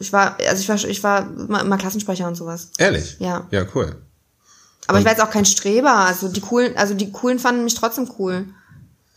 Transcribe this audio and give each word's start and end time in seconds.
Ich 0.00 0.14
war, 0.14 0.38
also 0.48 0.62
ich 0.62 0.68
war, 0.68 0.90
ich 0.90 1.04
war 1.04 1.26
immer, 1.30 1.60
immer 1.60 1.76
Klassensprecher 1.76 2.26
und 2.26 2.34
sowas. 2.34 2.70
Ehrlich? 2.78 3.16
Ja. 3.20 3.46
Ja, 3.50 3.66
cool. 3.74 3.96
Aber 4.86 4.98
ich 4.98 5.04
war 5.04 5.12
jetzt 5.12 5.22
auch 5.22 5.30
kein 5.30 5.44
Streber. 5.44 5.94
Also 5.94 6.28
die 6.28 6.40
coolen, 6.40 6.76
also 6.76 6.94
die 6.94 7.12
coolen 7.12 7.38
fanden 7.38 7.64
mich 7.64 7.74
trotzdem 7.74 8.10
cool. 8.18 8.46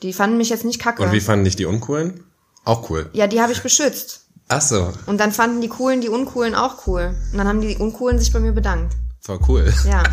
Die 0.02 0.12
fanden 0.12 0.38
mich 0.38 0.50
jetzt 0.50 0.66
nicht 0.66 0.80
kacke. 0.82 1.02
Und 1.02 1.14
wie 1.14 1.22
fanden 1.22 1.46
dich 1.46 1.56
die 1.56 1.66
Uncoolen? 1.66 2.26
Auch 2.66 2.90
cool. 2.90 3.10
ja, 3.14 3.28
die 3.28 3.42
habe 3.42 3.54
ich 3.54 3.64
beschützt. 3.64 4.26
Ach 4.50 4.62
so, 4.62 4.92
Und 5.06 5.20
dann 5.20 5.32
fanden 5.32 5.62
die 5.62 5.70
coolen 5.70 6.02
die 6.02 6.10
uncoolen 6.10 6.54
auch 6.54 6.86
cool. 6.86 7.16
Und 7.32 7.38
dann 7.38 7.48
haben 7.48 7.62
die 7.62 7.78
uncoolen 7.78 8.20
sich 8.20 8.34
bei 8.34 8.42
mir 8.42 8.52
bedankt. 8.52 8.94
voll 9.22 9.40
cool. 9.48 9.74
Ja. 9.90 10.04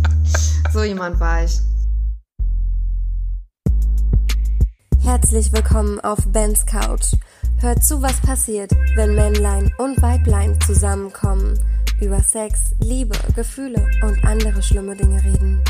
so 0.72 0.82
jemand 0.82 1.18
war 1.18 1.44
ich. 1.44 1.60
Herzlich 5.02 5.50
willkommen 5.52 5.98
auf 6.00 6.18
Bens 6.26 6.66
Couch. 6.66 7.14
Hört 7.60 7.82
zu, 7.82 8.02
was 8.02 8.20
passiert, 8.20 8.72
wenn 8.94 9.14
Männlein 9.14 9.70
und 9.78 10.02
Weiblein 10.02 10.58
zusammenkommen, 10.66 11.58
über 12.00 12.20
Sex, 12.20 12.72
Liebe, 12.80 13.16
Gefühle 13.34 13.86
und 14.02 14.22
andere 14.24 14.62
schlimme 14.62 14.96
Dinge 14.96 15.22
reden. 15.24 15.62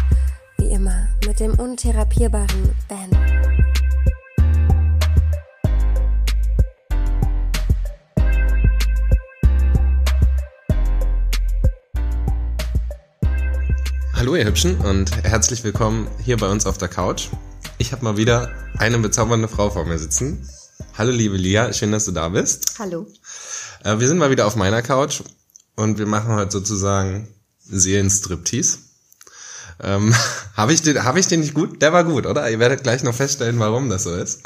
Wie 0.59 0.67
immer 0.67 1.07
mit 1.27 1.39
dem 1.39 1.55
untherapierbaren 1.55 2.71
Ben. 2.89 3.11
Hallo 14.15 14.37
ihr 14.37 14.47
Hübschen 14.47 14.79
und 14.81 15.15
herzlich 15.23 15.63
willkommen 15.65 16.09
hier 16.23 16.39
bei 16.39 16.49
uns 16.49 16.67
auf 16.67 16.79
der 16.79 16.89
Couch. 16.89 17.29
Ich 17.79 17.93
habe 17.93 18.03
mal 18.03 18.17
wieder 18.17 18.51
eine 18.79 18.99
bezaubernde 18.99 19.49
Frau 19.49 19.71
vor 19.71 19.85
mir 19.85 19.99
sitzen. 19.99 20.49
Hallo 20.97 21.11
liebe 21.11 21.37
Lia, 21.37 21.73
schön, 21.73 21.93
dass 21.93 22.05
du 22.05 22.13
da 22.13 22.29
bist. 22.29 22.79
Hallo. 22.79 23.07
Äh, 23.83 23.99
wir 23.99 24.09
sind 24.09 24.19
mal 24.19 24.31
wieder 24.31 24.47
auf 24.47 24.57
meiner 24.57 24.83
Couch 24.83 25.23
und 25.77 25.99
wir 25.99 26.07
machen 26.07 26.35
heute 26.35 26.53
sozusagen 26.53 27.29
Seelenstriptease. 27.61 28.79
Ähm, 29.81 30.15
habe 30.57 30.73
ich, 30.73 30.83
den, 30.83 31.05
hab 31.05 31.17
ich 31.17 31.27
den 31.27 31.41
nicht 31.41 31.55
gut? 31.55 31.83
Der 31.83 31.93
war 31.93 32.05
gut, 32.05 32.27
oder? 32.27 32.49
Ihr 32.51 32.59
werdet 32.59 32.83
gleich 32.83 33.03
noch 33.03 33.15
feststellen, 33.15 33.59
warum 33.59 33.89
das 33.91 34.05
so 34.05 34.15
ist. 34.15 34.41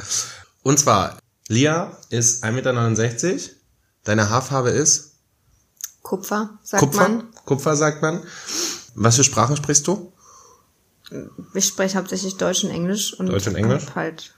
Und 0.62 0.78
zwar, 0.78 1.19
Lia 1.48 1.97
ist 2.11 2.45
1,69 2.45 3.27
Meter, 3.27 3.50
deine 4.05 4.30
Haarfarbe 4.30 4.70
ist 4.70 5.12
Kupfer, 6.02 6.58
sagt 6.62 6.83
Kupfer. 6.83 7.08
man. 7.08 7.24
Kupfer 7.45 7.77
sagt 7.77 8.02
man. 8.02 8.22
Was 8.95 9.17
für 9.17 9.24
Sprachen 9.24 9.56
sprichst 9.56 9.86
du? 9.86 10.12
Ich 11.55 11.67
spreche 11.67 11.98
hauptsächlich 11.98 12.36
Deutsch 12.36 12.64
und 12.64 12.70
Englisch. 12.70 13.14
Und 13.14 13.27
Deutsch 13.27 13.47
und 13.47 13.56
Englisch? 13.56 13.86
hab 13.86 13.95
halt 13.95 14.34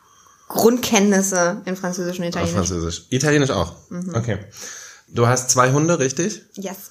Grundkenntnisse 0.51 1.63
in 1.65 1.77
Französisch 1.77 2.19
und 2.19 2.25
Auf 2.25 2.29
Italienisch. 2.31 2.55
Französisch. 2.55 3.05
Italienisch 3.11 3.51
auch. 3.51 3.77
Okay. 4.15 4.39
Du 5.09 5.29
hast 5.29 5.49
zwei 5.51 5.71
Hunde, 5.73 5.99
richtig? 6.01 6.43
Yes. 6.55 6.91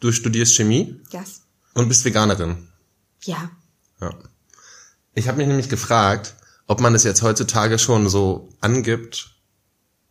Du 0.00 0.10
studierst 0.10 0.54
Chemie 0.56 1.00
Yes. 1.12 1.42
und 1.74 1.88
bist 1.88 2.04
Veganerin. 2.04 2.68
Ja. 3.22 3.48
Ja. 4.00 4.12
Ich 5.14 5.28
habe 5.28 5.38
mich 5.38 5.46
nämlich 5.46 5.68
gefragt, 5.68 6.34
ob 6.66 6.80
man 6.80 6.92
das 6.92 7.04
jetzt 7.04 7.22
heutzutage 7.22 7.78
schon 7.78 8.08
so 8.08 8.48
angibt 8.60 9.30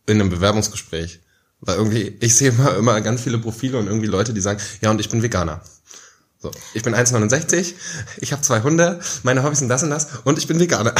in 0.06 0.18
einem 0.18 0.30
Bewerbungsgespräch. 0.30 1.20
Weil 1.60 1.76
irgendwie, 1.76 2.16
ich 2.20 2.34
sehe 2.34 2.48
immer, 2.48 2.76
immer 2.76 2.98
ganz 3.02 3.20
viele 3.20 3.38
Profile 3.38 3.78
und 3.78 3.88
irgendwie 3.88 4.06
Leute, 4.06 4.32
die 4.32 4.40
sagen, 4.40 4.60
ja, 4.80 4.90
und 4.90 5.00
ich 5.00 5.10
bin 5.10 5.22
Veganer. 5.22 5.60
So, 6.38 6.50
ich 6.72 6.82
bin 6.82 6.94
1,69, 6.94 7.74
ich 8.20 8.32
habe 8.32 8.40
zwei 8.40 8.62
Hunde, 8.62 9.00
meine 9.22 9.42
Hobbys 9.42 9.58
sind 9.58 9.68
das 9.68 9.82
und 9.82 9.90
das 9.90 10.08
und 10.24 10.38
ich 10.38 10.46
bin 10.46 10.58
Veganer. 10.58 10.94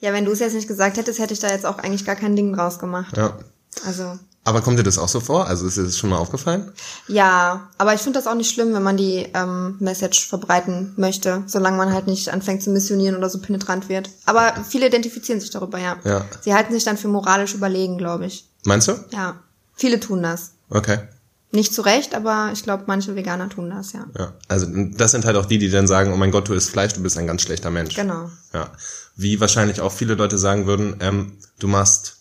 Ja, 0.00 0.12
wenn 0.12 0.24
du 0.24 0.32
es 0.32 0.40
jetzt 0.40 0.54
nicht 0.54 0.68
gesagt 0.68 0.96
hättest, 0.96 1.18
hätte 1.18 1.34
ich 1.34 1.40
da 1.40 1.48
jetzt 1.48 1.66
auch 1.66 1.78
eigentlich 1.78 2.04
gar 2.04 2.16
kein 2.16 2.36
Ding 2.36 2.52
draus 2.54 2.78
gemacht. 2.78 3.16
Ja. 3.16 3.38
Also, 3.86 4.18
Aber 4.44 4.62
kommt 4.62 4.78
dir 4.78 4.82
das 4.82 4.96
auch 4.98 5.08
so 5.08 5.20
vor? 5.20 5.46
Also 5.48 5.66
ist 5.66 5.76
dir 5.76 5.84
das 5.84 5.98
schon 5.98 6.10
mal 6.10 6.18
aufgefallen? 6.18 6.70
ja, 7.08 7.68
aber 7.78 7.94
ich 7.94 8.00
finde 8.00 8.18
das 8.18 8.26
auch 8.26 8.34
nicht 8.34 8.52
schlimm, 8.52 8.72
wenn 8.74 8.82
man 8.82 8.96
die 8.96 9.26
ähm, 9.34 9.76
Message 9.80 10.26
verbreiten 10.28 10.92
möchte, 10.96 11.42
solange 11.46 11.76
man 11.76 11.92
halt 11.92 12.06
nicht 12.06 12.28
anfängt 12.30 12.62
zu 12.62 12.70
missionieren 12.70 13.16
oder 13.16 13.28
so 13.28 13.38
penetrant 13.40 13.88
wird. 13.88 14.10
Aber 14.24 14.54
viele 14.68 14.86
identifizieren 14.86 15.40
sich 15.40 15.50
darüber, 15.50 15.78
ja. 15.78 15.96
Ja. 16.04 16.24
Sie 16.40 16.54
halten 16.54 16.72
sich 16.72 16.84
dann 16.84 16.96
für 16.96 17.08
moralisch 17.08 17.54
überlegen, 17.54 17.98
glaube 17.98 18.26
ich. 18.26 18.48
Meinst 18.64 18.88
du? 18.88 18.94
Ja. 19.10 19.36
Viele 19.74 20.00
tun 20.00 20.22
das. 20.22 20.52
Okay. 20.70 21.00
Nicht 21.52 21.74
zu 21.74 21.82
Recht, 21.82 22.14
aber 22.14 22.50
ich 22.52 22.62
glaube, 22.62 22.84
manche 22.86 23.14
Veganer 23.14 23.48
tun 23.48 23.70
das, 23.70 23.92
ja. 23.92 24.06
Ja. 24.18 24.32
Also 24.48 24.66
das 24.70 25.10
sind 25.12 25.24
halt 25.24 25.36
auch 25.36 25.46
die, 25.46 25.58
die 25.58 25.70
dann 25.70 25.86
sagen, 25.86 26.12
oh 26.12 26.16
mein 26.16 26.30
Gott, 26.30 26.48
du 26.48 26.54
isst 26.54 26.70
Fleisch, 26.70 26.92
du 26.94 27.02
bist 27.02 27.16
ein 27.18 27.26
ganz 27.26 27.42
schlechter 27.42 27.70
Mensch. 27.70 27.94
Genau. 27.94 28.30
Ja. 28.52 28.70
Wie 29.16 29.40
wahrscheinlich 29.40 29.80
auch 29.80 29.92
viele 29.92 30.14
Leute 30.14 30.38
sagen 30.38 30.66
würden, 30.66 30.96
ähm, 31.00 31.32
du 31.58 31.68
machst 31.68 32.18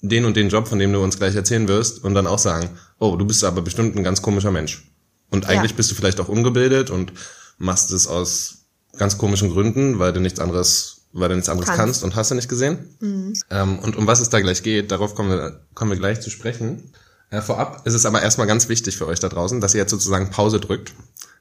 den 0.00 0.24
und 0.24 0.36
den 0.36 0.48
Job, 0.48 0.68
von 0.68 0.78
dem 0.78 0.92
du 0.92 1.02
uns 1.02 1.18
gleich 1.18 1.34
erzählen 1.34 1.68
wirst, 1.68 2.02
und 2.04 2.14
dann 2.14 2.26
auch 2.26 2.38
sagen, 2.38 2.70
oh, 2.98 3.16
du 3.16 3.24
bist 3.26 3.44
aber 3.44 3.62
bestimmt 3.62 3.96
ein 3.96 4.04
ganz 4.04 4.22
komischer 4.22 4.50
Mensch. 4.50 4.90
Und 5.30 5.46
eigentlich 5.46 5.72
Ja. 5.72 5.76
bist 5.76 5.90
du 5.90 5.94
vielleicht 5.94 6.20
auch 6.20 6.28
ungebildet 6.28 6.90
und 6.90 7.12
machst 7.58 7.90
es 7.92 8.06
aus 8.06 8.64
ganz 8.96 9.18
komischen 9.18 9.50
Gründen, 9.50 9.98
weil 9.98 10.12
du 10.12 10.20
nichts 10.20 10.40
anderes, 10.40 11.02
weil 11.12 11.28
du 11.28 11.34
nichts 11.34 11.48
anderes 11.50 11.66
Kannst. 11.68 11.80
kannst, 11.80 12.04
und 12.04 12.16
hast 12.16 12.30
du 12.30 12.34
nicht 12.34 12.48
gesehen. 12.48 12.78
Ähm, 13.50 13.78
und 13.80 13.96
um 13.96 14.06
was 14.06 14.20
es 14.20 14.30
da 14.30 14.40
gleich 14.40 14.62
geht, 14.62 14.90
darauf 14.90 15.14
kommen 15.14 15.30
wir, 15.30 15.60
kommen 15.74 15.90
wir 15.90 15.98
gleich 15.98 16.20
zu 16.20 16.30
sprechen. 16.30 16.92
Äh, 17.30 17.42
vorab 17.42 17.86
ist 17.86 17.92
es 17.94 18.06
aber 18.06 18.22
erstmal 18.22 18.46
ganz 18.46 18.68
wichtig 18.70 18.96
für 18.96 19.06
euch 19.06 19.20
da 19.20 19.28
draußen, 19.28 19.60
dass 19.60 19.74
ihr 19.74 19.80
jetzt 19.80 19.90
sozusagen 19.90 20.30
Pause 20.30 20.60
drückt, 20.60 20.94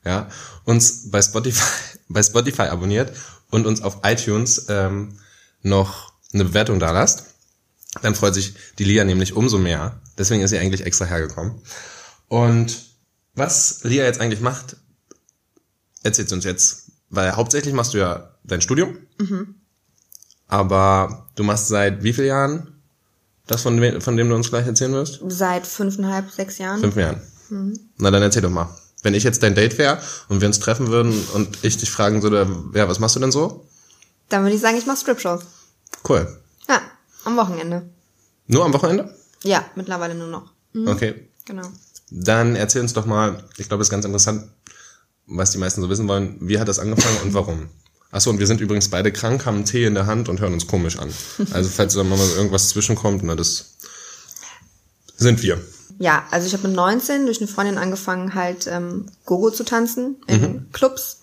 ja, 0.08 0.30
uns 0.66 1.12
bei 1.12 1.22
Spotify, 1.22 1.64
bei 2.10 2.24
Spotify 2.24 2.64
abonniert 2.64 3.14
und 3.50 3.66
uns 3.66 3.82
auf 3.82 4.00
iTunes 4.04 4.66
ähm, 4.70 5.20
noch 5.62 6.14
eine 6.34 6.46
Bewertung 6.46 6.80
da 6.80 6.92
lasst. 6.92 7.26
Dann 8.02 8.16
freut 8.16 8.34
sich 8.34 8.54
die 8.78 8.84
Lia 8.84 9.04
nämlich 9.04 9.34
umso 9.34 9.58
mehr. 9.58 10.02
Deswegen 10.18 10.42
ist 10.42 10.52
sie 10.52 10.60
eigentlich 10.60 10.86
extra 10.86 11.06
hergekommen. 11.06 11.62
Und 12.28 12.78
was 13.36 13.84
Lia 13.84 14.04
jetzt 14.04 14.20
eigentlich 14.20 14.42
macht, 14.42 14.78
erzählt 16.04 16.30
sie 16.30 16.36
uns 16.36 16.46
jetzt. 16.46 16.92
Weil 17.10 17.36
hauptsächlich 17.36 17.74
machst 17.74 17.94
du 17.94 18.00
ja 18.00 18.36
dein 18.44 18.62
Studium. 18.62 18.98
Aber 20.48 21.28
du 21.36 21.44
machst 21.44 21.68
seit 21.68 22.04
wie 22.04 22.14
vielen 22.14 22.28
Jahren 22.28 22.82
das, 23.48 23.62
von 23.62 23.80
dem, 23.80 24.02
von 24.02 24.18
dem 24.18 24.30
du 24.30 24.36
uns 24.36 24.50
gleich 24.50 24.68
erzählen 24.68 24.92
wirst? 24.92 25.22
Seit 25.28 25.66
fünfeinhalb, 25.66 26.30
sechs 26.32 26.58
Jahren. 26.58 26.82
Fünf 26.82 26.96
Jahren. 26.98 27.22
Na 27.98 28.12
dann 28.12 28.22
erzähl 28.22 28.42
doch 28.42 28.50
mal. 28.50 28.70
Wenn 29.04 29.14
ich 29.14 29.24
jetzt 29.24 29.44
dein 29.44 29.56
Date 29.56 29.78
wäre 29.78 30.02
und 30.28 30.42
wir 30.42 30.48
uns 30.48 30.60
treffen 30.60 30.88
würden 30.88 31.14
und 31.34 31.64
ich 31.64 31.78
dich 31.78 31.90
fragen 31.90 32.24
würde, 32.24 32.48
ja, 32.74 32.90
was 32.90 33.00
machst 33.00 33.16
du 33.16 33.20
denn 33.20 33.32
so? 33.32 33.66
Dann 34.30 34.44
würde 34.44 34.56
ich 34.56 34.62
sagen, 34.62 34.78
ich 34.78 34.86
mache 34.86 34.98
Strip-Shows. 34.98 35.42
Cool. 36.08 36.38
Ja, 36.68 36.82
am 37.24 37.38
Wochenende. 37.38 37.90
Nur 38.48 38.66
am 38.66 38.74
Wochenende? 38.74 39.16
Ja, 39.44 39.66
mittlerweile 39.76 40.16
nur 40.16 40.28
noch. 40.28 40.52
Okay. 40.86 41.28
Genau. 41.46 41.68
Dann 42.10 42.56
erzähl 42.56 42.82
uns 42.82 42.94
doch 42.94 43.06
mal, 43.06 43.44
ich 43.58 43.68
glaube, 43.68 43.82
es 43.82 43.88
ist 43.88 43.92
ganz 43.92 44.06
interessant, 44.06 44.50
was 45.26 45.52
die 45.52 45.58
meisten 45.58 45.82
so 45.82 45.90
wissen 45.90 46.08
wollen, 46.08 46.38
wie 46.40 46.60
hat 46.60 46.68
das 46.68 46.80
angefangen 46.80 47.18
und 47.24 47.34
warum? 47.34 47.70
Achso, 48.12 48.30
und 48.30 48.40
wir 48.40 48.48
sind 48.48 48.62
übrigens 48.62 48.90
beide 48.90 49.12
krank, 49.12 49.46
haben 49.46 49.58
einen 49.58 49.66
Tee 49.66 49.86
in 49.86 49.94
der 49.94 50.06
Hand 50.06 50.30
und 50.30 50.40
hören 50.40 50.54
uns 50.54 50.68
komisch 50.68 50.98
an. 50.98 51.14
Also 51.52 51.70
falls 51.70 51.94
da 51.94 52.04
mal 52.04 52.18
irgendwas 52.18 52.70
zwischenkommt, 52.70 53.24
na 53.24 53.36
das 53.36 53.76
sind 55.18 55.42
wir. 55.44 55.60
Ja, 56.00 56.24
also 56.32 56.48
ich 56.48 56.54
habe 56.54 56.68
mit 56.68 56.76
19 56.76 57.26
durch 57.26 57.40
eine 57.40 57.48
Freundin 57.48 57.78
angefangen, 57.78 58.36
halt 58.36 58.68
ähm, 58.68 59.08
Gogo 59.26 59.50
zu 59.50 59.64
tanzen 59.64 60.18
in 60.28 60.68
Clubs. 60.72 61.22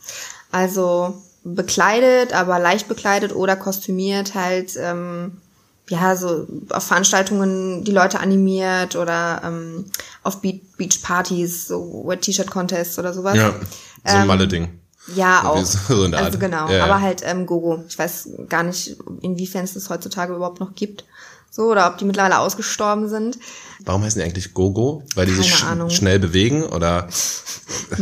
Also 0.51 1.23
bekleidet, 1.45 2.33
aber 2.33 2.59
leicht 2.59 2.89
bekleidet 2.89 3.35
oder 3.35 3.55
kostümiert 3.55 4.35
halt, 4.35 4.77
ähm, 4.77 5.39
ja, 5.91 6.17
so 6.17 6.47
auf 6.71 6.85
Veranstaltungen 6.85 7.85
die 7.85 7.93
Leute 7.93 8.19
animiert 8.19 8.97
oder 8.97 9.43
ähm, 9.45 9.85
auf 10.23 10.41
Be 10.41 10.61
Beach-Partys, 10.79 11.69
so 11.69 12.05
Wet-T-Shirt-Contests 12.06 12.99
oder 12.99 13.12
sowas. 13.12 13.37
Ja, 13.37 13.51
so 14.05 14.17
ein 14.17 14.27
Malle-Ding. 14.27 14.81
Ja, 15.15 15.41
So 15.43 15.49
auch. 15.49 15.65
so 15.65 16.05
also 16.17 16.39
genau, 16.39 16.69
Ja, 16.69 16.77
ja. 16.77 16.85
aber 16.85 17.03
halt 17.03 17.21
ähm, 17.25 17.45
Gogo. 17.45 17.85
Ich 17.89 17.99
weiß 17.99 18.31
gar 18.49 18.62
nicht, 18.62 18.97
inwiefern 19.21 19.65
es 19.65 19.75
das 19.75 19.91
heutzutage 19.91 20.35
überhaupt 20.35 20.61
noch 20.61 20.75
gibt. 20.75 21.05
So, 21.54 21.70
oder 21.70 21.87
ob 21.87 21.98
die 21.98 22.04
mittlerweile 22.04 22.41
ausgestorben 22.41 23.09
sind. 23.09 23.38
Warum 23.84 24.03
heißen 24.03 24.19
die 24.19 24.25
eigentlich 24.25 24.54
Gogo? 24.54 25.04
Weil 25.15 25.26
die 25.26 25.34
sich 25.34 25.50
Keine 25.50 25.56
sch 25.59 25.65
Ahnung. 25.65 25.91
schnell 25.91 26.19
bewegen 26.19 26.64
oder? 26.64 27.06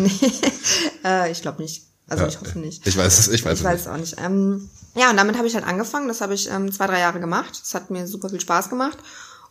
Äh, 1.05 1.31
ich 1.33 1.43
glaube 1.43 1.61
nicht. 1.63 1.83
Also 2.09 2.23
Ja, 2.25 2.29
ich 2.29 2.41
hoffe 2.41 2.59
nicht. 2.59 2.87
Ich 2.87 2.97
weiß 2.97 3.19
es, 3.19 3.29
ich 3.29 3.45
weiß 3.45 3.55
Ich 3.55 3.59
es 3.61 3.65
weiß 3.65 3.75
nicht. 3.75 3.87
es 3.87 3.93
auch 3.93 3.97
nicht. 3.99 4.17
Ähm, 4.25 4.71
ja, 4.95 5.11
und 5.11 5.17
damit 5.17 5.37
habe 5.37 5.47
ich 5.47 5.55
halt 5.55 5.67
angefangen. 5.67 6.09
Das 6.09 6.21
habe 6.21 6.35
ich 6.35 6.49
ähm, 6.51 6.71
zwei, 6.73 6.87
drei 6.87 7.01
Jahre 7.01 7.21
gemacht. 7.21 7.59
Das 7.61 7.75
hat 7.75 7.91
mir 7.91 8.07
super 8.07 8.29
viel 8.31 8.41
Spaß 8.41 8.69
gemacht. 8.71 8.99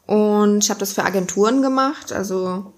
Und 0.05 0.63
ich 0.63 0.69
habe 0.69 0.79
das 0.79 0.93
für 0.93 1.03
Agenturen 1.03 1.61
gemacht. 1.61 2.11
Also 2.13 2.73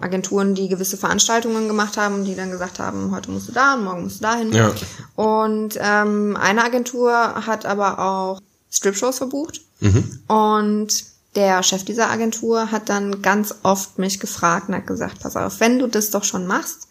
Agenturen, 0.00 0.54
die 0.54 0.68
gewisse 0.68 0.96
Veranstaltungen 0.96 1.68
gemacht 1.68 1.96
haben, 1.96 2.24
die 2.24 2.34
dann 2.34 2.50
gesagt 2.50 2.78
haben, 2.78 3.10
heute 3.14 3.30
musst 3.30 3.48
du 3.48 3.52
da 3.52 3.74
und 3.74 3.84
morgen 3.84 4.04
musst 4.04 4.18
du 4.20 4.22
dahin. 4.22 4.52
Ja. 4.52 4.72
Und 5.16 5.78
ähm, 5.80 6.36
eine 6.40 6.64
Agentur 6.64 7.12
hat 7.46 7.64
aber 7.66 7.98
auch 7.98 8.40
Strip-Shows 8.74 9.18
verbucht. 9.18 9.60
Mhm. 9.80 10.20
Und 10.28 11.04
der 11.36 11.62
Chef 11.62 11.84
dieser 11.84 12.10
Agentur 12.10 12.70
hat 12.70 12.88
dann 12.88 13.22
ganz 13.22 13.54
oft 13.62 13.98
mich 13.98 14.20
gefragt 14.20 14.68
und 14.68 14.74
hat 14.76 14.86
gesagt, 14.86 15.20
pass 15.20 15.36
auf, 15.36 15.60
wenn 15.60 15.78
du 15.78 15.86
das 15.88 16.10
doch 16.10 16.24
schon 16.24 16.46
machst, 16.46 16.88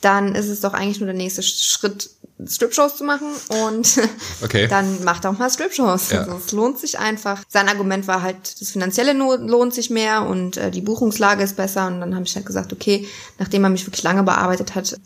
dann 0.00 0.34
ist 0.34 0.48
es 0.48 0.60
doch 0.60 0.74
eigentlich 0.74 1.00
nur 1.00 1.06
der 1.06 1.16
nächste 1.16 1.42
Schritt, 1.42 2.10
Strip-Shows 2.46 2.96
zu 2.96 3.02
machen 3.04 3.26
und 3.66 3.98
Okay. 4.44 4.68
dann 4.68 5.02
macht 5.02 5.26
auch 5.26 5.36
mal 5.36 5.50
Strip-Shows. 5.50 6.10
Ja. 6.10 6.20
Also 6.20 6.36
es 6.36 6.52
lohnt 6.52 6.78
sich 6.78 6.98
einfach. 7.00 7.42
Sein 7.48 7.68
Argument 7.68 8.06
war 8.06 8.22
halt, 8.22 8.60
das 8.60 8.70
Finanzielle 8.70 9.12
lohnt 9.12 9.74
sich 9.74 9.90
mehr 9.90 10.22
und 10.24 10.56
äh, 10.56 10.70
die 10.70 10.82
Buchungslage 10.82 11.42
ist 11.42 11.56
besser. 11.56 11.88
Und 11.88 12.00
dann 12.00 12.14
habe 12.14 12.24
ich 12.24 12.36
halt 12.36 12.46
gesagt, 12.46 12.72
okay, 12.72 13.08
nachdem 13.40 13.64
er 13.64 13.70
mich 13.70 13.84
wirklich 13.86 14.04
lange 14.04 14.22
bearbeitet 14.22 14.76
hat, 14.76 14.96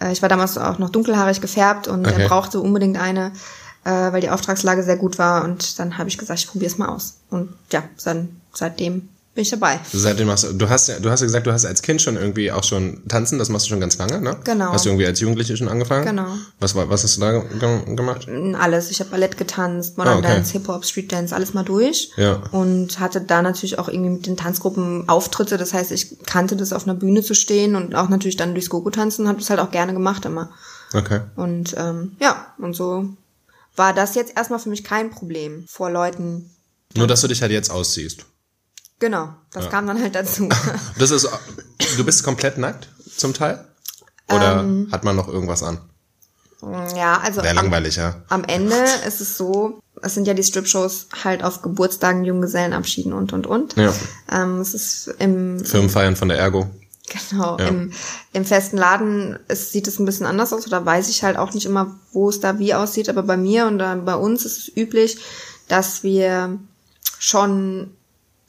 äh, 0.00 0.12
ich 0.12 0.20
war 0.20 0.28
damals 0.28 0.58
auch 0.58 0.78
noch 0.78 0.90
dunkelhaarig 0.90 1.40
gefärbt 1.40 1.88
und 1.88 2.06
Okay. 2.06 2.20
er 2.22 2.28
brauchte 2.28 2.60
unbedingt 2.60 2.98
eine, 2.98 3.32
äh, 3.84 4.12
weil 4.12 4.20
die 4.20 4.30
Auftragslage 4.30 4.82
sehr 4.82 4.96
gut 4.96 5.18
war. 5.18 5.44
Und 5.44 5.78
dann 5.78 5.98
habe 5.98 6.08
ich 6.08 6.18
gesagt, 6.18 6.40
ich 6.40 6.48
probiere 6.48 6.70
es 6.70 6.78
mal 6.78 6.88
aus. 6.88 7.18
Und 7.30 7.50
ja, 7.72 7.84
dann, 8.04 8.40
seitdem 8.52 9.08
bin 9.34 9.42
ich 9.42 9.50
dabei. 9.50 9.80
Seitdem 9.92 10.28
machst 10.28 10.44
du, 10.44 10.52
du 10.52 10.68
hast 10.68 10.88
ja, 10.88 11.00
du 11.00 11.10
hast 11.10 11.20
ja 11.20 11.26
gesagt, 11.26 11.46
du 11.46 11.52
hast 11.52 11.64
als 11.64 11.82
Kind 11.82 12.00
schon 12.00 12.16
irgendwie 12.16 12.52
auch 12.52 12.62
schon 12.62 13.02
tanzen, 13.08 13.38
das 13.40 13.48
machst 13.48 13.66
du 13.66 13.70
schon 13.70 13.80
ganz 13.80 13.98
lange, 13.98 14.20
ne? 14.20 14.36
Genau. 14.44 14.72
Hast 14.72 14.84
du 14.84 14.90
irgendwie 14.90 15.06
als 15.06 15.18
Jugendliche 15.18 15.56
schon 15.56 15.68
angefangen? 15.68 16.04
Genau. 16.04 16.28
Was 16.60 16.76
war, 16.76 16.88
was 16.88 17.02
hast 17.02 17.16
du 17.16 17.20
da 17.20 17.40
ge 17.40 17.96
gemacht? 17.96 18.28
alles. 18.56 18.92
Ich 18.92 19.00
habe 19.00 19.10
Ballett 19.10 19.36
getanzt, 19.36 19.98
Modern 19.98 20.14
Ah, 20.14 20.18
okay. 20.18 20.28
Dance, 20.28 20.52
Hip-Hop, 20.52 20.84
Street 20.84 21.10
Dance, 21.10 21.34
alles 21.34 21.52
mal 21.52 21.64
durch. 21.64 22.12
Ja. 22.16 22.44
Und 22.52 23.00
hatte 23.00 23.20
da 23.20 23.42
natürlich 23.42 23.78
auch 23.80 23.88
irgendwie 23.88 24.10
mit 24.10 24.26
den 24.26 24.36
Tanzgruppen 24.36 25.08
Auftritte. 25.08 25.58
Das 25.58 25.74
heißt, 25.74 25.90
ich 25.90 26.24
kannte 26.26 26.54
das 26.56 26.72
auf 26.72 26.84
einer 26.84 26.94
Bühne 26.94 27.22
zu 27.22 27.34
stehen 27.34 27.74
und 27.74 27.96
auch 27.96 28.08
natürlich 28.08 28.36
dann 28.36 28.54
durchs 28.54 28.70
Gogo 28.70 28.90
tanzen, 28.90 29.26
habe 29.26 29.38
das 29.38 29.50
halt 29.50 29.58
auch 29.58 29.72
gerne 29.72 29.92
gemacht 29.94 30.24
immer. 30.26 30.50
Okay. 30.92 31.22
Und 31.34 31.74
ähm, 31.76 32.12
ja, 32.20 32.54
und 32.58 32.74
so 32.76 33.08
war 33.76 33.92
das 33.92 34.14
jetzt 34.14 34.36
erstmal 34.36 34.58
für 34.58 34.68
mich 34.68 34.84
kein 34.84 35.10
Problem 35.10 35.66
vor 35.68 35.90
Leuten. 35.90 36.50
Nur, 36.94 37.06
dass 37.06 37.20
du 37.20 37.28
dich 37.28 37.42
halt 37.42 37.52
jetzt 37.52 37.70
ausziehst. 37.70 38.24
Genau, 39.00 39.34
das 39.52 39.68
kam 39.70 39.86
dann 39.86 40.00
halt 40.00 40.14
dazu. 40.14 40.48
Das 40.98 41.10
ist, 41.10 41.28
du 41.96 42.04
bist 42.04 42.22
komplett 42.22 42.58
nackt 42.58 42.88
zum 43.16 43.34
Teil? 43.34 43.64
Oder 44.28 44.60
Ähm. 44.60 44.88
hat 44.92 45.04
man 45.04 45.16
noch 45.16 45.28
irgendwas 45.28 45.62
an? 45.62 45.80
ja, 46.96 47.20
also 47.22 47.42
Wäre 47.42 47.50
am, 47.50 47.56
langweilig, 47.56 47.96
ja. 47.96 48.22
am 48.28 48.44
Ende 48.44 48.74
ist 49.06 49.20
es 49.20 49.36
so, 49.36 49.80
es 50.00 50.14
sind 50.14 50.26
ja 50.26 50.32
die 50.34 50.42
Strip-Shows 50.42 51.08
halt 51.22 51.44
auf 51.44 51.60
Geburtstagen, 51.60 52.24
Junggesellenabschieden 52.24 53.12
und 53.12 53.32
und 53.32 53.46
und. 53.46 53.76
Ja. 53.76 53.92
Ähm, 54.32 54.60
es 54.60 54.72
ist 54.72 55.14
im 55.18 55.62
Firmenfeiern 55.62 56.16
von 56.16 56.28
der 56.28 56.38
Ergo. 56.38 56.70
Genau, 57.06 57.58
Ja. 57.58 57.68
im, 57.68 57.92
im 58.32 58.44
festen 58.44 58.78
Laden 58.78 59.38
es 59.46 59.72
sieht 59.72 59.86
es 59.86 59.98
ein 59.98 60.06
bisschen 60.06 60.26
anders 60.26 60.52
aus 60.52 60.66
oder 60.66 60.84
weiß 60.86 61.08
ich 61.10 61.22
halt 61.22 61.36
auch 61.36 61.52
nicht 61.52 61.66
immer, 61.66 61.98
wo 62.12 62.28
es 62.30 62.40
da 62.40 62.58
wie 62.58 62.72
aussieht, 62.74 63.08
aber 63.10 63.22
bei 63.22 63.36
mir 63.36 63.66
und 63.66 63.78
äh, 63.80 63.96
bei 63.96 64.14
uns 64.14 64.44
ist 64.46 64.58
es 64.58 64.76
üblich, 64.76 65.18
dass 65.68 66.02
wir 66.02 66.58
schon, 67.18 67.90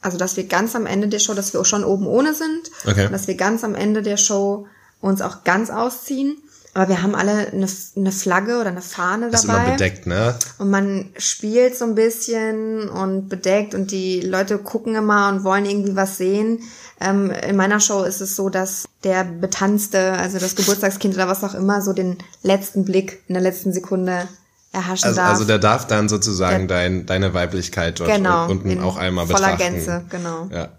also 0.01 0.17
dass 0.17 0.37
wir 0.37 0.45
ganz 0.45 0.75
am 0.75 0.85
Ende 0.85 1.07
der 1.09 1.19
Show, 1.19 1.33
dass 1.33 1.51
wir 1.53 1.59
auch 1.61 1.65
schon 1.65 1.83
oben 1.83 2.07
ohne 2.07 2.33
sind, 2.33 2.71
Okay. 2.85 3.09
dass 3.11 3.27
wir 3.27 3.35
ganz 3.35 3.63
am 3.63 3.75
Ende 3.75 4.01
der 4.01 4.17
Show 4.17 4.67
uns 5.01 5.21
auch 5.21 5.43
ganz 5.43 5.69
ausziehen, 5.69 6.37
aber 6.75 6.89
wir 6.89 7.01
haben 7.01 7.15
alle 7.15 7.47
eine, 7.51 7.67
eine 7.95 8.11
Flagge 8.11 8.59
oder 8.59 8.69
eine 8.69 8.81
Fahne 8.81 9.27
Ist 9.29 9.47
dabei. 9.47 9.63
immer 9.63 9.71
bedeckt, 9.71 10.05
ne? 10.05 10.35
Und 10.59 10.69
man 10.69 11.09
spielt 11.17 11.75
so 11.75 11.85
ein 11.85 11.95
bisschen 11.95 12.89
und 12.89 13.29
bedeckt 13.29 13.73
und 13.73 13.89
die 13.91 14.19
Leute 14.21 14.57
gucken 14.59 14.93
immer 14.95 15.29
und 15.29 15.43
wollen 15.43 15.65
irgendwie 15.65 15.95
was 15.95 16.17
sehen. 16.17 16.59
Ähm, 16.99 17.31
in 17.31 17.55
meiner 17.55 17.79
Show 17.79 18.03
ist 18.03 18.19
es 18.21 18.35
so, 18.35 18.49
dass 18.49 18.85
der 19.03 19.23
Betanzte, 19.23 20.11
also 20.13 20.37
das 20.37 20.55
Geburtstagskind 20.55 21.15
oder 21.15 21.27
was 21.27 21.43
auch 21.43 21.53
immer, 21.53 21.81
so 21.81 21.93
den 21.93 22.17
letzten 22.43 22.85
Blick 22.85 23.23
in 23.27 23.33
der 23.35 23.41
letzten 23.43 23.71
Sekunde 23.73 24.27
erhaschen 24.73 25.05
Also, 25.07 25.15
darf. 25.21 25.29
also 25.29 25.45
der 25.45 25.59
darf 25.59 25.87
dann 25.87 26.09
sozusagen 26.09 26.67
Der- 26.67 26.77
dein, 26.83 27.05
deine 27.05 27.33
Weiblichkeit 27.33 27.99
dort 28.01 28.09
genau, 28.13 28.49
unten 28.49 28.81
auch 28.81 28.97
einmal 28.97 29.25
voller 29.27 29.53
betrachten. 29.53 29.75
Gänze, 29.75 30.03
genau. 30.09 30.49
Ja. 30.51 30.69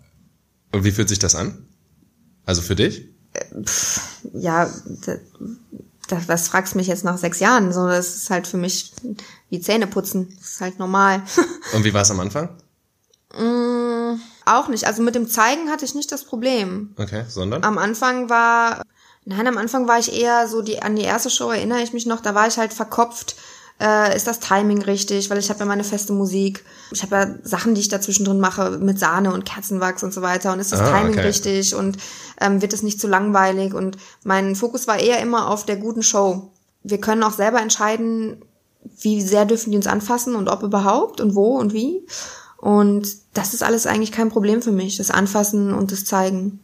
Und 0.72 0.84
wie 0.84 0.90
fühlt 0.90 1.08
sich 1.08 1.19
das 1.19 1.34
an? 1.34 1.66
Also 2.44 2.60
für 2.60 2.76
dich? 2.76 3.15
Ja, 4.32 4.70
das, 6.08 6.26
das 6.26 6.48
fragst 6.48 6.74
du 6.74 6.78
mich 6.78 6.86
jetzt 6.86 7.04
nach 7.04 7.18
sechs 7.18 7.40
Jahren. 7.40 7.72
So, 7.72 7.86
das 7.86 8.16
ist 8.16 8.30
halt 8.30 8.46
für 8.46 8.56
mich 8.56 8.92
wie 9.50 9.60
Zähne 9.60 9.86
putzen. 9.86 10.34
Das 10.38 10.52
ist 10.52 10.60
halt 10.60 10.78
normal. 10.78 11.22
Und 11.74 11.84
wie 11.84 11.94
war 11.94 12.02
es 12.02 12.10
am 12.10 12.20
Anfang? 12.20 12.50
auch 14.46 14.68
nicht. 14.68 14.86
Also 14.86 15.02
mit 15.02 15.14
dem 15.14 15.28
Zeigen 15.28 15.70
hatte 15.70 15.84
ich 15.84 15.94
nicht 15.94 16.10
das 16.12 16.24
Problem. 16.24 16.94
Okay, 16.96 17.24
sondern? 17.28 17.64
Am 17.64 17.76
Anfang 17.76 18.30
war, 18.30 18.82
nein, 19.24 19.46
am 19.46 19.58
Anfang 19.58 19.88
war 19.88 19.98
ich 19.98 20.12
eher 20.12 20.48
so, 20.48 20.62
die, 20.62 20.80
an 20.80 20.96
die 20.96 21.02
erste 21.02 21.30
Show 21.30 21.50
erinnere 21.50 21.82
ich 21.82 21.92
mich 21.92 22.06
noch, 22.06 22.20
da 22.20 22.34
war 22.34 22.46
ich 22.46 22.56
halt 22.56 22.72
verkopft, 22.72 23.36
äh, 23.81 24.17
ist 24.17 24.26
das 24.26 24.40
Timing 24.40 24.82
richtig, 24.82 25.28
weil 25.28 25.38
ich 25.38 25.50
habe 25.50 25.61
ja 25.61 25.67
meine 25.67 25.84
feste 25.84 26.12
Musik. 26.12 26.64
Ich 26.93 27.02
habe 27.02 27.17
ja 27.17 27.34
Sachen, 27.43 27.75
die 27.75 27.81
ich 27.81 27.88
dazwischen 27.88 28.25
drin 28.25 28.40
mache, 28.40 28.78
mit 28.78 28.99
Sahne 28.99 29.32
und 29.32 29.44
Kerzenwachs 29.44 30.02
und 30.02 30.14
so 30.14 30.23
weiter. 30.23 30.52
Und 30.52 30.61
ist 30.61 30.73
das 30.73 30.81
Ah, 30.81 30.99
Timing 30.99 31.12
okay. 31.19 31.26
richtig 31.26 31.75
und 31.75 31.99
ähm, 32.40 32.62
wird 32.62 32.73
es 32.73 32.82
nicht 32.82 33.00
zu 33.00 33.06
langweilig? 33.06 33.75
Und 33.75 33.96
mein 34.25 34.56
Fokus 34.56 34.87
war 34.87 34.99
eher 34.99 35.20
immer 35.20 35.50
auf 35.50 35.67
der 35.67 35.76
guten 35.76 36.02
Show. 36.02 36.50
Wir 36.82 37.00
können 37.00 37.23
auch 37.23 37.32
selber 37.32 37.61
entscheiden, 37.61 38.43
wie 39.00 39.20
sehr 39.20 39.44
dürfen 39.44 39.73
die 39.73 39.76
uns 39.76 39.87
anfassen 39.87 40.37
und 40.37 40.49
ob 40.49 40.62
überhaupt 40.62 41.20
und 41.20 41.34
wo 41.34 41.58
und 41.58 41.72
wie. 41.72 42.06
Und 42.56 43.08
das 43.34 43.52
ist 43.52 43.62
alles 43.62 43.87
eigentlich 43.87 44.12
kein 44.12 44.31
Problem 44.31 44.62
für 44.62 44.72
mich, 44.72 44.96
das 44.96 45.11
Anfassen 45.11 45.75
und 45.75 45.93
das 45.93 46.05
Zeigen. 46.05 46.61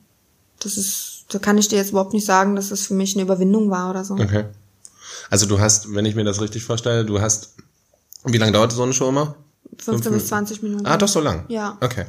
Das 0.60 0.76
ist, 0.76 1.26
da 1.28 1.38
kann 1.38 1.58
ich 1.58 1.68
dir 1.68 1.76
jetzt 1.76 1.90
überhaupt 1.90 2.14
nicht 2.14 2.24
sagen, 2.24 2.56
dass 2.56 2.70
das 2.70 2.86
für 2.86 2.94
mich 2.94 3.14
eine 3.14 3.24
Überwindung 3.24 3.68
war 3.70 3.90
oder 3.90 4.04
so. 4.04 4.14
Okay. 4.14 4.44
Also 5.30 5.46
du 5.46 5.60
hast, 5.60 5.94
wenn 5.94 6.04
ich 6.04 6.14
mir 6.14 6.24
das 6.24 6.40
richtig 6.40 6.64
vorstelle, 6.64 7.04
du 7.04 7.20
hast, 7.20 7.54
wie 8.24 8.38
lange 8.38 8.52
dauert 8.52 8.72
so 8.72 8.82
eine 8.82 8.92
Show 8.92 9.08
immer? 9.08 9.34
15 9.78 10.12
bis 10.12 10.26
20 10.26 10.62
Minuten. 10.62 10.86
Ah, 10.86 10.96
doch 10.96 11.08
so 11.08 11.20
lang? 11.20 11.44
Ja. 11.48 11.76
Okay. 11.80 12.04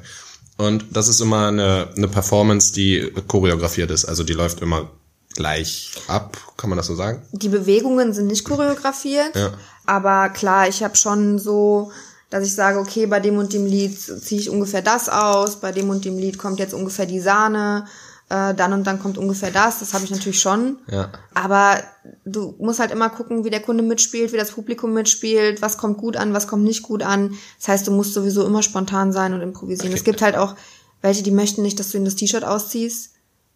Und 0.57 0.85
das 0.91 1.07
ist 1.07 1.19
immer 1.21 1.47
eine, 1.47 1.89
eine 1.95 2.07
Performance, 2.07 2.73
die 2.73 3.11
choreografiert 3.27 3.89
ist. 3.91 4.05
Also 4.05 4.23
die 4.23 4.33
läuft 4.33 4.61
immer 4.61 4.89
gleich 5.35 5.91
ab, 6.07 6.37
kann 6.57 6.69
man 6.69 6.77
das 6.77 6.87
so 6.87 6.95
sagen? 6.95 7.23
Die 7.31 7.49
Bewegungen 7.49 8.13
sind 8.13 8.27
nicht 8.27 8.43
choreografiert, 8.45 9.35
Ja. 9.35 9.51
aber 9.87 10.29
klar, 10.29 10.67
ich 10.67 10.83
habe 10.83 10.95
schon 10.95 11.39
so, 11.39 11.91
dass 12.29 12.45
ich 12.45 12.53
sage, 12.53 12.77
okay, 12.77 13.07
bei 13.07 13.19
dem 13.19 13.37
und 13.37 13.51
dem 13.51 13.65
Lied 13.65 13.99
ziehe 13.99 14.39
ich 14.39 14.49
ungefähr 14.51 14.83
das 14.83 15.09
aus, 15.09 15.59
bei 15.59 15.71
dem 15.71 15.89
und 15.89 16.05
dem 16.05 16.19
Lied 16.19 16.37
kommt 16.37 16.59
jetzt 16.59 16.75
ungefähr 16.75 17.07
die 17.07 17.19
Sahne, 17.19 17.87
äh, 18.33 18.53
dann 18.55 18.73
und 18.73 18.85
dann 18.87 18.99
kommt 18.99 19.17
ungefähr 19.17 19.51
das, 19.51 19.79
das 19.79 19.93
habe 19.93 20.03
ich 20.05 20.11
natürlich 20.11 20.39
schon. 20.39 20.77
Ja. 20.89 21.11
Aber 21.33 21.77
du 22.25 22.55
musst 22.59 22.79
halt 22.79 22.91
immer 22.91 23.09
gucken, 23.09 23.43
wie 23.45 23.49
der 23.49 23.59
Kunde 23.61 23.83
mitspielt, 23.83 24.33
wie 24.33 24.37
das 24.37 24.51
Publikum 24.51 24.93
mitspielt, 24.93 25.61
was 25.61 25.77
kommt 25.77 25.97
gut 25.97 26.17
an, 26.17 26.33
was 26.33 26.47
kommt 26.47 26.63
nicht 26.63 26.81
gut 26.83 27.03
an. 27.03 27.35
Das 27.59 27.67
heißt, 27.67 27.87
du 27.87 27.91
musst 27.91 28.13
sowieso 28.13 28.45
immer 28.45 28.63
spontan 28.63 29.11
sein 29.11 29.33
und 29.33 29.41
improvisieren. 29.41 29.89
Okay. 29.91 29.99
Es 29.99 30.03
gibt 30.03 30.21
halt 30.21 30.35
auch 30.35 30.55
welche, 31.01 31.21
die 31.23 31.31
möchten 31.31 31.61
nicht, 31.61 31.79
dass 31.79 31.89
du 31.91 31.97
ihnen 31.97 32.05
das 32.05 32.15
T-Shirt 32.15 32.43
ausziehst. 32.43 33.11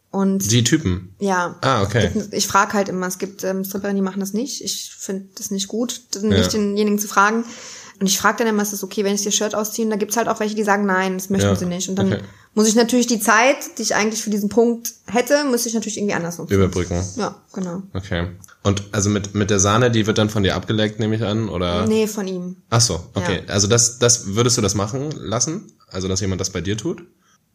Und 0.10 0.52
Die 0.52 0.64
Typen. 0.64 1.14
ja. 1.20 1.58
Ah, 1.62 1.82
okay. 1.84 2.10
Gibt- 2.14 2.34
Ich 2.34 2.48
frage 2.48 2.74
halt 2.74 2.88
immer, 2.88 3.08
es 3.08 3.18
gibt 3.18 3.44
ähm, 3.44 3.66
Stripperinnen, 3.66 3.98
die 3.98 4.02
machen 4.02 4.22
das 4.22 4.32
nicht. 4.34 4.64
Ich 4.64 4.92
finde 4.98 5.26
das 5.36 5.52
nicht 5.52 5.68
gut, 5.68 6.02
nicht 6.22 6.38
Ja. 6.54 6.60
denjenigen 6.60 6.98
zu 6.98 7.08
fragen. 7.10 7.44
Und 8.00 8.06
ich 8.08 8.18
frage 8.18 8.38
dann 8.40 8.48
immer, 8.48 8.62
ist 8.62 8.72
das 8.74 8.84
okay, 8.84 9.04
wenn 9.04 9.16
ich 9.16 9.24
das 9.24 9.34
Shirt 9.36 9.54
ausziehe? 9.54 9.84
Und 9.86 9.92
da 9.92 9.98
gibt's 9.98 10.16
halt 10.18 10.28
auch 10.30 10.40
welche, 10.40 10.56
die 10.56 10.64
sagen, 10.64 10.86
nein, 10.86 11.18
das 11.18 11.30
möchten 11.30 11.50
Ja. 11.50 11.56
sie 11.56 11.66
nicht. 11.66 11.90
Und 11.90 11.96
dann 11.98 12.14
Okay. 12.14 12.22
Muss 12.58 12.68
ich 12.68 12.74
natürlich 12.74 13.06
die 13.06 13.20
Zeit, 13.20 13.78
die 13.78 13.84
ich 13.84 13.94
eigentlich 13.94 14.24
für 14.24 14.32
diesen 14.32 14.50
Punkt 14.50 14.92
hätte, 15.06 15.44
müsste 15.44 15.70
ich 15.70 15.76
natürlich 15.76 16.00
irgendwie 16.00 16.16
anders 16.16 16.40
nutzen. 16.40 16.52
Überbrücken. 16.52 17.04
Ja, 17.16 17.36
genau. 17.54 17.84
Okay. 17.94 18.30
Und 18.64 18.82
also 18.92 19.12
mit, 19.12 19.36
mit 19.36 19.52
der 19.52 19.60
Sahne, 19.60 19.92
die 19.92 20.08
wird 20.08 20.18
dann 20.18 20.32
von 20.32 20.42
dir 20.42 20.56
abgeleckt, 20.56 21.00
nehme 21.00 21.16
ich 21.16 21.24
an, 21.24 21.50
oder? 21.50 21.86
Nee, 21.86 22.08
von 22.08 22.28
ihm. 22.28 22.56
Ach 22.72 22.82
so, 22.82 23.06
okay. 23.14 23.44
Also 23.46 23.68
das, 23.68 24.00
das 24.00 24.34
würdest 24.34 24.58
du 24.58 24.64
das 24.64 24.74
machen 24.74 25.12
lassen? 25.12 25.72
Also 25.92 26.08
dass 26.08 26.20
jemand 26.20 26.42
das 26.42 26.50
bei 26.50 26.62
dir 26.62 26.76
tut? 26.78 27.04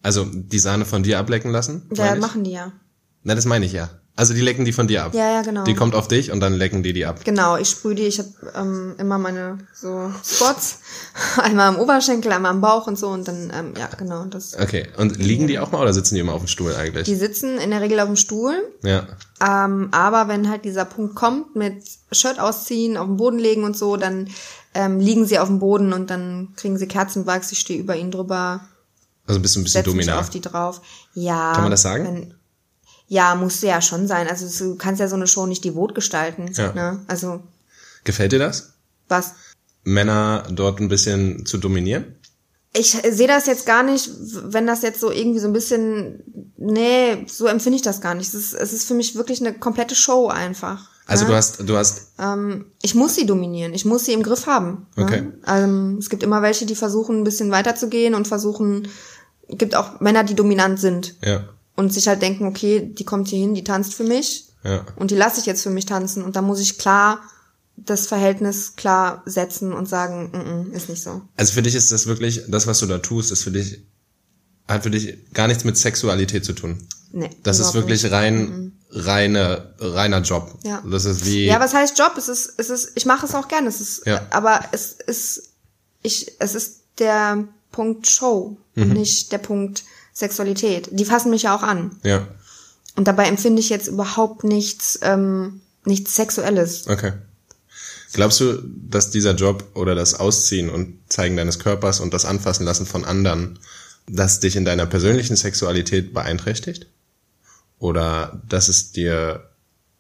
Also 0.03 0.25
die 0.25 0.61
Sahne 0.61 0.85
von 0.85 1.03
dir 1.03 1.19
ablecken 1.19 1.51
lassen? 1.51 1.83
Ja, 1.93 2.15
machen 2.15 2.45
die 2.45 2.53
ja. 2.53 2.71
Nein, 3.25 3.35
das 3.35 3.45
meine 3.45 3.67
ich 3.67 3.73
ja. 3.73 3.91
Also 4.15 4.35
die 4.35 4.43
lecken 4.43 4.67
die 4.67 4.73
von 4.73 4.87
dir 4.87 5.05
ab. 5.05 5.15
Ja, 5.15 5.31
ja, 5.33 5.43
genau. 5.43 5.65
Die 5.65 5.75
kommt 5.75 5.95
auf 5.95 6.07
dich 6.07 6.31
und 6.31 6.41
dann 6.41 6.53
lecken 6.53 6.83
die 6.83 6.93
die 6.93 7.07
ab. 7.07 7.21
Genau, 7.25 7.57
ich 7.57 7.71
sprühe 7.71 7.95
die, 7.95 8.03
ich 8.03 8.19
habe 8.19 8.29
ähm, 8.55 8.95
immer 8.99 9.17
meine 9.17 9.59
so 9.73 10.13
Spots, 10.23 10.81
einmal 11.39 11.69
am 11.69 11.77
Oberschenkel, 11.77 12.31
einmal 12.31 12.51
am 12.51 12.61
Bauch 12.61 12.87
und 12.87 12.99
so 12.99 13.09
und 13.09 13.27
dann, 13.27 13.51
ähm, 13.57 13.73
ja, 13.79 13.89
genau, 13.97 14.25
das. 14.27 14.55
Okay. 14.59 14.87
Und 14.99 15.17
liegen 15.17 15.47
die 15.47 15.59
auch 15.59 15.73
mal 15.73 15.81
oder 15.81 15.95
sitzen 15.95 16.15
die 16.15 16.21
immer 16.21 16.35
auf 16.35 16.43
dem 16.43 16.49
Stuhl 16.49 16.75
eigentlich? 16.75 17.05
Die 17.07 17.15
sitzen 17.15 17.57
in 17.59 17.71
der 17.71 17.81
Regel 17.81 18.01
auf 18.01 18.07
dem 18.07 18.17
Stuhl, 18.17 18.53
ja. 18.83 19.07
ähm, 19.41 19.89
aber 19.93 20.29
wenn 20.29 20.51
halt 20.51 20.67
dieser 20.67 20.85
Punkt 20.85 21.15
kommt 21.15 21.57
mit 21.57 21.83
Shirt 22.13 22.39
ausziehen, 22.39 22.99
auf 22.99 23.07
den 23.07 23.17
Boden 23.17 23.39
legen 23.39 23.65
und 23.65 23.79
so, 23.79 23.97
dann 23.97 24.29
ähm, 24.75 25.01
liegen 25.01 25.25
sie 25.27 25.39
auf 25.39 25.49
dem 25.49 25.59
Boden 25.59 25.95
und 25.95 26.11
dann 26.11 26.49
kriegen 26.57 26.77
sie 26.77 26.87
Kerzenwachs, 26.87 27.51
ich 27.51 27.61
stehe 27.61 27.81
über 27.81 27.97
ihnen 27.97 28.11
drüber, 28.11 28.61
Also 29.27 29.41
bist 29.41 29.57
du 29.57 29.61
ein 29.61 29.65
bisschen 29.65 29.85
dominant. 29.85 30.21
auf 30.21 30.29
die 30.29 30.43
drauf. 30.43 30.83
Ja. 31.15 31.53
Kann 31.55 31.63
man 31.63 31.71
das 31.71 31.81
sagen? 31.83 32.05
Wenn, 32.05 32.35
ja, 33.13 33.35
musste 33.35 33.67
ja 33.67 33.83
schon 33.83 34.09
sein. 34.09 34.27
Also 34.27 34.47
du 34.65 34.77
kannst 34.77 34.99
ja 34.99 35.07
so 35.07 35.17
eine 35.17 35.27
Show 35.27 35.45
nicht 35.45 35.63
devot 35.67 35.95
gestalten. 35.95 36.51
Ja. 36.55 36.73
Ne? 36.73 37.01
Also 37.09 37.43
Gefällt 38.05 38.33
dir 38.33 38.39
das? 38.39 38.73
was? 39.09 39.35
Männer 39.85 40.45
dort 40.51 40.81
ein 40.81 40.89
bisschen 40.89 41.45
zu 41.45 41.59
dominieren? 41.59 42.17
Ich 42.73 42.93
sehe 42.93 43.29
das 43.29 43.45
jetzt 43.47 43.67
gar 43.67 43.83
nicht, 43.83 44.09
wenn 44.45 44.67
das 44.67 44.81
jetzt 44.81 44.99
so 44.99 45.11
irgendwie 45.11 45.41
so 45.41 45.47
ein 45.47 45.53
bisschen, 45.53 46.23
nee, 46.57 47.27
so 47.27 47.47
empfinde 47.47 47.77
ich 47.77 47.83
das 47.83 48.01
gar 48.01 48.15
nicht. 48.15 48.29
Es 48.29 48.35
ist, 48.35 48.55
es 48.55 48.73
ist 48.73 48.89
für 48.89 48.95
mich 48.95 49.15
wirklich 49.15 49.43
eine 49.43 49.53
komplette 49.53 49.95
Show 49.95 50.29
einfach. 50.29 50.89
Also 51.07 51.25
ne? 51.25 51.31
du 51.31 51.37
hast, 51.37 51.69
du 51.69 51.77
hast, 51.77 52.13
ähm, 52.19 52.65
ich 52.81 52.95
muss 52.95 53.15
sie 53.15 53.27
dominieren, 53.27 53.75
ich 53.75 53.85
muss 53.85 54.07
sie 54.07 54.15
im 54.15 54.23
Griff 54.23 54.47
haben. 54.47 54.87
Okay. 54.97 55.21
Ne? 55.21 55.33
Ähm, 55.47 55.97
es 55.99 56.09
gibt 56.09 56.23
immer 56.23 56.41
welche, 56.41 56.65
die 56.65 56.77
versuchen 56.77 57.21
ein 57.21 57.25
bisschen 57.25 57.51
weiterzugehen 57.51 58.15
und 58.15 58.27
versuchen, 58.27 58.89
gibt 59.49 59.75
auch 59.75 60.01
Männer, 60.01 60.25
die 60.25 60.35
dominant 60.35 60.81
sind 60.81 61.17
ja. 61.23 61.45
Und 61.77 61.93
sich 61.93 62.09
halt 62.09 62.23
denken, 62.23 62.47
okay, 62.47 62.81
die 62.93 63.05
kommt 63.05 63.29
hier 63.29 63.39
hin, 63.39 63.55
die 63.55 63.65
tanzt 63.65 63.95
für 63.95 64.05
mich 64.05 64.49
Ja. 64.65 64.85
Und 64.97 65.11
die 65.11 65.17
lasse 65.17 65.41
ich 65.41 65.47
jetzt 65.47 65.63
für 65.63 65.71
mich 65.71 65.87
tanzen. 65.87 66.23
Und 66.23 66.37
da 66.37 66.43
muss 66.43 66.61
ich 66.61 66.79
klar 66.79 67.21
das 67.77 68.07
Verhältnis 68.07 68.77
klar 68.77 69.23
setzen 69.27 69.73
und 69.73 69.89
sagen, 69.89 70.31
mm 70.31 70.37
-mm, 70.37 70.73
ist 70.73 70.89
nicht 70.89 71.03
so. 71.03 71.23
Also 71.37 71.55
für 71.55 71.63
dich 71.63 71.75
ist 71.75 71.91
das 71.91 72.07
wirklich, 72.07 72.43
das, 72.49 72.67
was 72.67 72.79
du 72.81 72.87
da 72.87 72.99
tust, 72.99 73.33
ist 73.33 73.43
für 73.43 73.51
dich, 73.51 73.81
hat 74.69 74.83
für 74.85 74.91
dich 74.91 75.19
gar 75.33 75.49
nichts 75.49 75.65
mit 75.65 75.77
Sexualität 75.77 76.45
zu 76.45 76.53
tun. 76.53 76.87
Nee. 77.11 77.31
Das 77.43 77.59
ist 77.59 77.75
wirklich 77.75 78.03
nicht. 78.05 78.13
rein, 78.13 78.73
reine, 78.91 79.75
reiner 79.79 80.21
Job. 80.21 80.57
Ja. 80.65 80.83
Das 80.89 81.05
ist 81.07 81.25
wie, 81.27 81.47
Ja, 81.47 81.59
was 81.61 81.75
heißt 81.75 81.99
Job? 81.99 82.13
Es 82.17 82.29
ist, 82.29 82.55
es 82.59 82.71
ist, 82.71 82.93
ich 82.95 83.05
mache 83.07 83.27
es 83.27 83.35
auch 83.35 83.49
gerne. 83.49 83.69
Es 83.69 83.81
ist, 83.81 84.07
Ja. 84.07 84.27
aber 84.31 84.61
es 84.73 84.93
ist, 85.07 85.51
ich, 86.03 86.33
es 86.39 86.55
ist 86.55 86.81
der 86.99 87.49
Punkt 87.73 88.07
Show 88.07 88.57
Mhm. 88.77 88.83
und 88.83 88.93
nicht 88.93 89.33
der 89.33 89.39
Punkt 89.39 89.83
Sexualität. 90.13 90.89
Die 90.93 91.05
fassen 91.05 91.31
mich 91.31 91.43
ja 91.43 91.57
auch 91.57 91.63
an. 91.63 91.93
ja, 92.03 92.27
Und 92.97 93.09
dabei 93.09 93.27
empfinde 93.27 93.61
ich 93.61 93.71
jetzt 93.71 93.89
überhaupt 93.89 94.45
nichts, 94.45 94.99
ähm, 95.03 95.61
nichts 95.85 96.15
Sexuelles. 96.15 96.87
okay. 96.89 97.13
Glaubst 98.15 98.41
du, 98.41 98.63
dass 98.91 99.11
dieser 99.11 99.35
Job 99.35 99.71
oder 99.73 99.95
das 99.95 100.13
Ausziehen 100.13 100.69
und 100.69 100.99
Zeigen 101.09 101.37
deines 101.39 101.59
Körpers 101.59 101.99
und 101.99 102.13
das 102.13 102.27
Anfassen 102.27 102.65
lassen 102.65 102.85
von 102.85 103.07
anderen, 103.07 103.59
das 104.07 104.39
dich 104.39 104.55
in 104.57 104.67
deiner 104.67 104.85
persönlichen 104.85 105.35
Sexualität 105.35 106.13
beeinträchtigt? 106.13 106.89
Oder 107.79 108.43
dass 108.47 108.69
es 108.69 108.93
dir 108.93 109.49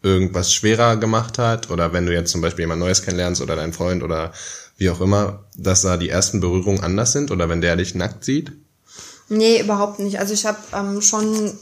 irgendwas 0.03 0.53
schwerer 0.53 0.99
gemacht 0.99 1.39
hat? 1.39 1.71
Oder 1.71 1.95
wenn 1.95 2.05
du 2.05 2.13
jetzt 2.13 2.31
zum 2.31 2.43
Beispiel 2.43 2.65
jemand 2.65 2.81
Neues 2.81 3.03
kennenlernst 3.03 3.41
oder 3.41 3.57
deinen 3.57 3.73
Freund 3.73 4.03
oder 4.03 4.33
wie 4.77 4.91
auch 4.91 5.01
immer, 5.01 5.45
dass 5.57 5.81
da 5.81 5.97
die 5.97 6.11
ersten 6.11 6.41
Berührungen 6.41 6.83
anders 6.83 7.13
sind? 7.13 7.31
Oder 7.31 7.49
wenn 7.49 7.63
der 7.63 7.77
dich 7.77 7.95
nackt 7.95 8.25
sieht? 8.25 8.53
Nee, 9.29 9.61
überhaupt 9.61 9.99
nicht. 9.99 10.19
Also 10.19 10.35
ich 10.35 10.45
habe 10.47 10.59
ähm, 10.75 11.01
schon 11.01 11.53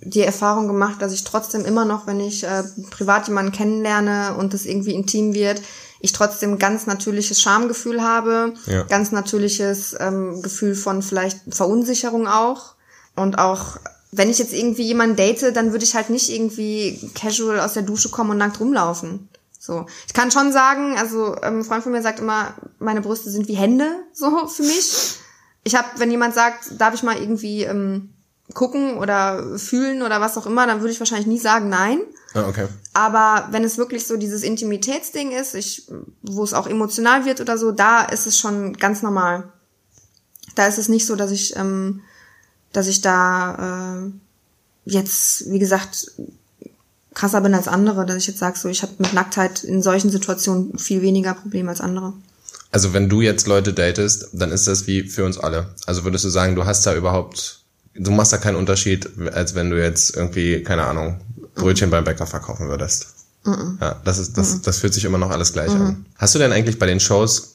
die 0.00 0.20
Erfahrung 0.20 0.68
gemacht, 0.68 1.02
dass 1.02 1.12
ich 1.12 1.24
trotzdem 1.24 1.64
immer 1.64 1.84
noch, 1.84 2.06
wenn 2.06 2.20
ich 2.20 2.44
äh, 2.44 2.62
privat 2.90 3.26
jemanden 3.28 3.52
kennenlerne 3.52 4.36
und 4.38 4.54
das 4.54 4.64
irgendwie 4.64 4.94
intim 4.94 5.34
wird, 5.34 5.60
ich 6.00 6.12
trotzdem 6.12 6.58
ganz 6.58 6.86
natürliches 6.86 7.40
Schamgefühl 7.40 8.02
habe, 8.02 8.54
Ja. 8.66 8.84
ganz 8.84 9.10
natürliches 9.10 9.96
ähm, 9.98 10.40
Gefühl 10.42 10.76
von 10.76 11.02
vielleicht 11.02 11.40
Verunsicherung 11.50 12.28
auch 12.28 12.74
und 13.16 13.38
auch 13.38 13.78
wenn 14.12 14.30
ich 14.30 14.38
jetzt 14.38 14.54
irgendwie 14.54 14.84
jemanden 14.84 15.16
date, 15.16 15.54
dann 15.54 15.72
würde 15.72 15.84
ich 15.84 15.94
halt 15.94 16.08
nicht 16.08 16.30
irgendwie 16.30 17.10
casual 17.14 17.60
aus 17.60 17.74
der 17.74 17.82
Dusche 17.82 18.08
kommen 18.08 18.30
und 18.30 18.38
nackt 18.38 18.58
rumlaufen. 18.60 19.28
So, 19.58 19.84
ich 20.06 20.14
kann 20.14 20.30
schon 20.30 20.50
sagen, 20.52 20.96
also 20.96 21.34
ähm, 21.42 21.58
ein 21.58 21.64
Freund 21.64 21.82
von 21.82 21.92
mir 21.92 22.00
sagt 22.00 22.20
immer, 22.20 22.54
meine 22.78 23.02
Brüste 23.02 23.30
sind 23.30 23.48
wie 23.48 23.54
Hände 23.56 23.86
so 24.14 24.46
für 24.46 24.62
mich. 24.62 25.16
Ich 25.64 25.74
habe, 25.74 25.88
wenn 25.96 26.10
jemand 26.10 26.34
sagt, 26.34 26.80
darf 26.80 26.94
ich 26.94 27.02
mal 27.02 27.16
irgendwie 27.16 27.64
ähm, 27.64 28.10
gucken 28.54 28.96
oder 28.96 29.58
fühlen 29.58 30.02
oder 30.02 30.20
was 30.20 30.38
auch 30.38 30.46
immer, 30.46 30.66
dann 30.66 30.80
würde 30.80 30.92
ich 30.92 31.00
wahrscheinlich 31.00 31.26
nie 31.26 31.38
sagen 31.38 31.68
nein. 31.68 32.00
Ah, 32.34 32.48
okay. 32.48 32.68
Aber 32.94 33.48
wenn 33.50 33.64
es 33.64 33.78
wirklich 33.78 34.06
so 34.06 34.16
dieses 34.16 34.42
Intimitätsding 34.42 35.32
ist, 35.32 35.54
ich, 35.54 35.88
wo 36.22 36.44
es 36.44 36.54
auch 36.54 36.66
emotional 36.66 37.24
wird 37.24 37.40
oder 37.40 37.58
so, 37.58 37.72
da 37.72 38.02
ist 38.02 38.26
es 38.26 38.38
schon 38.38 38.74
ganz 38.74 39.02
normal. 39.02 39.52
Da 40.54 40.66
ist 40.66 40.78
es 40.78 40.88
nicht 40.88 41.06
so, 41.06 41.16
dass 41.16 41.30
ich, 41.30 41.56
ähm, 41.56 42.02
dass 42.72 42.86
ich 42.86 43.00
da 43.00 44.04
äh, 44.06 44.10
jetzt, 44.84 45.50
wie 45.50 45.58
gesagt, 45.58 46.12
krasser 47.14 47.40
bin 47.40 47.54
als 47.54 47.68
andere, 47.68 48.06
dass 48.06 48.16
ich 48.16 48.26
jetzt 48.28 48.38
sage, 48.38 48.58
so 48.58 48.68
ich 48.68 48.82
habe 48.82 48.92
mit 48.98 49.12
Nacktheit 49.12 49.64
in 49.64 49.82
solchen 49.82 50.10
Situationen 50.10 50.78
viel 50.78 51.02
weniger 51.02 51.34
Probleme 51.34 51.70
als 51.70 51.80
andere. 51.80 52.14
Also 52.70 52.92
wenn 52.92 53.08
du 53.08 53.22
jetzt 53.22 53.46
Leute 53.46 53.72
datest, 53.72 54.28
dann 54.32 54.50
ist 54.50 54.66
das 54.66 54.86
wie 54.86 55.04
für 55.04 55.24
uns 55.24 55.38
alle. 55.38 55.74
Also 55.86 56.04
würdest 56.04 56.24
du 56.24 56.28
sagen, 56.28 56.54
du 56.54 56.66
hast 56.66 56.86
da 56.86 56.94
überhaupt, 56.94 57.60
du 57.94 58.10
machst 58.10 58.32
da 58.32 58.36
keinen 58.36 58.56
Unterschied, 58.56 59.08
als 59.32 59.54
wenn 59.54 59.70
du 59.70 59.82
jetzt 59.82 60.14
irgendwie, 60.14 60.62
keine 60.62 60.84
Ahnung, 60.84 61.20
Brötchen 61.54 61.90
beim 61.90 62.04
Bäcker 62.04 62.26
verkaufen 62.26 62.68
würdest. 62.68 63.06
Ja, 63.80 64.00
das 64.04 64.18
ist, 64.18 64.36
das, 64.36 64.60
das 64.62 64.78
fühlt 64.78 64.92
sich 64.92 65.04
immer 65.04 65.18
noch 65.18 65.30
alles 65.30 65.52
gleich 65.52 65.70
an. 65.70 66.06
Hast 66.16 66.34
du 66.34 66.38
denn 66.38 66.52
eigentlich 66.52 66.78
bei 66.78 66.86
den 66.86 67.00
Shows 67.00 67.54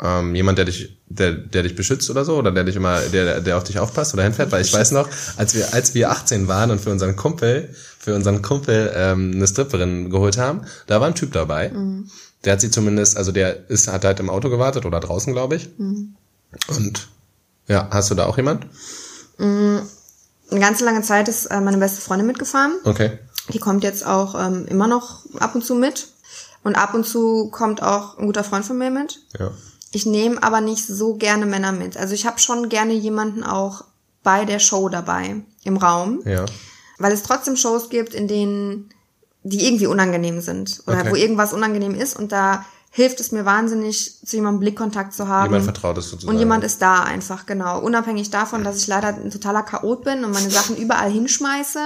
ähm, 0.00 0.34
jemand, 0.34 0.58
der 0.58 0.64
dich, 0.64 0.96
der, 1.08 1.32
der 1.32 1.62
dich 1.62 1.76
beschützt 1.76 2.08
oder 2.10 2.24
so, 2.24 2.36
oder 2.36 2.50
der 2.50 2.64
dich 2.64 2.76
immer, 2.76 3.00
der, 3.00 3.40
der 3.42 3.56
auf 3.58 3.64
dich 3.64 3.78
aufpasst 3.78 4.14
oder 4.14 4.22
hinfährt? 4.22 4.50
Weil 4.50 4.62
ich 4.62 4.72
weiß 4.72 4.92
noch, 4.92 5.08
als 5.36 5.54
wir, 5.54 5.72
als 5.74 5.94
wir 5.94 6.10
18 6.10 6.48
waren 6.48 6.70
und 6.70 6.80
für 6.80 6.90
unseren 6.90 7.14
Kumpel, 7.14 7.68
für 7.98 8.14
unseren 8.14 8.42
Kumpel 8.42 8.90
ähm, 8.94 9.32
eine 9.34 9.46
Stripperin 9.46 10.08
geholt 10.10 10.38
haben, 10.38 10.62
da 10.86 11.00
war 11.00 11.08
ein 11.08 11.14
Typ 11.14 11.32
dabei. 11.32 11.70
Der 12.44 12.52
hat 12.52 12.60
sie 12.60 12.70
zumindest, 12.70 13.16
also 13.16 13.32
der 13.32 13.68
ist, 13.70 13.88
hat 13.88 14.04
halt 14.04 14.20
im 14.20 14.30
Auto 14.30 14.50
gewartet 14.50 14.84
oder 14.86 15.00
draußen, 15.00 15.32
glaube 15.32 15.56
ich. 15.56 15.70
Und 15.78 17.08
ja, 17.66 17.88
hast 17.90 18.10
du 18.10 18.14
da 18.14 18.26
auch 18.26 18.36
jemand? 18.36 18.66
Eine 19.38 19.82
ganz 20.50 20.80
lange 20.80 21.02
Zeit 21.02 21.28
ist 21.28 21.46
äh, 21.46 21.60
meine 21.60 21.78
beste 21.78 22.00
Freundin 22.00 22.26
mitgefahren. 22.26 22.76
Okay. 22.84 23.18
Die 23.52 23.58
kommt 23.58 23.84
jetzt 23.84 24.06
auch 24.06 24.34
ähm, 24.34 24.66
immer 24.66 24.86
noch 24.86 25.24
ab 25.40 25.54
und 25.54 25.64
zu 25.64 25.74
mit. 25.74 26.08
Und 26.62 26.76
ab 26.76 26.94
und 26.94 27.04
zu 27.06 27.50
kommt 27.50 27.82
auch 27.82 28.18
ein 28.18 28.26
guter 28.26 28.44
Freund 28.44 28.64
von 28.64 28.78
mir 28.78 28.90
mit. 28.90 29.20
Ja. 29.38 29.50
Ich 29.92 30.06
nehme 30.06 30.42
aber 30.42 30.60
nicht 30.60 30.86
so 30.86 31.14
gerne 31.14 31.46
Männer 31.46 31.72
mit. 31.72 31.96
Also 31.96 32.14
ich 32.14 32.26
habe 32.26 32.38
schon 32.38 32.68
gerne 32.68 32.94
jemanden 32.94 33.44
auch 33.44 33.84
bei 34.22 34.44
der 34.44 34.58
Show 34.58 34.88
dabei, 34.88 35.42
im 35.62 35.76
Raum. 35.76 36.22
Ja. 36.24 36.46
Weil 36.98 37.12
es 37.12 37.22
trotzdem 37.22 37.56
Shows 37.56 37.90
gibt, 37.90 38.14
in 38.14 38.28
denen 38.28 38.90
die 39.44 39.66
irgendwie 39.66 39.86
unangenehm 39.86 40.40
sind. 40.40 40.82
Oder 40.86 41.00
Okay. 41.00 41.10
wo 41.12 41.14
irgendwas 41.14 41.52
unangenehm 41.52 41.94
ist. 41.94 42.16
Und 42.18 42.32
da 42.32 42.64
hilft 42.90 43.20
es 43.20 43.30
mir 43.32 43.44
wahnsinnig, 43.44 44.20
zu 44.24 44.36
jemandem 44.36 44.60
Blickkontakt 44.60 45.12
zu 45.12 45.28
haben. 45.28 45.46
Jemand 45.46 45.64
Vertrautes 45.64 46.10
sozusagen. 46.10 46.32
Und 46.34 46.38
jemand 46.40 46.64
ist 46.64 46.80
da 46.82 47.02
einfach, 47.02 47.44
genau. 47.46 47.80
Unabhängig 47.80 48.30
davon, 48.30 48.64
dass 48.64 48.78
ich 48.78 48.86
leider 48.86 49.08
ein 49.08 49.30
totaler 49.30 49.62
Chaot 49.62 50.04
bin 50.04 50.24
und 50.24 50.32
meine 50.32 50.50
Sachen 50.50 50.76
überall 50.76 51.10
hinschmeiße. 51.10 51.78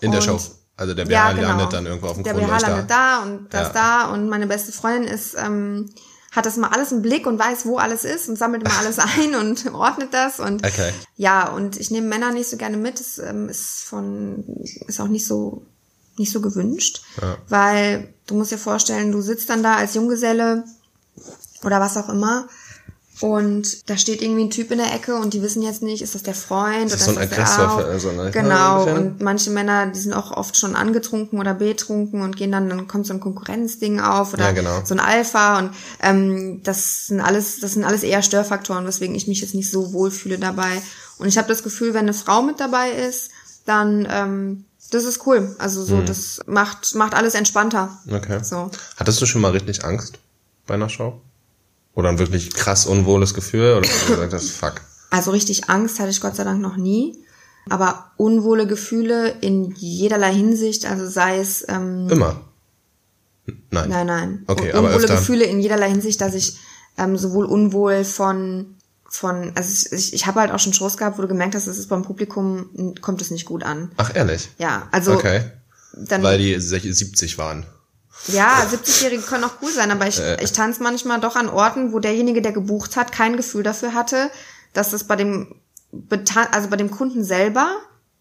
In 0.00 0.12
der 0.12 0.20
Show. 0.20 0.38
Also 0.76 0.94
der 0.94 1.04
BH 1.04 1.12
ja, 1.12 1.32
genau. 1.32 1.48
landet 1.48 1.72
dann 1.74 1.86
irgendwo 1.86 2.08
auf 2.08 2.14
dem 2.14 2.24
Der. 2.24 2.34
BH 2.34 2.58
landet 2.58 2.90
da 2.90 3.22
und 3.22 3.46
das 3.54 3.68
Ja. 3.68 3.72
da 3.72 4.04
und 4.12 4.28
meine 4.28 4.46
beste 4.46 4.72
Freundin 4.72 5.04
ist, 5.04 5.36
ähm, 5.38 5.90
hat 6.32 6.46
das 6.46 6.56
mal 6.56 6.68
alles 6.68 6.90
im 6.92 7.02
Blick 7.02 7.26
und 7.26 7.38
weiß, 7.38 7.66
wo 7.66 7.76
alles 7.76 8.04
ist 8.04 8.28
und 8.28 8.36
sammelt 8.36 8.62
immer 8.64 8.76
alles 8.78 8.98
ein 9.18 9.34
und 9.34 9.72
ordnet 9.74 10.12
das 10.12 10.40
und 10.40 10.66
Okay. 10.66 10.92
ja, 11.14 11.48
und 11.50 11.76
ich 11.78 11.90
nehme 11.90 12.08
Männer 12.08 12.32
nicht 12.32 12.48
so 12.50 12.56
gerne 12.56 12.78
mit. 12.78 12.98
Das 12.98 13.18
ähm, 13.18 13.48
ist 13.48 13.84
von, 13.84 14.44
ist 14.88 14.98
auch 15.00 15.08
nicht 15.08 15.26
so, 15.26 15.66
nicht 16.18 16.32
so 16.32 16.40
gewünscht. 16.40 17.02
Ja. 17.20 17.36
Weil 17.48 18.12
du 18.26 18.34
musst 18.34 18.50
dir 18.52 18.58
vorstellen, 18.58 19.12
du 19.12 19.20
sitzt 19.22 19.48
dann 19.50 19.62
da 19.62 19.76
als 19.76 19.94
Junggeselle 19.94 20.64
oder 21.64 21.80
was 21.80 21.96
auch 21.96 22.08
immer. 22.08 22.46
Und 23.20 23.88
da 23.88 23.96
steht 23.96 24.20
irgendwie 24.20 24.42
ein 24.44 24.50
Typ 24.50 24.72
in 24.72 24.78
der 24.78 24.92
Ecke 24.92 25.14
und 25.14 25.32
die 25.32 25.42
wissen 25.42 25.62
jetzt 25.62 25.80
nicht, 25.80 26.02
ist 26.02 26.16
das 26.16 26.24
der 26.24 26.34
Freund 26.34 26.90
Das 26.90 27.02
ist 27.02 27.08
oder 27.08 27.14
so 27.14 27.20
ein 27.20 27.24
ist 27.28 27.38
das 27.38 27.38
Aggressor 27.60 27.76
der 27.76 27.86
für- 27.86 27.94
Au- 27.94 27.98
so 27.98 28.08
eine- 28.08 28.30
Genau. 28.32 28.84
bisschen. 28.84 28.98
Und 28.98 29.20
manche 29.22 29.50
Männer, 29.50 29.86
die 29.86 29.98
sind 30.00 30.12
auch 30.12 30.32
oft 30.32 30.56
schon 30.56 30.74
angetrunken 30.74 31.38
oder 31.38 31.54
betrunken 31.54 32.22
und 32.22 32.36
gehen 32.36 32.50
dann, 32.50 32.68
dann 32.68 32.88
kommt 32.88 33.06
so 33.06 33.12
ein 33.12 33.20
Konkurrenzding 33.20 34.00
auf 34.00 34.32
oder 34.32 34.46
Ja, 34.46 34.52
genau. 34.52 34.80
so 34.84 34.94
ein 34.94 34.98
Alpha 35.00 35.58
und 35.60 35.70
ähm, 36.00 36.62
das 36.64 37.06
sind 37.08 37.20
alles, 37.20 37.60
das 37.60 37.74
sind 37.74 37.84
alles 37.84 38.02
eher 38.02 38.22
Störfaktoren, 38.22 38.86
weswegen 38.86 39.14
ich 39.14 39.28
mich 39.28 39.40
jetzt 39.40 39.54
nicht 39.54 39.70
so 39.70 39.92
wohl 39.92 40.10
fühle 40.10 40.38
dabei. 40.38 40.82
Und 41.18 41.28
ich 41.28 41.38
habe 41.38 41.46
das 41.46 41.62
Gefühl, 41.62 41.94
wenn 41.94 42.00
eine 42.06 42.14
Frau 42.14 42.42
mit 42.42 42.58
dabei 42.58 42.90
ist, 42.90 43.30
dann 43.66 44.08
ähm, 44.10 44.64
das 44.94 45.04
ist 45.04 45.26
cool. 45.26 45.54
Also 45.58 45.84
so, 45.84 46.00
das 46.02 46.40
macht 46.46 46.94
macht 46.94 47.14
alles 47.14 47.34
entspannter. 47.34 47.98
Okay. 48.10 48.38
So. 48.42 48.70
Hattest 48.96 49.20
du 49.20 49.26
schon 49.26 49.40
mal 49.40 49.50
richtig 49.52 49.84
Angst 49.84 50.18
bei 50.66 50.74
einer 50.74 50.88
Show? 50.88 51.20
Oder 51.94 52.08
ein 52.08 52.18
wirklich 52.18 52.54
krass 52.54 52.86
unwohles 52.86 53.34
Gefühl? 53.34 53.74
Oder 53.76 53.88
hast 53.88 54.08
du 54.08 54.12
gesagt 54.12 54.32
hast, 54.32 54.50
fuck. 54.50 54.80
Also 55.10 55.30
richtig 55.30 55.68
Angst 55.68 55.98
hatte 56.00 56.10
ich 56.10 56.20
Gott 56.20 56.36
sei 56.36 56.44
Dank 56.44 56.60
noch 56.60 56.76
nie. 56.76 57.18
Aber 57.68 58.10
unwohle 58.16 58.66
Gefühle 58.66 59.28
in 59.40 59.72
jederlei 59.76 60.32
Hinsicht, 60.34 60.84
also 60.86 61.08
sei 61.08 61.38
es 61.38 61.64
ähm, 61.68 62.08
Immer? 62.10 62.40
Nein. 63.70 63.88
Nein, 63.90 64.06
nein. 64.06 64.44
Okay, 64.46 64.70
Un- 64.72 64.78
aber 64.78 64.88
unwohle 64.88 65.04
öfter. 65.04 65.16
Gefühle 65.16 65.44
in 65.44 65.60
jederlei 65.60 65.90
Hinsicht, 65.90 66.20
dass 66.20 66.34
ich 66.34 66.56
ähm, 66.98 67.16
sowohl 67.16 67.44
unwohl 67.44 68.04
von 68.04 68.74
von 69.14 69.52
also 69.54 69.94
ich, 69.94 70.14
ich 70.14 70.26
habe 70.26 70.40
halt 70.40 70.52
auch 70.52 70.58
schon 70.58 70.72
Shows 70.72 70.96
gehabt, 70.96 71.18
wo 71.18 71.22
du 71.22 71.28
gemerkt 71.28 71.54
hast, 71.54 71.66
es 71.66 71.76
ist 71.78 71.88
beim 71.88 72.02
Publikum 72.02 72.94
kommt 73.02 73.20
es 73.20 73.30
nicht 73.30 73.44
gut 73.44 73.62
an. 73.62 73.92
Ach, 73.98 74.10
ehrlich? 74.14 74.48
Ja, 74.58 74.88
also 74.90 75.12
Okay. 75.12 75.42
dann 75.92 76.22
Weil 76.22 76.38
die 76.38 76.58
70 76.58 77.36
waren. 77.36 77.66
ja, 78.28 78.66
70-Jährige 78.72 79.22
können 79.22 79.44
auch 79.44 79.54
cool 79.60 79.70
sein, 79.70 79.90
aber 79.90 80.06
ich, 80.08 80.18
Äh. 80.18 80.42
ich 80.42 80.52
tanze 80.52 80.82
manchmal 80.82 81.20
doch 81.20 81.36
an 81.36 81.48
Orten, 81.50 81.92
wo 81.92 81.98
derjenige, 81.98 82.40
der 82.40 82.52
gebucht 82.52 82.96
hat, 82.96 83.12
kein 83.12 83.36
Gefühl 83.36 83.62
dafür 83.62 83.92
hatte, 83.92 84.30
dass 84.72 84.90
das 84.90 85.04
bei 85.04 85.16
dem 85.16 85.56
also 86.50 86.68
bei 86.70 86.76
dem 86.78 86.90
Kunden 86.90 87.22
selber, 87.22 87.68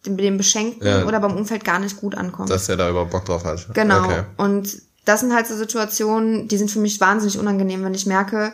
dem, 0.06 0.18
dem 0.18 0.36
Beschenkten 0.38 0.86
Ja. 0.86 1.06
oder 1.06 1.22
beim 1.22 1.38
Umfeld 1.38 1.64
gar 1.64 1.80
nicht 1.80 1.96
gut 2.02 2.16
ankommt. 2.16 2.50
Dass 2.50 2.66
der 2.66 2.76
da 2.76 2.90
überhaupt 2.90 3.12
Bock 3.12 3.24
drauf 3.24 3.46
hat. 3.46 3.74
Genau. 3.74 4.04
Okay. 4.04 4.24
Und 4.36 4.82
das 5.06 5.22
sind 5.22 5.34
halt 5.34 5.48
so 5.48 5.56
Situationen, 5.56 6.50
die 6.50 6.58
sind 6.58 6.70
für 6.70 6.80
mich 6.80 7.00
wahnsinnig 7.00 7.40
unangenehm, 7.40 7.82
wenn 7.86 7.94
ich 7.94 8.06
merke, 8.06 8.52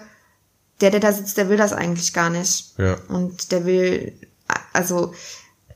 der, 0.81 0.91
der 0.91 0.99
da 0.99 1.11
sitzt, 1.11 1.37
der 1.37 1.49
will 1.49 1.57
das 1.57 1.73
eigentlich 1.73 2.13
gar 2.13 2.29
nicht. 2.29 2.73
Ja. 2.77 2.97
Und 3.09 3.51
der 3.51 3.65
will, 3.65 4.13
also 4.73 5.13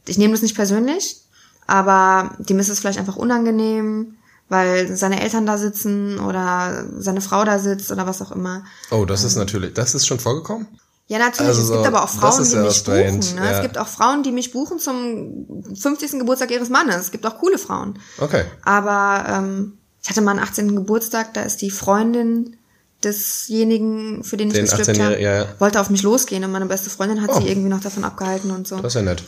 ich 0.08 0.18
nehme 0.18 0.34
das 0.34 0.42
nicht 0.42 0.56
persönlich, 0.56 1.22
aber 1.68 2.36
dem 2.40 2.60
ist 2.60 2.70
es 2.70 2.80
vielleicht 2.80 3.00
einfach 3.00 3.16
unangenehm, 3.16 4.16
weil 4.50 4.96
seine 4.96 5.22
Eltern 5.22 5.46
da 5.46 5.58
sitzen 5.58 6.20
oder 6.20 6.86
seine 6.98 7.22
Frau 7.22 7.46
da 7.46 7.60
sitzt 7.60 7.92
oder 7.92 8.06
was 8.06 8.22
auch 8.22 8.32
immer. 8.32 8.66
Oh, 8.92 9.06
das 9.06 9.24
ist 9.24 9.38
natürlich, 9.38 9.74
das 9.74 9.96
ist 9.96 10.06
schon 10.06 10.20
vorgekommen? 10.20 10.68
Ja, 11.08 11.20
natürlich. 11.20 11.50
Also 11.50 11.62
es 11.62 11.68
so, 11.68 11.74
gibt 11.74 11.88
aber 11.88 12.04
auch 12.04 12.10
Frauen, 12.10 12.44
die 12.44 12.56
ja 12.56 12.62
mich 12.62 12.76
strange, 12.76 13.18
buchen. 13.18 13.36
Ne? 13.36 13.46
ja. 13.46 13.52
Es 13.58 13.62
gibt 13.62 13.78
auch 13.78 13.88
Frauen, 13.88 14.24
die 14.24 14.32
mich 14.32 14.52
buchen 14.54 14.80
zum 14.80 15.46
50. 15.76 16.20
Geburtstag 16.20 16.52
ihres 16.52 16.70
Mannes. 16.70 16.96
Es 16.98 17.12
gibt 17.12 17.26
auch 17.26 17.38
coole 17.38 17.58
Frauen. 17.58 18.00
Okay. 18.18 18.46
Aber 18.64 19.26
ähm, 19.28 19.78
ich 20.02 20.10
hatte 20.10 20.22
mal 20.22 20.32
einen 20.32 20.40
18. 20.40 20.74
Geburtstag, 20.74 21.34
da 21.34 21.42
ist 21.42 21.62
die 21.62 21.70
Freundin 21.70 22.56
desjenigen, 23.04 24.24
für 24.24 24.38
den 24.38 24.50
ich 24.50 24.54
Den 24.54 24.66
gestrippt 24.66 24.90
18-Jährigen, 24.90 25.06
habe, 25.06 25.22
ja, 25.22 25.36
ja. 25.44 25.48
wollte 25.60 25.80
auf 25.80 25.90
mich 25.90 26.04
losgehen 26.04 26.44
und 26.44 26.52
meine 26.52 26.66
beste 26.66 26.90
Freundin 26.90 27.22
hat 27.22 27.30
Oh. 27.32 27.40
sie 27.42 27.48
irgendwie 27.48 27.70
noch 27.70 27.82
davon 27.82 28.04
abgehalten 28.04 28.52
und 28.52 28.68
so. 28.68 28.78
Das 28.78 28.88
ist 28.88 28.96
ja 28.96 29.02
nett. 29.02 29.24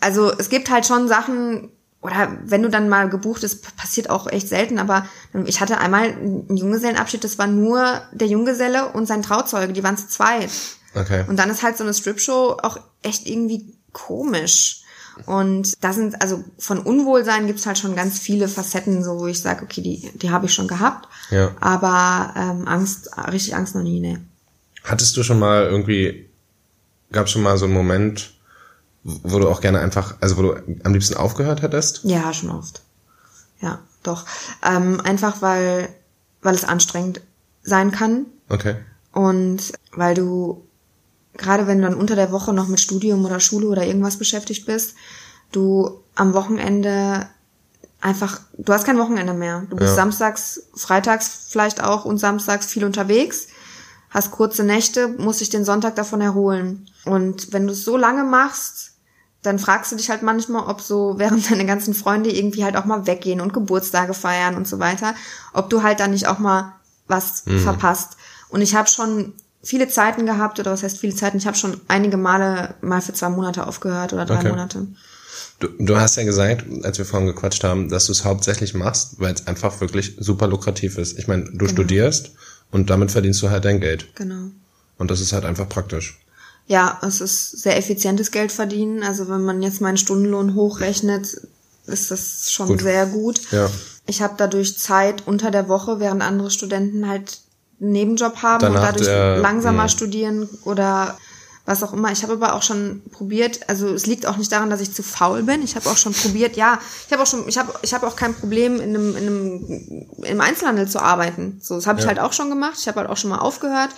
Also 0.00 0.32
es 0.38 0.48
gibt 0.48 0.70
halt 0.70 0.86
schon 0.86 1.08
Sachen, 1.08 1.70
oder 2.00 2.38
wenn 2.44 2.62
du 2.62 2.70
dann 2.70 2.88
mal 2.88 3.08
gebucht 3.08 3.42
ist, 3.42 3.76
passiert 3.76 4.10
auch 4.10 4.26
echt 4.28 4.48
selten, 4.48 4.78
aber 4.78 5.06
ich 5.46 5.60
hatte 5.60 5.78
einmal 5.78 6.04
einen 6.12 6.56
Junggesellenabschied, 6.56 7.24
das 7.24 7.38
war 7.38 7.46
nur 7.48 8.00
der 8.12 8.28
Junggeselle 8.28 8.88
und 8.92 9.06
sein 9.06 9.22
Trauzeuge, 9.22 9.72
die 9.72 9.82
waren 9.82 9.96
zu 9.96 10.06
zweit. 10.08 10.50
Okay. 10.94 11.24
Und 11.28 11.36
dann 11.38 11.50
ist 11.50 11.62
halt 11.62 11.76
so 11.76 11.84
eine 11.84 11.94
Strip-Show 11.94 12.58
auch 12.62 12.78
echt 13.02 13.26
irgendwie 13.26 13.74
komisch. 13.92 14.82
Und 15.26 15.82
da 15.82 15.92
sind, 15.92 16.20
also 16.22 16.44
von 16.58 16.78
Unwohlsein 16.78 17.46
gibt's 17.46 17.66
halt 17.66 17.78
schon 17.78 17.94
ganz 17.96 18.18
viele 18.18 18.48
Facetten, 18.48 19.02
so 19.02 19.18
wo 19.18 19.26
ich 19.26 19.40
sage, 19.40 19.64
okay, 19.64 19.82
die, 19.82 20.10
die 20.14 20.30
habe 20.30 20.46
ich 20.46 20.54
schon 20.54 20.68
gehabt. 20.68 21.08
Ja. 21.30 21.52
Aber 21.60 22.34
ähm, 22.36 22.66
Angst, 22.66 23.10
richtig 23.30 23.54
Angst 23.54 23.74
noch 23.74 23.82
nie, 23.82 24.00
ne. 24.00 24.20
Hattest 24.84 25.16
du 25.16 25.22
schon 25.22 25.38
mal 25.38 25.64
irgendwie, 25.64 26.28
gab 27.12 27.28
schon 27.28 27.42
mal 27.42 27.58
so 27.58 27.66
einen 27.66 27.74
Moment, 27.74 28.34
wo 29.02 29.38
du 29.38 29.48
auch 29.48 29.60
gerne 29.60 29.80
einfach, 29.80 30.16
also 30.20 30.36
wo 30.36 30.42
du 30.42 30.54
am 30.84 30.92
liebsten 30.92 31.16
aufgehört 31.16 31.62
hättest? 31.62 32.00
Ja, 32.04 32.32
schon 32.32 32.50
oft. 32.50 32.82
Ja, 33.60 33.80
doch. 34.02 34.24
Ähm, 34.64 35.00
einfach 35.00 35.42
weil, 35.42 35.88
weil 36.42 36.54
es 36.54 36.64
anstrengend 36.64 37.20
sein 37.62 37.90
kann 37.90 38.26
Okay. 38.48 38.76
und 39.12 39.72
weil 39.92 40.14
du, 40.14 40.64
gerade 41.38 41.66
wenn 41.66 41.78
du 41.80 41.88
dann 41.88 41.98
unter 41.98 42.16
der 42.16 42.30
Woche 42.32 42.52
noch 42.52 42.68
mit 42.68 42.80
Studium 42.80 43.24
oder 43.24 43.40
Schule 43.40 43.68
oder 43.68 43.86
irgendwas 43.86 44.18
beschäftigt 44.18 44.66
bist, 44.66 44.94
du 45.52 46.00
am 46.14 46.34
Wochenende 46.34 47.26
einfach, 48.00 48.40
du 48.56 48.72
hast 48.72 48.84
kein 48.84 48.98
Wochenende 48.98 49.32
mehr. 49.32 49.62
Du 49.70 49.76
bist 49.76 49.90
Ja. 49.90 49.94
samstags, 49.96 50.62
freitags 50.74 51.46
vielleicht 51.48 51.82
auch 51.82 52.04
und 52.04 52.18
samstags 52.18 52.66
viel 52.66 52.84
unterwegs, 52.84 53.48
hast 54.10 54.30
kurze 54.30 54.64
Nächte, 54.64 55.08
musst 55.08 55.40
dich 55.40 55.50
den 55.50 55.64
Sonntag 55.64 55.96
davon 55.96 56.20
erholen. 56.20 56.88
Und 57.04 57.52
wenn 57.52 57.66
du 57.66 57.72
es 57.72 57.84
so 57.84 57.96
lange 57.96 58.24
machst, 58.24 58.92
dann 59.42 59.58
fragst 59.58 59.92
du 59.92 59.96
dich 59.96 60.10
halt 60.10 60.22
manchmal, 60.22 60.66
ob 60.68 60.80
so, 60.80 61.14
während 61.18 61.50
deine 61.50 61.66
ganzen 61.66 61.94
Freunde 61.94 62.30
irgendwie 62.30 62.64
halt 62.64 62.76
auch 62.76 62.84
mal 62.84 63.06
weggehen 63.06 63.40
und 63.40 63.52
Geburtstage 63.52 64.14
feiern 64.14 64.56
und 64.56 64.66
so 64.68 64.78
weiter, 64.78 65.14
ob 65.52 65.70
du 65.70 65.82
halt 65.82 66.00
dann 66.00 66.10
nicht 66.10 66.26
auch 66.26 66.38
mal 66.38 66.74
was 67.06 67.44
verpasst. 67.62 68.16
Und 68.50 68.60
ich 68.60 68.74
habe 68.74 68.88
schon 68.88 69.34
viele 69.68 69.88
Zeiten 69.88 70.24
gehabt, 70.24 70.58
oder 70.58 70.72
was 70.72 70.82
heißt 70.82 70.98
viele 70.98 71.14
Zeiten, 71.14 71.36
ich 71.36 71.46
habe 71.46 71.56
schon 71.56 71.78
einige 71.88 72.16
Male 72.16 72.74
mal 72.80 73.02
für 73.02 73.12
zwei 73.12 73.28
Monate 73.28 73.66
aufgehört 73.66 74.14
oder 74.14 74.24
drei 74.24 74.38
Okay. 74.38 74.48
Monate. 74.48 74.86
Du, 75.60 75.68
du 75.78 75.96
hast 75.96 76.16
ja 76.16 76.24
gesagt, 76.24 76.64
als 76.84 76.96
wir 76.96 77.04
vorhin 77.04 77.28
gequatscht 77.28 77.64
haben, 77.64 77.90
dass 77.90 78.06
du 78.06 78.12
es 78.12 78.24
hauptsächlich 78.24 78.72
machst, 78.72 79.20
weil 79.20 79.34
es 79.34 79.46
einfach 79.46 79.80
wirklich 79.82 80.16
super 80.18 80.46
lukrativ 80.46 80.96
ist. 80.96 81.18
Ich 81.18 81.28
meine, 81.28 81.50
du 81.52 81.68
studierst 81.68 82.30
und 82.70 82.88
damit 82.88 83.10
verdienst 83.10 83.42
du 83.42 83.50
halt 83.50 83.64
dein 83.66 83.80
Geld. 83.80 84.06
Genau. 84.14 84.50
Und 84.96 85.10
das 85.10 85.20
ist 85.20 85.32
halt 85.32 85.44
einfach 85.44 85.68
praktisch. 85.68 86.18
Ja, 86.66 86.98
es 87.02 87.20
ist 87.20 87.62
sehr 87.62 87.76
effizientes 87.76 88.30
Geld 88.30 88.52
verdienen. 88.52 89.02
Also 89.02 89.28
wenn 89.28 89.44
man 89.44 89.60
jetzt 89.62 89.80
meinen 89.80 89.96
Stundenlohn 89.98 90.54
hochrechnet, 90.54 91.40
ist 91.86 92.10
das 92.10 92.50
schon 92.50 92.68
Gut. 92.68 92.82
sehr 92.82 93.06
gut. 93.06 93.40
Ja. 93.50 93.68
Ich 94.06 94.22
habe 94.22 94.34
dadurch 94.38 94.78
Zeit 94.78 95.26
unter 95.26 95.50
der 95.50 95.68
Woche, 95.68 96.00
während 96.00 96.22
andere 96.22 96.50
Studenten 96.50 97.08
halt 97.08 97.40
einen 97.80 97.92
Nebenjob 97.92 98.42
haben 98.42 98.60
Danach 98.62 98.80
und 98.80 98.86
dadurch 98.86 99.06
der- 99.06 99.38
langsamer 99.38 99.84
mh. 99.84 99.88
studieren 99.88 100.48
oder 100.64 101.16
was 101.64 101.82
auch 101.82 101.92
immer. 101.92 102.10
Ich 102.10 102.22
habe 102.22 102.32
aber 102.32 102.54
auch 102.54 102.62
schon 102.62 103.02
probiert, 103.12 103.68
also 103.68 103.88
es 103.88 104.06
liegt 104.06 104.24
auch 104.26 104.38
nicht 104.38 104.50
daran, 104.50 104.70
dass 104.70 104.80
ich 104.80 104.94
zu 104.94 105.02
faul 105.02 105.42
bin. 105.42 105.62
Ich 105.62 105.76
habe 105.76 105.88
auch 105.90 105.98
schon 105.98 106.14
probiert, 106.14 106.56
ja, 106.56 106.78
ich 107.06 107.12
habe 107.12 107.22
auch 107.22 107.26
schon, 107.26 107.46
ich 107.46 107.58
habe 107.58 107.72
ich 107.82 107.92
habe 107.92 108.06
auch 108.06 108.16
kein 108.16 108.34
Problem 108.34 108.76
in 108.80 108.96
einem, 108.96 109.16
in 109.16 109.26
einem 109.26 110.06
im 110.22 110.40
Einzelhandel 110.40 110.88
zu 110.88 111.00
arbeiten. 111.02 111.58
So, 111.62 111.74
das 111.76 111.86
habe 111.86 111.98
ich 111.98 112.04
Ja. 112.04 112.08
halt 112.08 112.20
auch 112.20 112.32
schon 112.32 112.48
gemacht. 112.48 112.74
Ich 112.78 112.88
habe 112.88 113.00
halt 113.00 113.10
auch 113.10 113.18
schon 113.18 113.28
mal 113.30 113.38
aufgehört, 113.40 113.90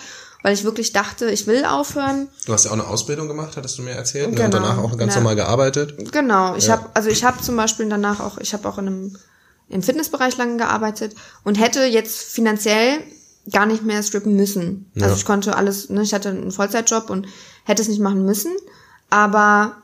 weil 0.43 0.53
ich 0.53 0.65
wirklich 0.65 0.91
dachte, 0.91 1.31
ich 1.31 1.47
will 1.47 1.63
aufhören. 1.63 2.27
Du 2.45 2.51
hast 2.51 2.65
ja 2.65 2.71
auch 2.71 2.75
eine 2.75 2.85
Ausbildung 2.87 3.29
gemacht, 3.29 3.55
hattest 3.55 3.77
du 3.77 3.83
mir 3.83 3.91
erzählt, 3.91 4.31
ne? 4.31 4.35
Genau. 4.35 4.45
und 4.47 4.53
danach 4.53 4.77
auch 4.79 4.97
ganz 4.97 5.13
Ja. 5.15 5.21
normal 5.21 5.37
gearbeitet. 5.37 6.11
Genau, 6.11 6.55
ich 6.55 6.65
Ja. 6.67 6.73
habe 6.73 6.89
also 6.93 7.07
ich 7.09 7.23
habe 7.23 7.41
zum 7.41 7.55
Beispiel 7.55 7.87
danach 7.87 8.19
auch, 8.19 8.37
ich 8.39 8.53
habe 8.53 8.67
auch 8.67 8.77
in 8.79 8.87
einem 8.87 9.17
im 9.69 9.81
Fitnessbereich 9.81 10.35
lange 10.35 10.57
gearbeitet 10.57 11.15
und 11.45 11.55
hätte 11.55 11.85
jetzt 11.85 12.21
finanziell 12.33 12.99
gar 13.51 13.65
nicht 13.65 13.83
mehr 13.83 14.03
strippen 14.03 14.35
müssen. 14.35 14.91
Ja. 14.95 15.03
Also 15.03 15.15
ich 15.15 15.25
konnte 15.25 15.55
alles, 15.55 15.89
ne, 15.89 16.03
ich 16.03 16.13
hatte 16.13 16.29
einen 16.29 16.51
Vollzeitjob 16.51 17.09
und 17.09 17.27
hätte 17.63 17.81
es 17.81 17.87
nicht 17.87 18.01
machen 18.01 18.25
müssen, 18.25 18.51
aber 19.09 19.77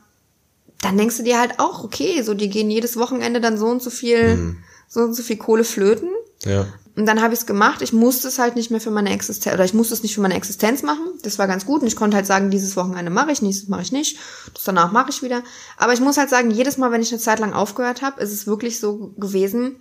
dann 0.80 0.96
denkst 0.96 1.16
du 1.16 1.22
dir 1.24 1.40
halt 1.40 1.58
auch, 1.58 1.82
okay, 1.82 2.22
so 2.22 2.34
die 2.34 2.50
gehen 2.50 2.70
jedes 2.70 2.96
Wochenende 2.96 3.40
dann 3.40 3.58
so 3.58 3.66
und 3.66 3.82
so 3.82 3.90
viel, 3.90 4.36
Mhm. 4.36 4.58
so 4.88 5.00
und 5.00 5.14
so 5.14 5.22
viel 5.22 5.36
Kohle 5.36 5.64
flöten. 5.64 6.08
Ja. 6.44 6.66
Und 6.94 7.06
dann 7.06 7.22
habe 7.22 7.32
ich 7.34 7.40
es 7.40 7.46
gemacht. 7.46 7.80
Ich 7.82 7.92
musste 7.92 8.26
es 8.28 8.38
halt 8.40 8.56
nicht 8.56 8.70
mehr 8.70 8.80
für 8.80 8.90
meine 8.90 9.12
Existenz, 9.12 9.54
oder 9.54 9.64
ich 9.64 9.74
musste 9.74 9.94
es 9.94 10.02
nicht 10.02 10.14
für 10.14 10.20
meine 10.20 10.34
Existenz 10.34 10.82
machen. 10.82 11.04
Das 11.22 11.38
war 11.38 11.46
ganz 11.46 11.64
gut. 11.64 11.82
Und 11.82 11.86
ich 11.86 11.94
konnte 11.96 12.16
halt 12.16 12.26
sagen, 12.26 12.50
dieses 12.50 12.76
Wochenende 12.76 13.10
mache 13.10 13.30
ich, 13.30 13.40
nächstes 13.40 13.68
mache 13.68 13.82
ich 13.82 13.92
nicht. 13.92 14.18
Das 14.54 14.64
danach 14.64 14.90
mache 14.90 15.10
ich 15.10 15.22
wieder. 15.22 15.42
Aber 15.76 15.92
ich 15.92 16.00
muss 16.00 16.16
halt 16.16 16.28
sagen, 16.30 16.50
jedes 16.50 16.76
Mal, 16.76 16.90
wenn 16.90 17.02
ich 17.02 17.12
eine 17.12 17.20
Zeit 17.20 17.38
lang 17.38 17.52
aufgehört 17.52 18.02
habe, 18.02 18.20
ist 18.20 18.32
es 18.32 18.48
wirklich 18.48 18.80
so 18.80 19.14
gewesen, 19.16 19.76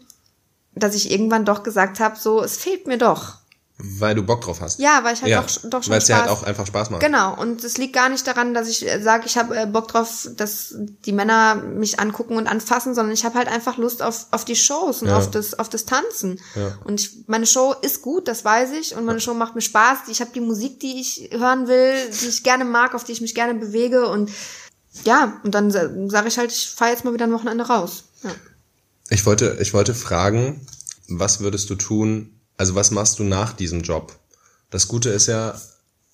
dass 0.76 0.94
ich 0.94 1.12
irgendwann 1.12 1.46
doch 1.46 1.63
gesagt 1.63 2.00
habe, 2.00 2.18
so, 2.20 2.44
es 2.44 2.58
fehlt 2.58 2.86
mir 2.86 2.98
doch. 3.00 3.38
Weil 3.80 4.16
du 4.16 4.24
Bock 4.24 4.42
drauf 4.42 4.60
hast. 4.60 4.80
Ja, 4.80 5.04
weil 5.04 5.13
ich 5.13 5.22
halt 5.22 5.32
ja. 5.32 5.42
doch, 5.42 5.70
doch 5.70 5.84
schon 5.84 5.92
Weil 5.92 6.00
es 6.00 6.06
dir 6.06 6.18
halt 6.18 6.30
auch 6.30 6.42
einfach 6.42 6.66
Spaß 6.66 6.90
macht. 6.90 7.04
Genau, 7.04 7.40
und 7.40 7.63
es 7.63 7.78
liegt 7.78 7.94
gar 7.94 8.10
nicht 8.10 8.26
daran, 8.26 8.56
dass 8.56 8.68
ich 8.68 8.84
sage, 9.04 9.28
ich 9.28 9.38
habe 9.38 9.56
äh, 9.56 9.66
Bock 9.68 9.88
drauf, 9.90 10.28
dass 10.36 10.74
die 11.06 11.12
Männer 11.12 11.54
mich 11.56 12.00
angucken 12.00 12.38
und 12.38 12.48
anfassen, 12.48 12.96
sondern 12.96 13.13
ich 13.13 13.24
habe 13.24 13.38
halt 13.38 13.48
einfach 13.48 13.78
Lust 13.78 14.02
auf, 14.02 14.26
auf 14.32 14.46
die 14.46 14.56
Shows 14.56 15.04
und 15.04 15.10
Ja. 15.10 15.18
auf, 15.18 15.30
das, 15.30 15.60
auf 15.60 15.70
das 15.70 15.86
Tanzen. 15.86 16.40
Ja. 16.56 16.76
Und 16.86 17.00
ich, 17.00 17.28
meine 17.28 17.46
Show 17.46 17.76
ist 17.84 18.02
gut, 18.02 18.28
das 18.28 18.44
weiß 18.44 18.72
ich, 18.72 18.96
und 18.96 19.06
meine 19.06 19.20
Show 19.20 19.36
macht 19.36 19.54
mir 19.54 19.62
Spaß. 19.62 20.00
Ich 20.08 20.22
habe 20.22 20.32
die 20.34 20.42
Musik, 20.42 20.80
die 20.80 21.00
ich 21.00 21.30
hören 21.32 21.68
will, 21.68 21.94
die 22.22 22.30
ich 22.30 22.42
gerne 22.42 22.66
mag, 22.66 22.96
auf 22.96 23.04
die 23.04 23.12
ich 23.12 23.22
mich 23.22 23.36
gerne 23.36 23.54
bewege 23.54 24.08
und 24.08 24.32
ja, 25.06 25.40
und 25.44 25.54
dann 25.54 25.70
sage 25.70 26.28
ich 26.28 26.40
halt, 26.40 26.52
ich 26.52 26.70
fahre 26.70 26.90
jetzt 26.90 27.06
mal 27.06 27.13
wieder 27.13 27.26
ein 27.26 27.34
Wochenende 27.34 27.68
raus. 27.68 28.06
Ja. 28.24 28.32
Ich 29.10 29.24
wollte, 29.28 29.58
ich 29.62 29.76
wollte 29.76 29.94
fragen, 29.94 30.66
was 31.08 31.42
würdest 31.42 31.70
du 31.70 31.76
tun, 31.76 32.37
also 32.58 32.76
was 32.76 32.91
machst 32.91 33.20
du 33.20 33.24
nach 33.24 33.54
diesem 33.54 33.82
Job? 33.82 34.15
Das 34.70 34.88
Gute 34.88 35.10
ist 35.10 35.28
ja, 35.28 35.60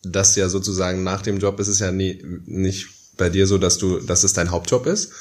dass 0.04 0.36
ja 0.36 0.50
sozusagen 0.50 1.04
nach 1.04 1.22
dem 1.22 1.40
Job 1.40 1.60
ist 1.60 1.70
es 1.70 1.80
ja 1.80 1.92
nie, 1.92 2.24
nicht 2.46 2.88
bei 3.18 3.30
dir 3.30 3.48
so, 3.48 3.58
dass 3.58 3.78
du, 3.78 4.00
dass 4.00 4.24
es 4.24 4.34
dein 4.34 4.52
Hauptjob 4.52 4.86
ist 4.86 5.12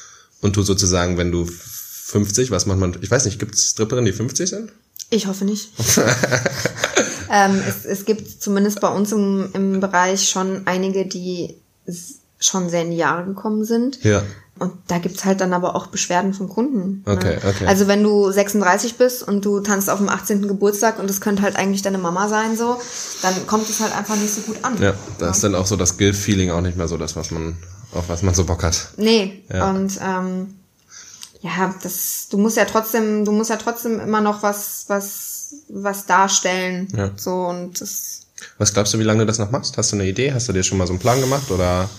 und 0.40 0.56
du 0.56 0.62
sozusagen, 0.62 1.16
wenn 1.16 1.32
du 1.32 1.46
50, 1.46 2.50
was 2.50 2.66
macht 2.66 2.78
man, 2.78 2.98
ich 3.00 3.10
weiß 3.10 3.24
nicht, 3.24 3.38
gibt 3.38 3.54
es 3.54 3.70
Stripperinnen, 3.70 4.06
die 4.06 4.12
50 4.12 4.50
sind? 4.50 4.72
Ich 5.10 5.26
hoffe 5.26 5.44
nicht. 5.44 5.70
ähm, 7.30 7.62
es, 7.66 7.84
es 7.84 8.04
gibt 8.04 8.42
zumindest 8.42 8.80
bei 8.80 8.88
uns 8.88 9.12
im, 9.12 9.50
im 9.52 9.80
Bereich 9.80 10.28
schon 10.28 10.66
einige, 10.66 11.06
die 11.06 11.56
schon 12.38 12.70
sehr 12.70 12.82
in 12.82 12.90
die 12.90 12.96
Jahre 12.96 13.24
gekommen 13.24 13.64
sind. 13.64 14.02
Ja. 14.02 14.22
Und 14.62 14.72
da 14.86 14.98
gibt's 14.98 15.24
halt 15.24 15.40
dann 15.40 15.52
aber 15.52 15.76
auch 15.76 15.88
Beschwerden 15.88 16.32
von 16.32 16.48
Kunden. 16.48 17.02
Okay, 17.06 17.36
ne? 17.36 17.40
okay. 17.48 17.66
Also 17.66 17.88
wenn 17.88 18.02
du 18.02 18.30
36 18.30 18.96
bist 18.96 19.22
und 19.22 19.44
du 19.44 19.60
tanzt 19.60 19.90
auf 19.90 19.98
dem 19.98 20.08
18. 20.08 20.48
Geburtstag 20.48 20.98
und 20.98 21.10
das 21.10 21.20
könnte 21.20 21.42
halt 21.42 21.56
eigentlich 21.56 21.82
deine 21.82 21.98
Mama 21.98 22.28
sein, 22.28 22.56
so, 22.56 22.80
dann 23.22 23.46
kommt 23.46 23.68
es 23.68 23.80
halt 23.80 23.94
einfach 23.96 24.16
nicht 24.16 24.32
so 24.32 24.40
gut 24.42 24.56
an. 24.62 24.80
Ja, 24.80 24.94
da 25.18 25.30
ist 25.30 25.42
dann 25.44 25.54
auch 25.54 25.66
so 25.66 25.76
das 25.76 25.98
Guild-Feeling 25.98 26.50
auch 26.50 26.60
nicht 26.60 26.76
mehr 26.76 26.88
so 26.88 26.96
das, 26.96 27.16
was 27.16 27.30
man, 27.30 27.56
auf 27.92 28.08
was 28.08 28.22
man 28.22 28.34
so 28.34 28.44
Bock 28.44 28.62
hat. 28.62 28.88
Nee, 28.96 29.42
Ja. 29.52 29.70
und 29.70 29.98
ähm, 30.02 30.54
ja, 31.40 31.74
das, 31.82 32.28
du 32.30 32.38
musst 32.38 32.56
ja 32.56 32.64
trotzdem, 32.64 33.24
du 33.24 33.32
musst 33.32 33.50
ja 33.50 33.56
trotzdem 33.56 33.98
immer 33.98 34.20
noch 34.20 34.42
was, 34.44 34.84
was, 34.86 35.54
was 35.68 36.06
darstellen. 36.06 36.86
Ja. 36.96 37.10
So 37.16 37.46
und 37.46 37.80
das 37.80 38.20
Was 38.58 38.72
glaubst 38.72 38.94
du, 38.94 38.98
wie 39.00 39.02
lange 39.04 39.20
du 39.20 39.26
das 39.26 39.38
noch 39.38 39.50
machst? 39.50 39.76
Hast 39.76 39.90
du 39.90 39.96
eine 39.96 40.06
Idee? 40.06 40.32
Hast 40.32 40.48
du 40.48 40.52
dir 40.52 40.62
schon 40.62 40.78
mal 40.78 40.86
so 40.86 40.92
einen 40.92 41.00
Plan 41.00 41.20
gemacht 41.20 41.50
oder 41.50 41.90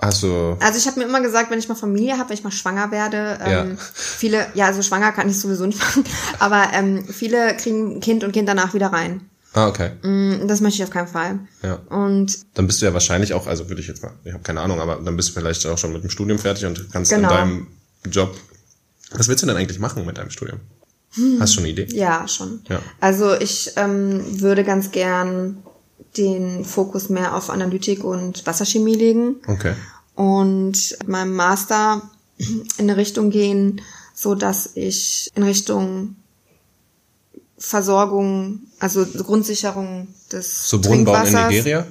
du, 0.00 0.56
Also 0.60 0.78
ich 0.78 0.86
habe 0.86 0.98
mir 1.00 1.06
immer 1.06 1.20
gesagt, 1.20 1.50
wenn 1.50 1.58
ich 1.58 1.68
mal 1.68 1.74
Familie 1.74 2.18
habe, 2.18 2.28
wenn 2.28 2.36
ich 2.36 2.44
mal 2.44 2.50
schwanger 2.50 2.90
werde, 2.90 3.38
ähm, 3.44 3.70
Ja. 3.70 3.76
viele, 3.94 4.46
ja, 4.54 4.66
also 4.66 4.82
schwanger 4.82 5.12
kann 5.12 5.28
ich 5.28 5.38
sowieso 5.40 5.66
nicht 5.66 5.78
machen, 5.78 6.04
aber 6.38 6.68
ähm, 6.74 7.04
viele 7.08 7.56
kriegen 7.56 8.00
Kind 8.00 8.22
und 8.24 8.32
Kind 8.32 8.48
danach 8.48 8.74
wieder 8.74 8.88
rein. 8.92 9.22
ah, 9.54 9.68
okay, 9.68 9.92
Mm, 10.02 10.46
Das 10.48 10.60
möchte 10.60 10.82
ich 10.82 10.84
auf 10.84 10.90
keinen 10.92 11.08
Fall. 11.08 11.38
ja. 11.62 11.76
Und 11.88 12.38
Dann 12.54 12.66
bist 12.66 12.82
du 12.82 12.86
ja 12.86 12.92
wahrscheinlich 12.92 13.32
auch, 13.32 13.46
also 13.46 13.68
würde 13.70 13.80
ich 13.80 13.88
jetzt 13.88 14.02
mal, 14.02 14.12
ich 14.24 14.32
habe 14.34 14.42
keine 14.42 14.60
Ahnung, 14.60 14.80
aber 14.80 14.96
dann 14.96 15.16
bist 15.16 15.30
du 15.30 15.32
vielleicht 15.32 15.64
auch 15.66 15.78
schon 15.78 15.92
mit 15.94 16.02
dem 16.02 16.10
Studium 16.10 16.38
fertig 16.38 16.66
und 16.66 16.92
kannst 16.92 17.10
Genau. 17.10 17.28
in 17.30 17.34
deinem 17.34 17.66
Job. 18.10 18.36
Was 19.12 19.28
willst 19.28 19.42
du 19.42 19.46
denn 19.46 19.56
eigentlich 19.56 19.78
machen 19.78 20.04
mit 20.04 20.18
deinem 20.18 20.30
Studium? 20.30 20.60
Hast 21.40 21.52
du 21.52 21.54
schon 21.54 21.64
eine 21.64 21.72
Idee? 21.72 21.86
ja, 21.96 22.28
schon. 22.28 22.60
Ja. 22.68 22.80
Also 23.00 23.32
ich 23.34 23.72
ähm, 23.76 24.22
würde 24.42 24.62
ganz 24.64 24.90
gern 24.90 25.62
den 26.18 26.64
Fokus 26.64 27.08
mehr 27.08 27.34
auf 27.36 27.50
Analytik 27.50 28.04
und 28.04 28.46
Wasserchemie 28.46 28.94
legen 28.94 29.36
Okay. 29.46 29.74
und 30.14 30.72
mit 31.00 31.08
meinem 31.08 31.34
Master 31.34 32.02
in 32.38 32.64
eine 32.78 32.96
Richtung 32.96 33.30
gehen, 33.30 33.80
so 34.14 34.34
dass 34.34 34.70
ich 34.74 35.30
in 35.34 35.42
Richtung 35.42 36.16
Versorgung, 37.58 38.60
also 38.80 39.06
Grundsicherung 39.06 40.08
des 40.30 40.68
So 40.68 40.78
Brunnenbauen 40.78 41.20
in 41.20 41.32
Trinkwassers. 41.32 41.50
Nigeria? 41.54 41.86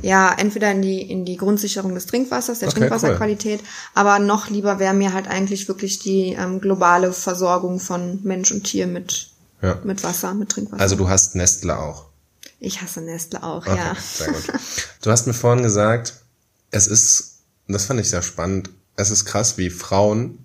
Ja, 0.00 0.34
entweder 0.38 0.70
in 0.72 0.80
die, 0.80 1.02
in 1.02 1.26
die 1.26 1.36
Grundsicherung 1.36 1.94
des 1.94 2.06
Trinkwassers, 2.06 2.60
der 2.60 2.68
Okay, 2.68 2.78
Trinkwasserqualität, 2.80 3.60
aber 3.94 4.18
noch 4.18 4.48
lieber 4.48 4.78
wäre 4.78 4.94
mir 4.94 5.12
halt 5.12 5.28
eigentlich 5.28 5.68
wirklich 5.68 5.98
die 5.98 6.32
ähm, 6.38 6.58
globale 6.60 7.12
Versorgung 7.12 7.80
von 7.80 8.20
Mensch 8.22 8.50
und 8.50 8.64
Tier 8.64 8.86
mit, 8.86 9.28
Ja. 9.60 9.78
mit 9.84 10.02
Wasser, 10.02 10.32
mit 10.32 10.48
Trinkwasser. 10.48 10.80
Also 10.80 10.96
du 10.96 11.10
hast 11.10 11.34
Nestle 11.34 11.78
auch. 11.78 12.06
Ich 12.60 12.80
hasse 12.82 13.00
Nestle 13.00 13.42
auch, 13.42 13.66
Okay, 13.66 13.76
ja. 13.76 13.96
sehr 14.00 14.32
gut. 14.32 14.52
Du 15.02 15.10
hast 15.10 15.26
mir 15.26 15.32
vorhin 15.34 15.62
gesagt, 15.62 16.14
es 16.70 16.86
ist, 16.86 17.38
das 17.68 17.86
fand 17.86 17.98
ich 18.00 18.08
sehr 18.10 18.22
spannend, 18.22 18.70
es 18.96 19.10
ist 19.10 19.24
krass, 19.24 19.56
wie 19.58 19.70
Frauen, 19.70 20.44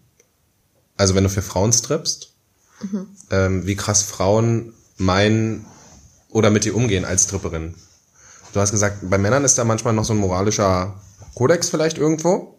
also 0.97 1.13
wenn 1.15 1.23
du 1.25 1.29
für 1.29 1.41
Frauen 1.41 1.71
strippst, 1.73 2.31
Mhm. 2.81 3.07
ähm, 3.31 3.65
wie 3.65 3.75
krass 3.75 4.03
Frauen 4.03 4.73
meinen 4.97 5.65
oder 6.29 6.49
mit 6.49 6.65
dir 6.65 6.75
umgehen 6.75 7.05
als 7.05 7.23
Stripperin. 7.23 7.73
Du 8.53 8.59
hast 8.59 8.71
gesagt, 8.71 8.97
bei 9.09 9.17
Männern 9.17 9.45
ist 9.45 9.57
da 9.57 9.63
manchmal 9.63 9.93
noch 9.93 10.03
so 10.05 10.13
ein 10.13 10.17
moralischer 10.19 10.99
Kodex 11.35 11.69
vielleicht 11.69 11.97
irgendwo, 11.97 12.54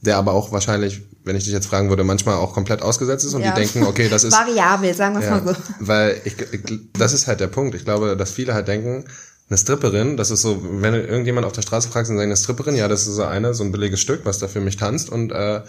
der 0.00 0.16
aber 0.16 0.32
auch 0.32 0.52
wahrscheinlich, 0.52 1.02
wenn 1.24 1.36
ich 1.36 1.44
dich 1.44 1.52
jetzt 1.52 1.66
fragen 1.66 1.88
würde, 1.90 2.04
manchmal 2.04 2.36
auch 2.36 2.52
komplett 2.54 2.82
ausgesetzt 2.82 3.24
ist 3.24 3.34
und 3.34 3.42
Ja. 3.42 3.50
die 3.52 3.60
denken, 3.60 3.84
okay, 3.84 4.08
das 4.08 4.24
ist 4.24 4.32
Variabel, 4.32 4.94
sagen 4.94 5.14
wir 5.14 5.20
es 5.20 5.26
ja, 5.26 5.40
mal 5.40 5.54
so. 5.54 5.60
weil 5.80 6.20
ich, 6.24 6.34
ich, 6.52 6.60
das 6.94 7.12
ist 7.12 7.26
halt 7.26 7.40
der 7.40 7.48
Punkt. 7.48 7.74
Ich 7.74 7.84
glaube, 7.84 8.16
dass 8.16 8.30
viele 8.30 8.54
halt 8.54 8.68
denken, 8.68 9.04
eine 9.48 9.58
Stripperin, 9.58 10.16
das 10.16 10.30
ist 10.30 10.42
so, 10.42 10.62
wenn 10.62 10.92
du 10.94 11.02
irgendjemand 11.02 11.44
auf 11.46 11.52
der 11.52 11.62
Straße 11.62 11.88
fragst 11.88 12.10
und 12.10 12.16
sagt, 12.16 12.24
eine 12.26 12.36
Stripperin, 12.36 12.76
ja, 12.76 12.88
das 12.88 13.06
ist 13.06 13.16
so 13.16 13.24
eine, 13.24 13.52
so 13.52 13.64
ein 13.64 13.72
billiges 13.72 14.00
Stück, 14.00 14.24
was 14.24 14.38
da 14.38 14.48
für 14.48 14.60
mich 14.60 14.76
tanzt 14.76 15.10
und 15.10 15.32
äh, 15.32 15.62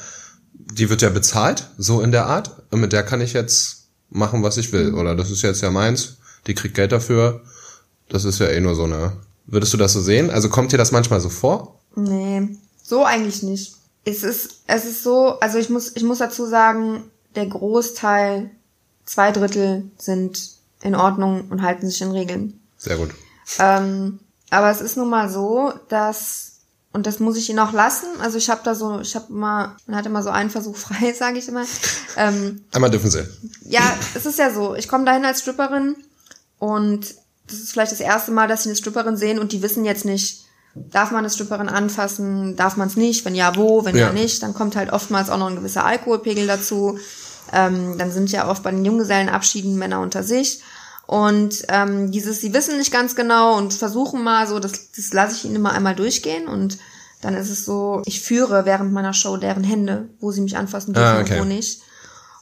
die 0.53 0.89
wird 0.89 1.01
ja 1.01 1.09
bezahlt, 1.09 1.67
so 1.77 2.01
in 2.01 2.11
der 2.11 2.27
Art, 2.27 2.51
und 2.69 2.79
mit 2.79 2.93
der 2.93 3.03
kann 3.03 3.19
ich 3.21 3.33
jetzt 3.33 3.87
machen, 4.11 4.43
was 4.43 4.57
ich 4.57 4.71
will. 4.71 4.93
Oder 4.93 5.15
das 5.15 5.31
ist 5.31 5.41
jetzt 5.41 5.61
ja 5.61 5.71
meins, 5.71 6.17
die 6.47 6.53
kriegt 6.53 6.75
Geld 6.75 6.91
dafür. 6.91 7.41
Das 8.09 8.23
ist 8.25 8.39
ja 8.39 8.47
eh 8.47 8.59
nur 8.61 8.75
so 8.75 8.83
eine. 8.83 9.13
Würdest 9.47 9.73
du 9.73 9.77
das 9.77 9.93
so 9.93 10.01
sehen? 10.01 10.29
Also 10.29 10.49
kommt 10.49 10.71
dir 10.71 10.77
das 10.77 10.91
manchmal 10.91 11.19
so 11.19 11.29
vor? 11.29 11.79
Nee, 11.95 12.47
so 12.83 13.03
eigentlich 13.03 13.41
nicht. 13.41 13.73
Es 14.03 14.23
ist, 14.23 14.61
es 14.67 14.85
ist 14.85 15.03
so, 15.03 15.39
also 15.39 15.57
ich 15.57 15.69
muss, 15.69 15.95
ich 15.95 16.03
muss 16.03 16.17
dazu 16.17 16.45
sagen, 16.45 17.03
der 17.35 17.45
Großteil, 17.45 18.49
zwei 19.05 19.31
Drittel 19.31 19.91
sind 19.97 20.51
in 20.81 20.95
Ordnung 20.95 21.45
und 21.49 21.61
halten 21.61 21.87
sich 21.87 22.01
in 22.01 22.11
Regeln. 22.11 22.59
Sehr 22.77 22.97
gut. 22.97 23.11
Ähm, 23.59 24.19
aber 24.49 24.71
es 24.71 24.81
ist 24.81 24.97
nun 24.97 25.09
mal 25.09 25.29
so, 25.29 25.73
dass 25.89 26.51
und 26.93 27.07
das 27.07 27.19
muss 27.19 27.37
ich 27.37 27.49
ihnen 27.49 27.59
auch 27.59 27.71
lassen. 27.71 28.07
Also 28.19 28.37
ich 28.37 28.49
habe 28.49 28.61
da 28.65 28.75
so, 28.75 28.99
ich 28.99 29.15
habe 29.15 29.27
immer, 29.29 29.77
man 29.87 29.95
hat 29.95 30.05
immer 30.05 30.23
so 30.23 30.29
einen 30.29 30.49
Versuch 30.49 30.75
frei, 30.77 31.13
sage 31.13 31.39
ich 31.39 31.47
immer. 31.47 31.65
Ähm, 32.17 32.63
Einmal 32.71 32.89
dürfen 32.89 33.09
sie. 33.09 33.25
ja, 33.63 33.97
es 34.13 34.25
ist 34.25 34.39
ja 34.39 34.53
so. 34.53 34.75
Ich 34.75 34.87
komme 34.87 35.05
dahin 35.05 35.25
als 35.25 35.41
Stripperin 35.41 35.95
und 36.59 37.15
das 37.47 37.59
ist 37.59 37.71
vielleicht 37.71 37.91
das 37.91 37.99
erste 37.99 38.31
Mal, 38.31 38.47
dass 38.47 38.63
sie 38.63 38.69
eine 38.69 38.75
Stripperin 38.75 39.17
sehen 39.17 39.39
und 39.39 39.51
die 39.51 39.61
wissen 39.61 39.85
jetzt 39.85 40.05
nicht, 40.05 40.40
darf 40.75 41.11
man 41.11 41.19
eine 41.19 41.29
Stripperin 41.29 41.69
anfassen, 41.69 42.55
darf 42.55 42.77
man 42.77 42.87
es 42.87 42.95
nicht, 42.95 43.25
wenn 43.25 43.35
ja, 43.35 43.55
wo, 43.55 43.83
wenn 43.85 43.95
ja. 43.95 44.07
Ja. 44.07 44.13
nicht. 44.13 44.41
Dann 44.43 44.53
kommt 44.53 44.75
halt 44.75 44.91
oftmals 44.93 45.29
auch 45.29 45.37
noch 45.37 45.47
ein 45.47 45.55
gewisser 45.55 45.85
Alkoholpegel 45.85 46.47
dazu. 46.47 46.97
Ähm, 47.51 47.97
dann 47.97 48.11
sind 48.11 48.31
ja 48.31 48.47
oft 48.49 48.63
bei 48.63 48.71
den 48.71 48.85
Junggesellenabschieden 48.85 49.75
Männer 49.77 49.99
unter 49.99 50.23
sich. 50.23 50.61
Und 51.07 51.65
ähm, 51.67 52.11
dieses, 52.11 52.39
sie 52.39 52.53
wissen 52.53 52.77
nicht 52.77 52.91
ganz 52.91 53.15
genau 53.15 53.57
und 53.57 53.73
versuchen 53.73 54.23
mal 54.23 54.47
so, 54.47 54.59
das, 54.59 54.91
das 54.95 55.11
lasse 55.11 55.35
ich 55.35 55.45
ihnen 55.45 55.57
immer 55.57 55.73
einmal 55.73 55.95
durchgehen 55.95 56.47
und 56.47 56.77
dann 57.19 57.35
ist 57.35 57.49
es 57.49 57.65
so, 57.65 58.01
ich 58.05 58.21
führe 58.21 58.65
während 58.65 58.93
meiner 58.93 59.13
Show 59.13 59.35
deren 59.35 59.63
Hände, 59.63 60.07
wo 60.21 60.31
sie 60.31 60.41
mich 60.41 60.55
anfassen 60.55 60.93
dürfen 60.93 61.17
Ah, 61.17 61.19
okay. 61.19 61.33
und 61.33 61.41
wo 61.41 61.45
nicht. 61.45 61.81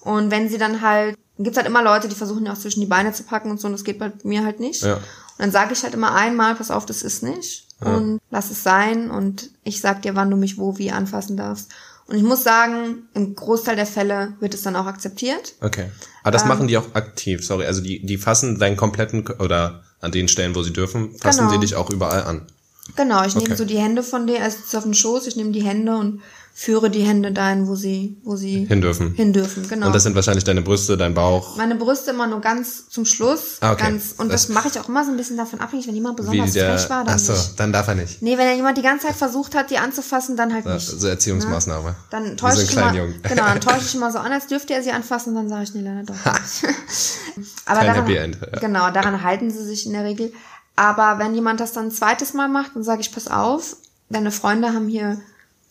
Und 0.02 0.30
wenn 0.30 0.50
sie 0.50 0.58
dann 0.60 0.82
halt, 0.82 1.18
gibt's 1.40 1.58
halt 1.58 1.68
immer 1.68 1.82
Leute, 1.84 2.08
die 2.08 2.16
versuchen 2.16 2.46
ja 2.46 2.54
auch 2.54 2.58
zwischen 2.58 2.80
die 2.82 2.86
Beine 2.86 3.12
zu 3.12 3.24
packen 3.24 3.50
und 3.50 3.60
so, 3.60 3.68
und 3.68 3.74
das 3.74 3.84
geht 3.84 3.98
bei 3.98 4.12
mir 4.24 4.46
halt 4.46 4.60
nicht. 4.60 4.84
Ja. 4.84 4.96
Und 4.96 5.02
dann 5.40 5.52
sage 5.52 5.74
ich 5.74 5.84
halt 5.84 5.94
immer 5.96 6.14
einmal, 6.14 6.56
pass 6.56 6.70
auf, 6.70 6.86
das 6.86 7.02
ist 7.02 7.24
nicht. 7.24 7.66
Und 7.82 8.20
lass 8.30 8.52
es 8.52 8.64
sein 8.64 9.10
und 9.10 9.52
ich 9.64 9.80
sag 9.80 10.02
dir, 10.02 10.16
wann 10.16 10.30
du 10.30 10.36
mich 10.38 10.58
wo 10.58 10.78
wie 10.78 10.92
anfassen 10.92 11.38
darfst. 11.38 11.70
Und 12.08 12.18
ich 12.18 12.24
muss 12.24 12.44
sagen, 12.44 13.04
im 13.14 13.36
Großteil 13.36 13.76
der 13.76 13.86
Fälle 13.86 14.34
wird 14.40 14.54
es 14.54 14.64
dann 14.64 14.76
auch 14.76 14.88
akzeptiert. 14.88 15.54
Okay. 15.62 15.90
Aber 16.24 16.32
das 16.32 16.42
Ähm, 16.42 16.48
machen 16.50 16.68
die 16.68 16.78
auch 16.78 16.94
aktiv, 16.96 17.46
sorry. 17.46 17.66
Also 17.66 17.82
die, 17.82 18.06
die 18.06 18.18
fassen 18.18 18.58
deinen 18.60 18.76
kompletten, 18.78 19.26
oder 19.40 19.84
an 20.02 20.12
den 20.12 20.28
Stellen, 20.28 20.56
wo 20.56 20.64
sie 20.64 20.74
dürfen, 20.74 21.18
fassen 21.20 21.42
Genau. 21.48 21.52
sie 21.52 21.60
dich 21.60 21.76
auch 21.76 21.90
überall 21.90 22.24
an. 22.24 22.48
Genau, 22.96 23.24
ich 23.26 23.36
nehme 23.36 23.48
Okay. 23.50 23.56
so 23.58 23.66
die 23.66 23.78
Hände 23.78 24.02
von 24.02 24.26
der, 24.26 24.44
also 24.44 24.58
es 24.60 24.66
ist 24.68 24.76
auf 24.76 24.84
den 24.84 24.96
Schoß, 24.96 25.28
ich 25.28 25.36
nehme 25.36 25.52
die 25.52 25.62
Hände 25.62 25.96
und 25.96 26.22
führe 26.62 26.90
die 26.90 27.04
Hände 27.04 27.32
dahin, 27.32 27.68
wo 27.70 27.76
sie, 27.76 28.18
wo 28.26 28.36
sie 28.36 28.66
Hin 28.66 28.82
dürfen. 28.82 29.14
hin 29.14 29.32
dürfen. 29.32 29.66
Genau. 29.70 29.88
Und 29.88 29.96
das 29.96 30.04
sind 30.04 30.14
wahrscheinlich 30.14 30.44
deine 30.44 30.62
Brüste, 30.62 30.98
dein 30.98 31.14
Bauch. 31.14 31.56
Meine 31.56 31.76
Brüste 31.76 32.12
immer 32.12 32.28
nur 32.28 32.42
ganz 32.42 32.90
zum 32.90 33.06
Schluss. 33.06 33.60
Ah, 33.62 33.72
okay. 33.72 33.84
Ganz, 33.84 34.16
und 34.18 34.30
das, 34.30 34.48
Das- 34.48 34.54
mache 34.54 34.68
ich 34.68 34.78
auch 34.78 34.90
immer 34.90 35.06
so 35.06 35.12
ein 35.12 35.16
bisschen 35.16 35.38
davon 35.38 35.62
abhängig, 35.62 35.88
wenn 35.88 35.96
jemand 35.96 36.18
besonders 36.18 36.52
der, 36.52 36.78
frech 36.78 36.90
war, 36.90 37.06
dann 37.06 37.14
achso, 37.14 37.32
nicht. 37.32 37.58
dann 37.58 37.72
darf 37.72 37.88
er 37.88 37.96
nicht. 37.96 38.22
Nee, 38.22 38.38
wenn 38.38 38.46
ja 38.46 38.56
jemand 38.56 38.78
die 38.78 38.82
ganze 38.82 39.08
Zeit 39.08 39.16
versucht 39.16 39.56
hat, 39.56 39.72
die 39.72 39.78
anzufassen, 39.78 40.36
dann 40.36 40.54
halt 40.54 40.66
Ja, 40.66 40.74
nicht. 40.74 40.86
so 40.86 41.08
Erziehungsmaßnahme. 41.08 41.96
Dann 42.10 42.32
Wie 42.32 42.36
täusche 42.36 42.58
so 42.58 42.62
ich 42.64 42.72
immer, 42.74 42.82
kleiner 42.92 42.98
Junge. 43.06 43.20
genau, 43.24 43.46
dann 43.46 43.62
täusche 43.62 43.86
ich 43.86 43.96
immer 43.96 44.12
so 44.12 44.18
an, 44.20 44.34
als 44.34 44.48
dürfte 44.48 44.74
er 44.74 44.84
sie 44.84 44.92
anfassen, 44.92 45.30
und 45.30 45.36
dann 45.36 45.48
sage 45.50 45.64
ich, 45.64 45.74
nee, 45.76 45.82
leider 45.82 46.04
doch 46.04 46.16
nicht. 46.16 46.76
Aber 47.68 47.78
Kein 47.80 47.88
daran, 47.88 48.02
Happy 48.06 48.16
End, 48.18 48.38
ja. 48.42 48.60
Genau, 48.60 48.92
daran 48.92 49.24
halten 49.24 49.50
sie 49.50 49.64
sich 49.66 49.86
in 49.86 49.94
der 49.94 50.04
Regel. 50.04 50.34
Aber 50.76 51.20
wenn 51.24 51.34
jemand 51.36 51.62
das 51.62 51.72
dann 51.72 51.86
ein 51.86 51.92
zweites 51.92 52.34
Mal 52.34 52.50
macht, 52.50 52.76
dann 52.76 52.84
sage 52.84 53.00
ich, 53.00 53.14
pass 53.14 53.30
auf, 53.30 53.78
deine 54.10 54.32
Freunde 54.32 54.74
haben 54.74 54.90
hier 54.90 55.22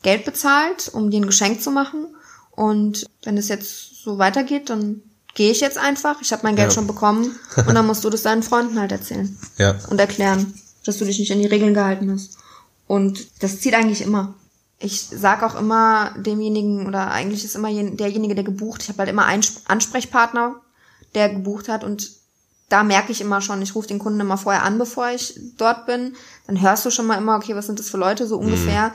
Geld 0.03 0.25
bezahlt, 0.25 0.91
um 0.93 1.11
dir 1.11 1.21
ein 1.21 1.27
Geschenk 1.27 1.61
zu 1.63 1.71
machen. 1.71 2.07
Und 2.53 3.07
wenn 3.25 3.37
es 3.37 3.49
jetzt 3.49 4.03
so 4.03 4.19
weitergeht, 4.19 4.71
dann 4.71 5.03
gehe 5.35 5.51
ich 5.53 5.61
jetzt 5.61 5.79
einfach. 5.79 6.21
Ich 6.23 6.33
habe 6.33 6.43
mein 6.45 6.57
Geld 6.57 6.69
Ja. 6.71 6.75
schon 6.75 6.87
bekommen 6.87 7.39
und 7.57 7.75
dann 7.75 7.87
musst 7.87 8.05
du 8.05 8.11
das 8.11 8.23
deinen 8.23 8.43
Freunden 8.43 8.79
halt 8.81 8.93
erzählen 8.93 9.39
Ja. 9.59 9.77
und 9.91 10.01
erklären, 10.01 10.55
dass 10.85 10.99
du 10.99 11.05
dich 11.05 11.19
nicht 11.19 11.31
an 11.33 11.41
die 11.41 11.47
Regeln 11.47 11.75
gehalten 11.75 12.11
hast. 12.13 12.39
Und 12.87 13.43
das 13.43 13.61
zieht 13.61 13.75
eigentlich 13.75 14.01
immer. 14.01 14.35
Ich 14.81 15.03
sag 15.03 15.43
auch 15.43 15.55
immer 15.57 16.15
demjenigen, 16.17 16.87
oder 16.87 17.11
eigentlich 17.11 17.45
ist 17.45 17.57
immer 17.57 17.69
jen- 17.69 17.97
derjenige, 17.97 18.35
der 18.35 18.45
gebucht, 18.45 18.83
ich 18.83 18.89
habe 18.89 18.99
halt 19.01 19.11
immer 19.11 19.25
einen 19.27 19.43
Sp- 19.43 19.63
Ansprechpartner, 19.67 20.57
der 21.15 21.29
gebucht 21.29 21.69
hat 21.69 21.85
und 21.85 22.11
da 22.69 22.85
merke 22.85 23.13
ich 23.13 23.21
immer 23.21 23.41
schon, 23.41 23.61
ich 23.63 23.75
rufe 23.75 23.89
den 23.89 23.99
Kunden 23.99 24.21
immer 24.21 24.37
vorher 24.39 24.63
an, 24.63 24.79
bevor 24.79 25.09
ich 25.11 25.39
dort 25.57 25.87
bin. 25.87 26.15
Dann 26.47 26.61
hörst 26.61 26.85
du 26.87 26.91
schon 26.91 27.07
mal 27.07 27.17
immer, 27.19 27.37
okay, 27.37 27.57
was 27.57 27.67
sind 27.67 27.79
das 27.79 27.89
für 27.91 27.97
Leute, 27.97 28.27
so 28.27 28.37
ungefähr. 28.39 28.93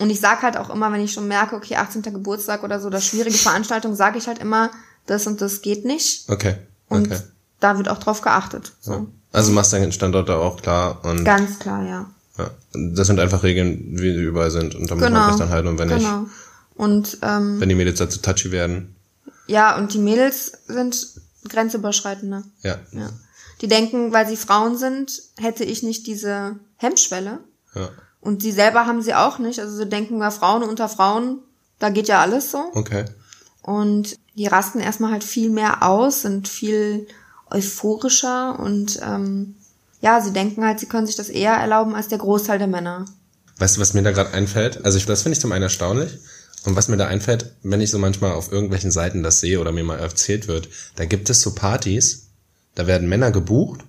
Und 0.00 0.10
ich 0.10 0.18
sag 0.20 0.42
halt 0.42 0.56
auch 0.56 0.70
immer, 0.70 0.90
wenn 0.92 1.00
ich 1.00 1.12
schon 1.12 1.28
merke, 1.28 1.54
okay, 1.56 1.76
18. 1.76 2.02
Geburtstag 2.02 2.62
oder 2.64 2.80
so, 2.80 2.86
oder 2.88 3.00
schwierige 3.00 3.36
Veranstaltung, 3.36 3.94
sage 3.94 4.18
ich 4.18 4.26
halt 4.26 4.38
immer, 4.38 4.70
das 5.06 5.26
und 5.26 5.40
das 5.40 5.62
geht 5.62 5.84
nicht. 5.84 6.28
Okay. 6.28 6.56
Und 6.88 7.06
Okay. 7.06 7.20
da 7.60 7.76
wird 7.76 7.88
auch 7.88 7.98
drauf 7.98 8.20
geachtet. 8.22 8.72
So. 8.80 9.08
Also 9.32 9.52
machst 9.52 9.72
deinen 9.72 9.92
Standort 9.92 10.28
da 10.28 10.36
auch 10.38 10.60
klar 10.60 11.04
und 11.04 11.24
Ganz 11.24 11.58
klar, 11.60 11.84
ja. 11.86 12.10
ja. 12.38 12.50
das 12.72 13.06
sind 13.06 13.20
einfach 13.20 13.42
Regeln, 13.44 13.98
wie 14.00 14.12
sie 14.12 14.22
überall 14.22 14.50
sind 14.50 14.74
und 14.74 14.90
damit 14.90 15.04
Genau. 15.06 15.20
man 15.20 15.30
sich 15.30 15.38
dann 15.38 15.50
halten 15.50 15.68
und 15.68 15.78
wenn 15.78 15.88
nicht, 15.88 15.98
genau. 16.00 16.26
Und 16.74 17.18
ähm, 17.22 17.60
wenn 17.60 17.68
die 17.68 17.74
Mädels 17.76 17.98
dazu 17.98 18.18
touchy 18.20 18.50
werden, 18.50 18.96
ja, 19.46 19.76
und 19.76 19.92
die 19.94 19.98
Mädels 19.98 20.52
sind 20.66 21.06
grenzüberschreitender. 21.48 22.42
ja. 22.62 22.78
Ja. 22.92 23.10
Die 23.60 23.68
denken, 23.68 24.10
weil 24.14 24.26
sie 24.26 24.38
Frauen 24.38 24.78
sind, 24.78 25.20
hätte 25.36 25.64
ich 25.64 25.82
nicht 25.82 26.06
diese 26.06 26.56
Hemmschwelle. 26.76 27.40
ja. 27.74 27.90
Und 28.20 28.42
sie 28.42 28.52
selber 28.52 28.86
haben 28.86 29.02
sie 29.02 29.14
auch 29.14 29.38
nicht. 29.38 29.60
Also 29.60 29.76
sie 29.76 29.86
denken, 29.86 30.20
ja, 30.20 30.30
Frauen 30.30 30.62
unter 30.62 30.88
Frauen, 30.88 31.38
da 31.78 31.90
geht 31.90 32.08
ja 32.08 32.20
alles 32.20 32.50
so. 32.50 32.70
Okay. 32.74 33.06
Und 33.62 34.16
die 34.36 34.46
rasten 34.46 34.80
erstmal 34.80 35.12
halt 35.12 35.24
viel 35.24 35.50
mehr 35.50 35.82
aus, 35.82 36.22
sind 36.22 36.48
viel 36.48 37.06
euphorischer 37.50 38.58
und 38.58 39.00
ähm, 39.02 39.56
ja, 40.00 40.20
sie 40.20 40.32
denken 40.32 40.64
halt, 40.64 40.80
sie 40.80 40.86
können 40.86 41.06
sich 41.06 41.16
das 41.16 41.28
eher 41.28 41.52
erlauben 41.52 41.94
als 41.94 42.08
der 42.08 42.18
Großteil 42.18 42.58
der 42.58 42.68
Männer. 42.68 43.04
Weißt 43.58 43.76
du, 43.76 43.80
was 43.80 43.92
mir 43.92 44.02
da 44.02 44.12
gerade 44.12 44.32
einfällt? 44.32 44.84
Also 44.84 44.96
ich, 44.96 45.04
das 45.04 45.22
finde 45.22 45.34
ich 45.34 45.40
zum 45.40 45.52
einen 45.52 45.64
erstaunlich. 45.64 46.18
Und 46.64 46.76
was 46.76 46.88
mir 46.88 46.96
da 46.96 47.06
einfällt, 47.06 47.52
wenn 47.62 47.80
ich 47.80 47.90
so 47.90 47.98
manchmal 47.98 48.32
auf 48.32 48.52
irgendwelchen 48.52 48.90
Seiten 48.90 49.22
das 49.22 49.40
sehe 49.40 49.60
oder 49.60 49.72
mir 49.72 49.84
mal 49.84 49.98
erzählt 49.98 50.48
wird, 50.48 50.68
da 50.96 51.04
gibt 51.04 51.30
es 51.30 51.40
so 51.40 51.54
Partys, 51.54 52.28
da 52.74 52.86
werden 52.86 53.08
Männer 53.08 53.30
gebucht 53.30 53.80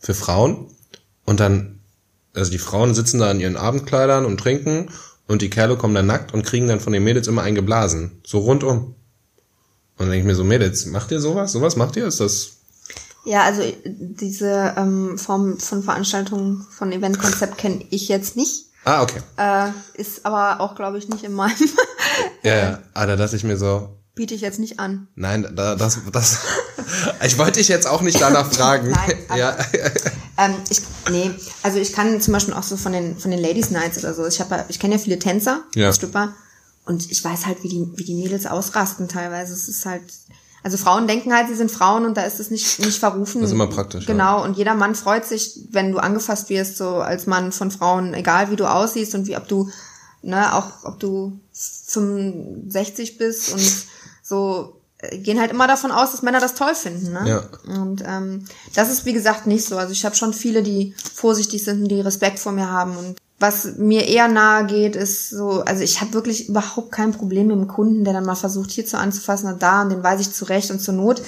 für 0.00 0.14
Frauen 0.14 0.68
und 1.24 1.40
dann, 1.40 1.79
also 2.34 2.50
die 2.50 2.58
Frauen 2.58 2.94
sitzen 2.94 3.18
da 3.20 3.30
in 3.30 3.40
ihren 3.40 3.56
Abendkleidern 3.56 4.24
und 4.24 4.38
trinken 4.38 4.88
und 5.26 5.42
die 5.42 5.50
Kerle 5.50 5.76
kommen 5.76 5.94
dann 5.94 6.06
nackt 6.06 6.32
und 6.34 6.44
kriegen 6.44 6.68
dann 6.68 6.80
von 6.80 6.92
den 6.92 7.04
Mädels 7.04 7.28
immer 7.28 7.42
eingeblasen. 7.42 8.20
So 8.26 8.38
rundum. 8.40 8.78
Und 9.96 10.06
dann 10.06 10.10
denke 10.10 10.20
ich 10.20 10.24
mir 10.26 10.34
so, 10.34 10.44
Mädels, 10.44 10.86
macht 10.86 11.10
ihr 11.10 11.20
sowas? 11.20 11.52
Sowas 11.52 11.76
macht 11.76 11.96
ihr? 11.96 12.06
Ist 12.06 12.20
das... 12.20 12.52
Ja, 13.26 13.42
also 13.42 13.60
äh, 13.62 13.74
diese 13.84 14.74
ähm, 14.78 15.18
Form 15.18 15.58
von 15.58 15.82
Veranstaltungen, 15.82 16.66
von 16.70 16.90
Eventkonzept 16.90 17.58
kenne 17.58 17.84
ich 17.90 18.08
jetzt 18.08 18.34
nicht. 18.34 18.66
Ah, 18.84 19.02
okay. 19.02 19.20
Äh, 19.36 19.70
ist 20.00 20.24
aber 20.24 20.60
auch, 20.60 20.74
glaube 20.74 20.96
ich, 20.96 21.08
nicht 21.08 21.24
in 21.24 21.32
meinem. 21.34 21.54
Ja, 22.42 22.56
ja. 22.56 22.78
Ah, 22.94 23.06
da 23.06 23.16
dachte 23.16 23.36
ich 23.36 23.44
mir 23.44 23.56
so, 23.58 23.96
Biete 24.14 24.34
ich 24.34 24.40
jetzt 24.40 24.58
nicht 24.58 24.80
an. 24.80 25.08
Nein, 25.14 25.46
da, 25.54 25.76
das, 25.76 25.98
das, 26.12 26.38
ich 27.24 27.38
wollte 27.38 27.58
dich 27.58 27.68
jetzt 27.68 27.86
auch 27.86 28.00
nicht 28.02 28.20
danach 28.20 28.50
fragen. 28.52 28.90
Nein, 28.90 29.12
aber- 29.28 29.38
ja. 29.38 29.56
Ähm, 30.40 30.54
ich, 30.70 30.80
nee, 31.10 31.30
also 31.62 31.78
ich 31.78 31.92
kann 31.92 32.20
zum 32.20 32.32
Beispiel 32.32 32.54
auch 32.54 32.62
so 32.62 32.76
von 32.76 32.92
den, 32.92 33.18
von 33.18 33.30
den 33.30 33.40
Ladies 33.40 33.70
Nights 33.70 33.98
oder 33.98 34.14
so. 34.14 34.26
Ich 34.26 34.40
habe, 34.40 34.64
ich 34.68 34.78
kenne 34.78 34.94
ja 34.94 35.00
viele 35.00 35.18
Tänzer, 35.18 35.64
Ja. 35.74 35.92
Stripper, 35.92 36.32
und 36.86 37.10
ich 37.10 37.22
weiß 37.22 37.46
halt, 37.46 37.62
wie 37.62 37.68
die, 37.68 37.86
wie 37.96 38.04
die 38.04 38.14
Mädels 38.14 38.46
ausrasten 38.46 39.06
teilweise. 39.06 39.52
Es 39.52 39.68
ist 39.68 39.84
halt, 39.86 40.02
also 40.62 40.76
Frauen 40.76 41.06
denken 41.06 41.32
halt, 41.32 41.48
sie 41.48 41.54
sind 41.54 41.70
Frauen 41.70 42.04
und 42.04 42.16
da 42.16 42.22
ist 42.22 42.40
es 42.40 42.50
nicht, 42.50 42.78
nicht 42.80 42.98
verrufen. 42.98 43.40
Das 43.42 43.50
ist 43.50 43.54
immer 43.54 43.66
praktisch. 43.68 44.06
Genau. 44.06 44.38
Ja. 44.38 44.44
Und 44.44 44.56
jeder 44.56 44.74
Mann 44.74 44.94
freut 44.94 45.24
sich, 45.26 45.60
wenn 45.70 45.92
du 45.92 45.98
angefasst 45.98 46.48
wirst, 46.48 46.76
so 46.78 46.96
als 46.96 47.26
Mann 47.26 47.52
von 47.52 47.70
Frauen, 47.70 48.14
egal 48.14 48.50
wie 48.50 48.56
du 48.56 48.64
aussiehst 48.64 49.14
und 49.14 49.26
wie, 49.26 49.36
ob 49.36 49.46
du, 49.46 49.70
ne, 50.22 50.54
auch, 50.54 50.84
ob 50.84 50.98
du 50.98 51.38
65 51.52 53.18
bist 53.18 53.52
und 53.52 53.84
so, 54.22 54.79
gehen 55.12 55.40
halt 55.40 55.50
immer 55.50 55.66
davon 55.66 55.90
aus, 55.90 56.12
dass 56.12 56.22
Männer 56.22 56.40
das 56.40 56.54
toll 56.54 56.74
finden. 56.74 57.12
Ne? 57.12 57.28
Ja. 57.28 57.74
Und 57.74 58.02
ähm, 58.06 58.44
das 58.74 58.90
ist 58.90 59.06
wie 59.06 59.12
gesagt 59.12 59.46
nicht 59.46 59.64
so. 59.64 59.76
Also 59.76 59.92
ich 59.92 60.04
habe 60.04 60.14
schon 60.14 60.32
viele, 60.32 60.62
die 60.62 60.94
vorsichtig 61.14 61.64
sind 61.64 61.82
und 61.82 61.88
die 61.88 62.00
Respekt 62.00 62.38
vor 62.38 62.52
mir 62.52 62.70
haben. 62.70 62.96
Und 62.96 63.16
was 63.38 63.76
mir 63.78 64.06
eher 64.06 64.28
nahe 64.28 64.66
geht, 64.66 64.96
ist 64.96 65.30
so, 65.30 65.62
also 65.62 65.82
ich 65.82 66.00
habe 66.00 66.12
wirklich 66.12 66.48
überhaupt 66.48 66.92
kein 66.92 67.12
Problem 67.12 67.46
mit 67.46 67.56
dem 67.56 67.68
Kunden, 67.68 68.04
der 68.04 68.12
dann 68.12 68.26
mal 68.26 68.34
versucht, 68.34 68.70
hier 68.70 68.84
zu 68.84 68.98
anzufassen 68.98 69.50
und 69.50 69.62
da 69.62 69.82
und 69.82 69.90
den 69.90 70.02
weiß 70.02 70.20
ich 70.20 70.32
zurecht 70.32 70.70
und 70.70 70.80
zur 70.80 70.94
Not 70.94 71.22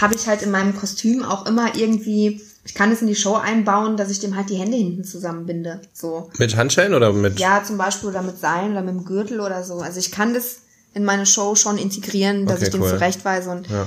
habe 0.00 0.14
ich 0.14 0.28
halt 0.28 0.42
in 0.42 0.50
meinem 0.50 0.76
Kostüm 0.76 1.24
auch 1.24 1.46
immer 1.46 1.74
irgendwie, 1.74 2.40
ich 2.64 2.74
kann 2.74 2.92
es 2.92 3.00
in 3.00 3.08
die 3.08 3.16
Show 3.16 3.34
einbauen, 3.34 3.96
dass 3.96 4.10
ich 4.10 4.20
dem 4.20 4.36
halt 4.36 4.50
die 4.50 4.56
Hände 4.56 4.76
hinten 4.76 5.02
zusammenbinde. 5.02 5.80
So. 5.92 6.30
Mit 6.38 6.56
Handschellen 6.56 6.94
oder 6.94 7.12
mit? 7.12 7.40
Ja, 7.40 7.64
zum 7.64 7.78
Beispiel 7.78 8.10
oder 8.10 8.22
mit 8.22 8.38
Seilen 8.38 8.72
oder 8.72 8.82
mit 8.82 8.94
dem 8.94 9.04
Gürtel 9.04 9.40
oder 9.40 9.64
so. 9.64 9.80
Also 9.80 9.98
ich 9.98 10.12
kann 10.12 10.34
das 10.34 10.58
in 10.94 11.04
meine 11.04 11.26
Show 11.26 11.54
schon 11.54 11.78
integrieren, 11.78 12.46
dass 12.46 12.56
Okay, 12.56 12.64
ich 12.66 12.70
den 12.70 12.82
cool. 12.82 12.90
zurechtweise 12.90 13.50
und 13.50 13.68
Ja. 13.68 13.86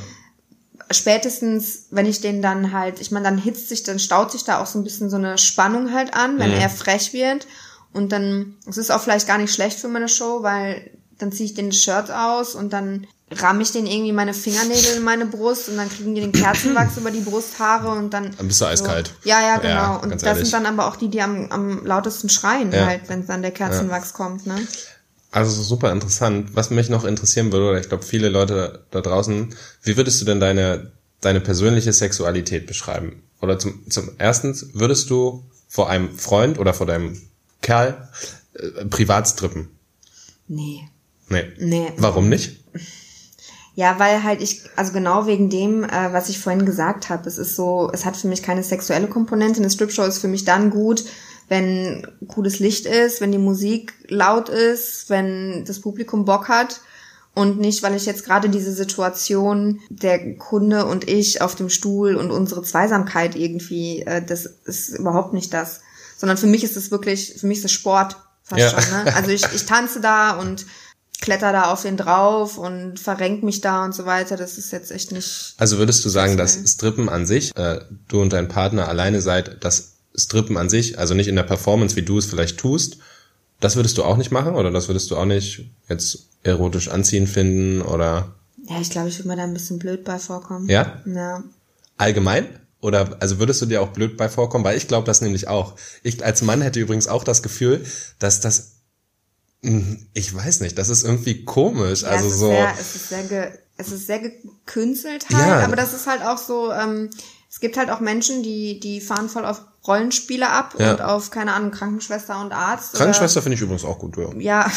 spätestens, 0.92 1.88
wenn 1.92 2.06
ich 2.06 2.22
den 2.22 2.42
dann 2.42 2.72
halt, 2.72 3.00
ich 3.00 3.12
meine, 3.12 3.26
dann 3.26 3.38
hitzt 3.38 3.70
sich, 3.70 3.84
dann 3.84 4.00
staut 4.00 4.32
sich 4.32 4.44
da 4.44 4.62
auch 4.62 4.68
so 4.68 4.80
ein 4.80 4.84
bisschen 4.84 5.10
so 5.10 5.18
eine 5.18 5.38
Spannung 5.38 5.94
halt 5.94 6.14
an, 6.14 6.40
wenn 6.40 6.52
Mhm. 6.52 6.58
er 6.58 6.70
frech 6.70 7.14
wird. 7.14 7.48
Und 7.94 8.12
dann, 8.12 8.56
es 8.68 8.78
ist 8.78 8.92
auch 8.92 9.02
vielleicht 9.02 9.28
gar 9.28 9.38
nicht 9.38 9.54
schlecht 9.54 9.80
für 9.80 9.88
meine 9.88 10.10
Show, 10.10 10.42
weil 10.42 10.92
dann 11.20 11.32
ziehe 11.32 11.46
ich 11.46 11.54
den 11.54 11.72
Shirt 11.72 12.10
aus 12.12 12.56
und 12.56 12.74
dann 12.74 13.06
ramme 13.32 13.62
ich 13.62 13.72
den 13.72 13.86
irgendwie 13.88 14.12
meine 14.12 14.34
Fingernägel 14.34 14.98
in 14.98 15.04
meine 15.04 15.26
Brust 15.26 15.70
und 15.70 15.78
dann 15.78 15.90
kriegen 15.90 16.14
die 16.16 16.22
den 16.22 16.32
Kerzenwachs 16.32 16.98
über 16.98 17.12
die 17.12 17.22
Brusthaare 17.22 17.90
und 17.90 18.12
dann. 18.14 18.32
Dann 18.38 18.48
bist 18.48 18.62
du 18.62 18.66
eiskalt. 18.66 19.14
So. 19.24 19.30
Ja, 19.30 19.42
ja, 19.42 19.58
genau. 19.58 19.74
Ja, 19.74 19.96
und 19.98 20.12
das 20.12 20.24
ehrlich. 20.24 20.44
sind 20.50 20.54
dann 20.54 20.66
aber 20.66 20.88
auch 20.88 20.96
die, 20.96 21.08
die 21.10 21.22
am, 21.22 21.48
am 21.52 21.86
lautesten 21.86 22.30
schreien 22.30 22.72
Ja. 22.72 22.86
halt, 22.88 23.10
wenn 23.10 23.26
dann 23.26 23.42
der 23.42 23.52
Kerzenwachs 23.52 24.14
kommt, 24.14 24.46
ne? 24.48 24.56
Also 25.34 25.64
super 25.64 25.92
interessant. 25.92 26.56
Was 26.56 26.70
mich 26.70 26.90
noch 26.90 27.06
interessieren 27.06 27.52
würde, 27.52 27.70
oder 27.72 27.80
ich 27.80 27.90
glaube 27.90 28.04
viele 28.04 28.30
Leute 28.30 28.86
da 28.92 29.02
draußen, 29.02 29.56
wie 29.82 29.98
würdest 29.98 30.22
du 30.22 30.26
denn 30.26 30.40
deine, 30.40 30.92
deine 31.22 31.42
persönliche 31.42 31.92
Sexualität 31.92 32.68
beschreiben? 32.68 33.24
Oder 33.42 33.58
zum, 33.58 33.90
zum 33.90 34.12
erstens, 34.20 34.68
würdest 34.74 35.10
du 35.10 35.44
vor 35.68 35.90
einem 35.90 36.16
Freund 36.20 36.60
oder 36.60 36.76
vor 36.76 36.86
deinem 36.86 37.20
Kerl 37.64 38.10
äh, 38.54 38.86
privat 38.86 39.28
strippen? 39.28 39.70
Nee. 40.48 40.88
Nee. 41.30 41.52
Nee. 41.58 41.92
Warum 41.98 42.30
nicht? 42.30 42.64
Ja, 43.74 43.98
weil 43.98 44.22
halt 44.22 44.40
ich, 44.40 44.62
also 44.76 44.94
genau 44.94 45.26
wegen 45.26 45.50
dem, 45.50 45.84
äh, 45.84 46.14
was 46.14 46.30
ich 46.30 46.38
vorhin 46.38 46.68
gesagt 46.68 47.10
habe, 47.10 47.28
es 47.28 47.40
ist 47.40 47.56
so, 47.56 47.90
es 47.92 48.06
hat 48.06 48.16
für 48.16 48.28
mich 48.28 48.44
keine 48.44 48.62
sexuelle 48.62 49.08
Komponente. 49.08 49.62
Eine 49.62 49.72
Stripshow 49.72 50.04
ist 50.04 50.20
für 50.20 50.28
mich 50.28 50.46
dann 50.46 50.70
gut, 50.70 51.06
wenn 51.50 52.08
cooles 52.28 52.60
Licht 52.60 52.86
ist, 52.86 53.22
wenn 53.22 53.32
die 53.32 53.38
Musik 53.38 53.94
laut 54.08 54.50
ist, 54.50 55.10
wenn 55.10 55.66
das 55.66 55.80
Publikum 55.82 56.26
Bock 56.26 56.48
hat 56.48 56.82
und 57.36 57.60
nicht, 57.60 57.84
weil 57.84 57.96
ich 57.96 58.06
jetzt 58.06 58.26
gerade 58.26 58.50
diese 58.50 58.74
Situation 58.74 59.80
der 59.90 60.36
Kunde 60.38 60.86
und 60.86 61.10
ich 61.10 61.42
auf 61.42 61.56
dem 61.56 61.70
Stuhl 61.70 62.16
und 62.16 62.32
unsere 62.32 62.62
Zweisamkeit 62.64 63.36
irgendwie, 63.36 64.02
äh, 64.02 64.24
das 64.24 64.46
ist 64.66 64.90
überhaupt 64.90 65.34
nicht 65.34 65.54
das, 65.54 65.82
sondern 66.18 66.38
für 66.38 66.48
mich 66.48 66.64
ist 66.64 66.78
es 66.78 66.92
wirklich, 66.92 67.36
für 67.40 67.48
mich 67.48 67.60
ist 67.60 67.66
es 67.66 67.72
Sport 67.72 68.18
fast 68.44 68.62
Ja. 68.62 68.70
schon. 68.70 69.04
Ne? 69.04 69.16
Also 69.16 69.32
ich, 69.32 69.46
ich 69.54 69.66
tanze 69.66 70.00
da 70.00 70.32
und 70.40 70.66
kletter 71.22 71.54
da 71.54 71.72
auf 71.72 71.84
den 71.84 71.98
drauf 71.98 72.58
und 72.58 73.00
verrenk 73.00 73.44
mich 73.44 73.62
da 73.62 73.86
und 73.86 73.96
so 73.96 74.06
weiter. 74.06 74.36
Das 74.36 74.58
ist 74.58 74.72
jetzt 74.72 74.92
echt 74.92 75.12
nicht. 75.12 75.56
Also 75.58 75.78
würdest 75.78 76.04
du 76.04 76.10
sagen, 76.10 76.38
dass. 76.38 76.60
Strippen 76.66 77.08
an 77.10 77.26
sich, 77.26 77.56
äh, 77.56 77.80
du 78.10 78.22
und 78.22 78.34
dein 78.34 78.50
Partner 78.50 78.90
alleine 78.90 79.22
seid, 79.22 79.64
das 79.64 79.93
Strippen 80.18 80.58
an 80.58 80.70
sich, 80.70 81.00
also 81.00 81.14
nicht 81.14 81.28
in 81.28 81.36
der 81.36 81.44
Performance, 81.44 81.96
wie 81.96 82.02
du 82.04 82.18
es 82.18 82.26
vielleicht 82.26 82.58
tust, 82.58 82.98
das 83.60 83.76
würdest 83.76 83.98
du 83.98 84.04
auch 84.04 84.18
nicht 84.18 84.32
machen 84.32 84.56
oder 84.56 84.72
das 84.72 84.88
würdest 84.88 85.10
du 85.12 85.18
auch 85.18 85.26
nicht 85.26 85.66
jetzt 85.90 86.28
erotisch 86.44 86.90
anziehen 86.90 87.28
finden 87.28 87.82
oder 87.82 88.36
Ja, 88.70 88.80
ich 88.82 88.90
glaube, 88.90 89.10
ich 89.10 89.18
würde 89.20 89.30
mir 89.30 89.36
da 89.38 89.44
ein 89.44 89.54
bisschen 89.54 89.80
blöd 89.80 90.04
bei 90.04 90.20
vorkommen. 90.20 90.70
ja? 90.70 91.02
Ja. 91.06 91.44
Allgemein? 91.98 92.48
Oder 92.82 93.16
also 93.22 93.40
würdest 93.40 93.62
du 93.62 93.66
dir 93.66 93.82
auch 93.82 93.90
blöd 93.90 94.18
bei 94.18 94.28
vorkommen? 94.28 94.66
Weil 94.66 94.76
ich 94.78 94.90
glaube 94.90 95.06
das 95.06 95.22
nämlich 95.22 95.48
auch. 95.48 95.76
Ich 96.04 96.24
als 96.26 96.42
Mann 96.42 96.62
hätte 96.62 96.80
übrigens 96.82 97.08
auch 97.08 97.24
das 97.24 97.42
Gefühl, 97.42 97.86
dass 98.20 98.42
das 98.42 98.72
hm, 99.64 100.06
ich 100.14 100.34
weiß 100.36 100.60
nicht, 100.60 100.78
das 100.78 100.90
ist 100.90 101.04
irgendwie 101.06 101.46
komisch. 101.46 102.02
Ja, 102.02 102.10
also 102.10 102.28
es 102.28 102.34
ist 102.34 102.40
so. 102.40 102.48
Sehr, 102.50 102.74
es 102.78 102.96
ist 102.96 103.10
sehr, 103.10 103.24
ge, 103.24 103.48
es 103.78 103.92
ist 103.94 104.08
sehr 104.08 104.20
gekünstelt 104.20 105.26
halt, 105.32 105.48
Ja. 105.48 105.60
aber 105.62 105.78
das 105.78 105.94
ist 105.94 106.06
halt 106.08 106.22
auch 106.22 106.38
so, 106.38 106.72
ähm, 106.74 107.10
es 107.50 107.62
gibt 107.62 107.78
halt 107.78 107.90
auch 107.90 108.02
Menschen, 108.02 108.44
die, 108.44 108.82
die 108.82 109.00
fahren 109.00 109.30
voll 109.30 109.46
auf 109.46 109.62
Rollenspiele 109.86 110.50
ab 110.50 110.76
Ja. 110.78 110.92
und 110.92 111.02
auf, 111.02 111.30
keine 111.30 111.54
Ahnung, 111.54 111.72
Krankenschwester 111.72 112.40
und 112.40 112.54
Arzt. 112.54 112.94
Krankenschwester 112.94 113.42
finde 113.42 113.56
ich 113.56 113.62
übrigens 113.62 113.84
auch 113.84 114.00
gut, 114.00 114.16
ja. 114.18 114.26
Oder, 114.28 114.40
ja, 114.40 114.72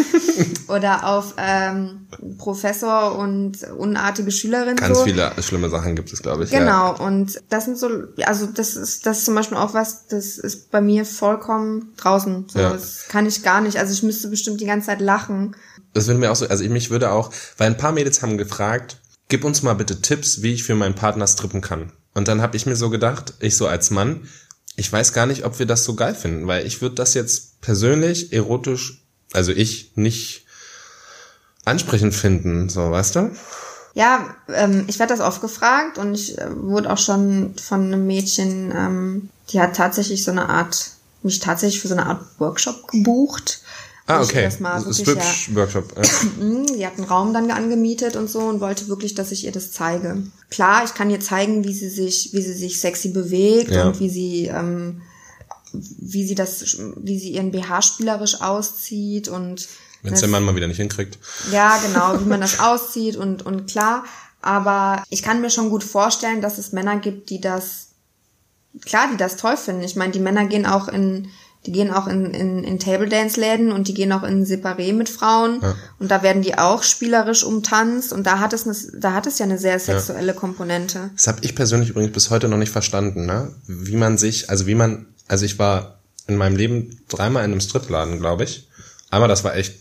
oder 0.68 1.06
auf 1.08 1.34
ähm, 1.38 2.06
Professor 2.38 3.16
und 3.18 3.62
unartige 3.78 4.30
Schülerin. 4.30 4.76
Ganz 4.76 4.98
so. 4.98 5.04
viele 5.04 5.32
schlimme 5.42 5.70
Sachen 5.70 5.96
gibt 5.96 6.12
es, 6.12 6.22
glaube 6.22 6.44
ich. 6.44 6.50
Ja. 6.50 6.58
Genau, 6.58 6.96
und 7.02 7.40
das 7.48 7.64
sind 7.64 7.78
so, 7.78 7.88
also 8.26 8.46
das 8.46 8.76
ist, 8.76 9.06
das 9.06 9.18
ist 9.18 9.24
zum 9.24 9.34
Beispiel 9.34 9.56
auch 9.56 9.72
was, 9.74 10.06
das 10.08 10.36
ist 10.38 10.70
bei 10.70 10.80
mir 10.80 11.04
vollkommen 11.06 11.92
draußen. 11.96 12.46
So, 12.52 12.58
Ja. 12.58 12.70
Das 12.72 13.06
kann 13.08 13.26
ich 13.26 13.42
gar 13.42 13.60
nicht. 13.62 13.78
Also 13.78 13.92
ich 13.92 14.02
müsste 14.02 14.28
bestimmt 14.28 14.60
die 14.60 14.66
ganze 14.66 14.86
Zeit 14.88 15.00
lachen. 15.00 15.56
Das 15.94 16.06
würde 16.06 16.20
mir 16.20 16.30
auch 16.30 16.36
so, 16.36 16.46
also 16.46 16.62
ich 16.62 16.70
mich 16.70 16.90
würde 16.90 17.10
auch, 17.10 17.30
weil 17.56 17.68
ein 17.68 17.76
paar 17.76 17.92
Mädels 17.92 18.22
haben 18.22 18.38
gefragt, 18.38 18.98
gib 19.28 19.44
uns 19.44 19.62
mal 19.62 19.74
bitte 19.74 20.00
Tipps, 20.02 20.42
wie 20.42 20.52
ich 20.52 20.64
für 20.64 20.74
meinen 20.74 20.94
Partner 20.94 21.26
strippen 21.26 21.60
kann. 21.62 21.92
Und 22.14 22.28
dann 22.28 22.42
habe 22.42 22.56
ich 22.56 22.66
mir 22.66 22.76
so 22.76 22.90
gedacht, 22.90 23.34
ich 23.40 23.56
so 23.56 23.66
als 23.66 23.90
Mann, 23.90 24.28
ich 24.76 24.92
weiß 24.92 25.12
gar 25.12 25.26
nicht, 25.26 25.44
ob 25.44 25.58
wir 25.58 25.66
das 25.66 25.84
so 25.84 25.94
geil 25.94 26.14
finden, 26.14 26.46
weil 26.46 26.66
ich 26.66 26.82
würde 26.82 26.94
das 26.94 27.14
jetzt 27.14 27.60
persönlich 27.60 28.32
erotisch, 28.32 29.02
also 29.32 29.52
ich 29.52 29.92
nicht 29.96 30.46
ansprechend 31.64 32.14
finden, 32.14 32.68
so 32.68 32.90
weißt 32.90 33.16
du? 33.16 33.30
Ja, 33.94 34.34
ähm, 34.48 34.84
ich 34.88 34.98
werde 34.98 35.14
das 35.14 35.24
oft 35.24 35.40
gefragt 35.40 35.98
und 35.98 36.14
ich 36.14 36.38
äh, 36.38 36.46
wurde 36.50 36.90
auch 36.90 36.98
schon 36.98 37.54
von 37.62 37.82
einem 37.82 38.06
Mädchen, 38.06 38.72
ähm, 38.74 39.28
die 39.50 39.60
hat 39.60 39.76
tatsächlich 39.76 40.24
so 40.24 40.30
eine 40.30 40.48
Art, 40.48 40.92
mich 41.22 41.40
tatsächlich 41.40 41.80
für 41.80 41.88
so 41.88 41.94
eine 41.94 42.06
Art 42.06 42.24
Workshop 42.38 42.88
gebucht. 42.88 43.60
Ah, 44.06 44.20
ich 44.20 44.28
okay. 44.28 44.42
Das 44.42 44.58
mal 44.60 44.84
wirklich, 44.84 45.06
Strip-Workshop. 45.22 45.94
Ja. 45.96 46.64
Sie 46.74 46.86
hat 46.86 46.96
einen 46.98 47.06
Raum 47.06 47.32
dann 47.32 47.50
angemietet 47.50 48.16
und 48.16 48.28
so 48.28 48.40
und 48.40 48.60
wollte 48.60 48.88
wirklich, 48.88 49.14
dass 49.14 49.30
ich 49.30 49.44
ihr 49.44 49.52
das 49.52 49.70
zeige. 49.70 50.22
Klar, 50.50 50.84
ich 50.84 50.94
kann 50.94 51.08
ihr 51.08 51.20
zeigen, 51.20 51.64
wie 51.64 51.72
sie 51.72 51.88
sich, 51.88 52.30
wie 52.32 52.42
sie 52.42 52.52
sich 52.54 52.80
sexy 52.80 53.10
bewegt 53.10 53.70
Ja. 53.70 53.86
und 53.86 54.00
wie 54.00 54.10
sie, 54.10 54.46
ähm, 54.46 55.02
wie 55.72 56.26
sie 56.26 56.34
das, 56.34 56.78
wie 56.96 57.18
sie 57.18 57.30
ihren 57.30 57.52
BH 57.52 57.82
spielerisch 57.82 58.40
auszieht 58.40 59.28
und 59.28 59.68
Wenn 60.02 60.12
es 60.14 60.20
der 60.20 60.28
Mann 60.28 60.42
mal 60.42 60.56
wieder 60.56 60.66
nicht 60.68 60.78
hinkriegt. 60.78 61.18
ja, 61.52 61.78
genau, 61.78 62.20
wie 62.20 62.28
man 62.28 62.40
das 62.40 62.58
auszieht 62.58 63.16
und, 63.16 63.46
und 63.46 63.70
klar. 63.70 64.04
Aber 64.40 65.04
ich 65.10 65.22
kann 65.22 65.40
mir 65.40 65.50
schon 65.50 65.70
gut 65.70 65.84
vorstellen, 65.84 66.40
dass 66.42 66.58
es 66.58 66.72
Männer 66.72 66.96
gibt, 66.96 67.30
die 67.30 67.40
das, 67.40 67.90
klar, 68.84 69.08
die 69.12 69.16
das 69.16 69.36
toll 69.36 69.56
finden. 69.56 69.82
Ich 69.84 69.94
meine, 69.94 70.10
die 70.12 70.18
Männer 70.18 70.46
gehen 70.46 70.66
auch 70.66 70.88
in, 70.88 71.28
die 71.66 71.72
gehen 71.72 71.92
auch 71.92 72.06
in, 72.08 72.26
in, 72.34 72.64
in 72.64 72.78
Table 72.78 73.08
Dance 73.08 73.38
Läden 73.40 73.70
und 73.70 73.86
die 73.88 73.94
gehen 73.94 74.10
auch 74.12 74.24
in 74.24 74.44
Separé 74.44 74.92
mit 74.92 75.08
Frauen 75.08 75.60
Ja. 75.62 75.74
und 76.00 76.10
da 76.10 76.22
werden 76.22 76.42
die 76.42 76.58
auch 76.58 76.82
spielerisch 76.82 77.44
umtanzt 77.44 78.12
und 78.12 78.26
da 78.26 78.40
hat 78.40 78.52
es, 78.52 78.66
eine, 78.66 78.76
da 79.00 79.12
hat 79.12 79.26
es 79.26 79.38
ja 79.38 79.44
eine 79.46 79.58
sehr 79.58 79.78
sexuelle 79.78 80.34
Komponente. 80.34 81.10
Das 81.14 81.28
habe 81.28 81.38
ich 81.42 81.54
persönlich 81.54 81.90
übrigens 81.90 82.12
bis 82.12 82.30
heute 82.30 82.48
noch 82.48 82.58
nicht 82.58 82.72
verstanden, 82.72 83.26
ne? 83.26 83.52
Wie 83.66 83.96
man 83.96 84.18
sich, 84.18 84.50
also 84.50 84.66
wie 84.66 84.74
man, 84.74 85.06
also 85.28 85.44
ich 85.44 85.58
war 85.58 85.98
in 86.26 86.36
meinem 86.36 86.56
Leben 86.56 87.00
dreimal 87.08 87.44
in 87.44 87.52
einem 87.52 87.60
Stripladen, 87.60 88.18
glaube 88.18 88.44
ich. 88.44 88.68
Einmal, 89.10 89.28
das 89.28 89.44
war 89.44 89.54
echt 89.54 89.74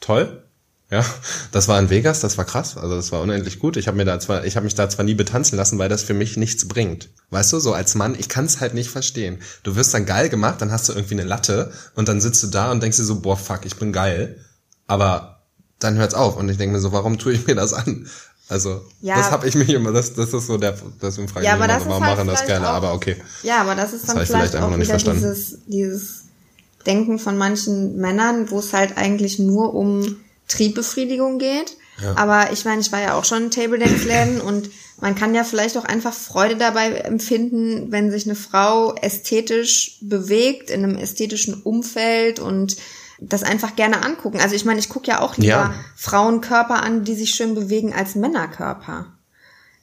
toll. 0.00 0.42
Ja, 0.90 1.04
das 1.52 1.68
war 1.68 1.78
in 1.78 1.90
Vegas, 1.90 2.20
das 2.20 2.38
war 2.38 2.46
krass, 2.46 2.78
also 2.78 2.96
das 2.96 3.12
war 3.12 3.20
unendlich 3.20 3.58
gut. 3.58 3.76
Ich 3.76 3.88
habe 3.88 3.96
mir 3.98 4.06
da 4.06 4.18
zwar, 4.20 4.46
ich 4.46 4.56
habe 4.56 4.64
mich 4.64 4.74
da 4.74 4.88
zwar 4.88 5.04
nie 5.04 5.14
betanzen 5.14 5.56
lassen, 5.58 5.78
weil 5.78 5.90
das 5.90 6.02
für 6.02 6.14
mich 6.14 6.38
nichts 6.38 6.66
bringt. 6.66 7.10
Weißt 7.28 7.52
du, 7.52 7.58
so 7.60 7.74
als 7.74 7.94
Mann, 7.94 8.16
ich 8.18 8.30
kann 8.30 8.46
es 8.46 8.60
halt 8.60 8.72
nicht 8.72 8.88
verstehen. 8.88 9.38
Du 9.64 9.76
wirst 9.76 9.92
dann 9.92 10.06
geil 10.06 10.30
gemacht, 10.30 10.62
dann 10.62 10.72
hast 10.72 10.88
du 10.88 10.94
irgendwie 10.94 11.14
eine 11.14 11.24
Latte 11.24 11.72
und 11.94 12.08
dann 12.08 12.22
sitzt 12.22 12.42
du 12.42 12.46
da 12.46 12.70
und 12.72 12.82
denkst 12.82 12.96
dir 12.96 13.04
so, 13.04 13.20
boah, 13.20 13.36
fuck, 13.36 13.66
ich 13.66 13.76
bin 13.76 13.92
geil. 13.92 14.42
Aber 14.86 15.42
dann 15.78 15.96
hört's 15.98 16.14
auf 16.14 16.38
und 16.38 16.48
ich 16.48 16.56
denke 16.56 16.74
mir 16.76 16.80
so, 16.80 16.90
warum 16.90 17.18
tue 17.18 17.34
ich 17.34 17.46
mir 17.46 17.54
das 17.54 17.74
an? 17.74 18.08
Also, 18.48 18.80
Ja. 19.02 19.16
das 19.16 19.30
habe 19.30 19.46
ich 19.46 19.54
mich 19.56 19.68
immer, 19.68 19.92
das, 19.92 20.14
das 20.14 20.32
ist 20.32 20.46
so 20.46 20.56
der, 20.56 20.74
deswegen 21.02 21.28
frage 21.28 21.44
ich 21.44 21.50
Ja, 21.50 21.56
mich 21.56 21.64
immer 21.66 21.74
das 21.74 21.82
so, 21.84 21.90
warum 21.90 22.04
halt 22.06 22.16
machen 22.16 22.28
das 22.28 22.46
gerne, 22.46 22.66
auch- 22.70 22.72
aber 22.72 22.94
okay. 22.94 23.16
Ja, 23.42 23.60
aber 23.60 23.74
das 23.74 23.92
ist 23.92 24.04
Das 24.08 24.14
dann 24.14 24.22
ich 24.22 24.26
vielleicht, 24.28 24.52
vielleicht 24.52 24.64
auch 24.64 24.70
noch 24.70 24.78
nicht 24.78 24.88
verstanden. 24.88 25.20
dieses, 25.20 25.58
dieses 25.66 26.22
Denken 26.86 27.18
von 27.18 27.36
manchen 27.36 27.96
Männern, 27.98 28.50
wo 28.50 28.58
es 28.60 28.72
halt 28.72 28.96
eigentlich 28.96 29.38
nur 29.38 29.74
um 29.74 30.16
Triebbefriedigung 30.48 31.38
geht. 31.38 31.76
Ja. 32.02 32.16
Aber 32.16 32.52
ich 32.52 32.64
meine, 32.64 32.80
ich 32.80 32.92
war 32.92 33.00
ja 33.00 33.14
auch 33.14 33.24
schon 33.24 33.44
in 33.44 33.50
Table 33.50 33.78
Dance 33.78 34.06
Läden 34.06 34.40
und 34.40 34.70
man 35.00 35.14
kann 35.14 35.34
ja 35.34 35.44
vielleicht 35.44 35.76
auch 35.76 35.84
einfach 35.84 36.12
Freude 36.12 36.56
dabei 36.56 36.90
empfinden, 36.90 37.92
wenn 37.92 38.10
sich 38.10 38.26
eine 38.26 38.34
Frau 38.34 38.94
ästhetisch 38.94 39.98
bewegt 40.00 40.70
in 40.70 40.82
einem 40.82 40.96
ästhetischen 40.96 41.62
Umfeld 41.62 42.40
und 42.40 42.76
das 43.20 43.42
einfach 43.42 43.76
gerne 43.76 44.04
angucken. 44.04 44.40
Also 44.40 44.54
ich 44.54 44.64
meine, 44.64 44.80
ich 44.80 44.88
gucke 44.88 45.08
ja 45.08 45.20
auch 45.20 45.36
lieber 45.36 45.48
Ja. 45.48 45.74
Frauenkörper 45.96 46.82
an, 46.82 47.04
die 47.04 47.14
sich 47.14 47.30
schön 47.30 47.54
bewegen, 47.54 47.92
als 47.92 48.14
Männerkörper. 48.14 49.06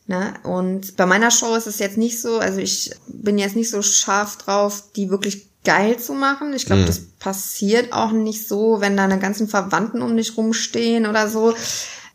Ne? 0.07 0.33
Und 0.43 0.95
bei 0.97 1.05
meiner 1.05 1.31
Show 1.31 1.55
ist 1.55 1.67
es 1.67 1.79
jetzt 1.79 1.97
nicht 1.97 2.21
so, 2.21 2.37
also 2.37 2.59
ich 2.59 2.91
bin 3.07 3.37
jetzt 3.37 3.55
nicht 3.55 3.69
so 3.69 3.81
scharf 3.81 4.37
drauf, 4.37 4.83
die 4.95 5.09
wirklich 5.09 5.47
geil 5.65 5.97
zu 5.97 6.13
machen. 6.13 6.53
Ich 6.53 6.63
Mhm. 6.63 6.67
glaube, 6.67 6.85
das 6.85 7.01
passiert 7.19 7.91
auch 7.91 8.11
nicht 8.11 8.47
so, 8.47 8.79
wenn 8.79 8.95
deine 8.95 9.19
ganzen 9.19 9.47
Verwandten 9.47 10.01
um 10.01 10.15
dich 10.15 10.37
rumstehen 10.37 11.05
oder 11.07 11.27
so. 11.27 11.53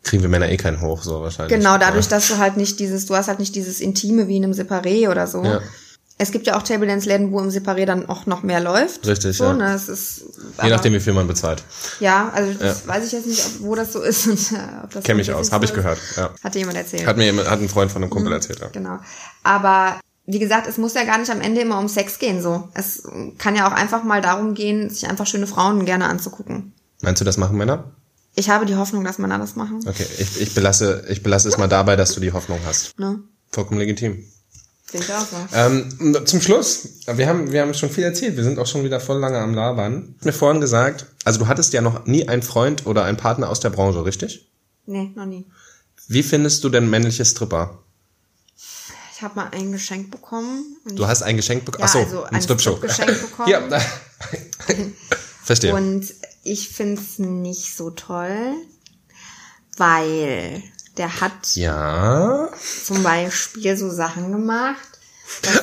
Kriegen 0.03 0.23
wir 0.23 0.29
Männer 0.29 0.49
eh 0.49 0.57
keinen 0.57 0.81
hoch, 0.81 1.03
so 1.03 1.21
wahrscheinlich. 1.21 1.55
Genau, 1.57 1.77
dadurch, 1.77 2.07
dass 2.07 2.27
du 2.27 2.37
halt 2.39 2.57
nicht 2.57 2.79
dieses, 2.79 3.05
du 3.05 3.15
hast 3.15 3.27
halt 3.27 3.37
nicht 3.39 3.53
dieses 3.53 3.79
Intime 3.79 4.27
wie 4.27 4.37
in 4.37 4.43
einem 4.45 4.53
Separé 4.53 5.09
oder 5.09 5.27
so. 5.27 5.43
Ja. 5.43 5.59
Es 6.17 6.31
gibt 6.31 6.45
ja 6.45 6.55
auch 6.55 6.61
Table 6.61 6.85
Dance 6.87 7.07
Läden, 7.07 7.31
wo 7.31 7.39
im 7.39 7.49
Separé 7.49 7.85
dann 7.85 8.07
auch 8.07 8.27
noch 8.27 8.43
mehr 8.43 8.59
läuft. 8.59 9.07
Richtig, 9.07 9.35
so, 9.37 9.45
ja. 9.45 9.53
Ne, 9.53 9.73
es 9.73 9.89
ist, 9.89 10.23
Je 10.61 10.69
nachdem, 10.69 10.93
wie 10.93 10.99
viel 10.99 11.13
man 11.13 11.25
bezahlt. 11.27 11.63
Ja, 11.99 12.31
also 12.33 12.53
das 12.53 12.87
weiß 12.87 13.05
ich 13.07 13.11
jetzt 13.11 13.25
nicht, 13.25 13.43
ob, 13.43 13.61
wo 13.61 13.75
das 13.75 13.91
so 13.93 14.01
ist. 14.01 14.27
Und, 14.27 14.51
äh, 14.51 14.55
ob 14.83 14.91
das 14.93 15.03
Kenn 15.03 15.17
mich 15.17 15.31
aus, 15.33 15.51
habe 15.51 15.65
ich 15.65 15.73
gehört. 15.73 15.97
Ja. 16.17 16.29
Hatte 16.43 16.59
jemand 16.59 16.77
erzählt. 16.77 17.07
Hat 17.07 17.17
mir 17.17 17.25
jemand, 17.25 17.49
hat 17.49 17.59
ein 17.59 17.69
Freund 17.69 17.91
von 17.91 18.03
einem 18.03 18.11
Kumpel 18.11 18.31
erzählt. 18.33 18.59
Ja. 18.59 18.67
Genau. 18.67 18.99
Aber 19.43 19.99
wie 20.31 20.39
gesagt, 20.39 20.65
es 20.65 20.77
muss 20.77 20.93
ja 20.93 21.03
gar 21.03 21.17
nicht 21.17 21.29
am 21.29 21.41
Ende 21.41 21.61
immer 21.61 21.77
um 21.77 21.89
Sex 21.89 22.17
gehen. 22.17 22.41
So, 22.41 22.69
es 22.73 23.03
kann 23.37 23.55
ja 23.55 23.67
auch 23.67 23.73
einfach 23.73 24.03
mal 24.03 24.21
darum 24.21 24.53
gehen, 24.53 24.89
sich 24.89 25.07
einfach 25.07 25.27
schöne 25.27 25.45
Frauen 25.45 25.85
gerne 25.85 26.05
anzugucken. 26.07 26.73
Meinst 27.01 27.19
du, 27.19 27.25
das 27.25 27.37
machen 27.37 27.57
Männer? 27.57 27.91
Ich 28.35 28.49
habe 28.49 28.65
die 28.65 28.77
Hoffnung, 28.77 29.03
dass 29.03 29.17
Männer 29.17 29.37
das 29.39 29.57
machen. 29.57 29.81
Okay, 29.85 30.05
ich, 30.19 30.39
ich 30.39 30.53
belasse, 30.53 31.03
ich 31.09 31.21
belasse 31.21 31.49
es 31.49 31.57
mal 31.57 31.67
dabei, 31.67 31.97
dass 31.97 32.13
du 32.13 32.21
die 32.21 32.31
Hoffnung 32.31 32.59
hast. 32.65 32.97
Ne? 32.97 33.19
Vollkommen 33.49 33.79
legitim. 33.79 34.23
Sehe 34.89 35.01
ich 35.01 35.13
auch 35.13 35.25
so. 35.25 35.35
Ähm, 35.53 36.25
zum 36.25 36.39
Schluss, 36.39 36.87
wir 37.07 37.27
haben, 37.27 37.51
wir 37.51 37.61
haben 37.61 37.73
schon 37.73 37.89
viel 37.89 38.05
erzählt, 38.05 38.37
wir 38.37 38.45
sind 38.45 38.57
auch 38.57 38.67
schon 38.67 38.85
wieder 38.85 39.01
voll 39.01 39.19
lange 39.19 39.39
am 39.39 39.53
Labern. 39.53 40.01
Du 40.01 40.15
hast 40.19 40.25
mir 40.25 40.33
vorhin 40.33 40.61
gesagt, 40.61 41.07
also 41.25 41.39
du 41.39 41.47
hattest 41.47 41.73
ja 41.73 41.81
noch 41.81 42.05
nie 42.05 42.29
einen 42.29 42.41
Freund 42.41 42.85
oder 42.85 43.03
einen 43.03 43.17
Partner 43.17 43.49
aus 43.49 43.59
der 43.59 43.69
Branche, 43.69 44.05
richtig? 44.05 44.49
Nee, 44.85 45.11
noch 45.15 45.25
nie. 45.25 45.45
Wie 46.07 46.23
findest 46.23 46.63
du 46.63 46.69
denn 46.69 46.89
männliche 46.89 47.25
Stripper? 47.25 47.79
Ich 49.21 49.23
habe 49.23 49.35
mal 49.35 49.49
ein 49.51 49.71
Geschenk 49.71 50.09
bekommen. 50.09 50.77
Du 50.83 51.05
hast 51.05 51.21
ein 51.21 51.37
Geschenk 51.37 51.63
bekommen. 51.63 51.83
Ja, 51.83 51.85
Ach 51.87 51.93
so, 51.93 51.99
also 51.99 52.23
ein 52.23 52.33
ein 52.37 52.41
Stripshow. 52.41 52.77
Stripgeschenk 52.77 53.21
bekommen. 53.29 53.49
ja, 53.51 53.61
verstehe. 55.43 55.75
Und 55.75 56.11
ich 56.41 56.69
find's 56.69 57.19
nicht 57.19 57.77
so 57.77 57.91
toll, 57.91 58.55
weil 59.77 60.63
der 60.97 61.21
hat 61.21 61.55
ja. 61.55 62.49
zum 62.83 63.03
Beispiel 63.03 63.77
so 63.77 63.91
Sachen 63.91 64.31
gemacht, 64.31 64.79
dass 65.43 65.61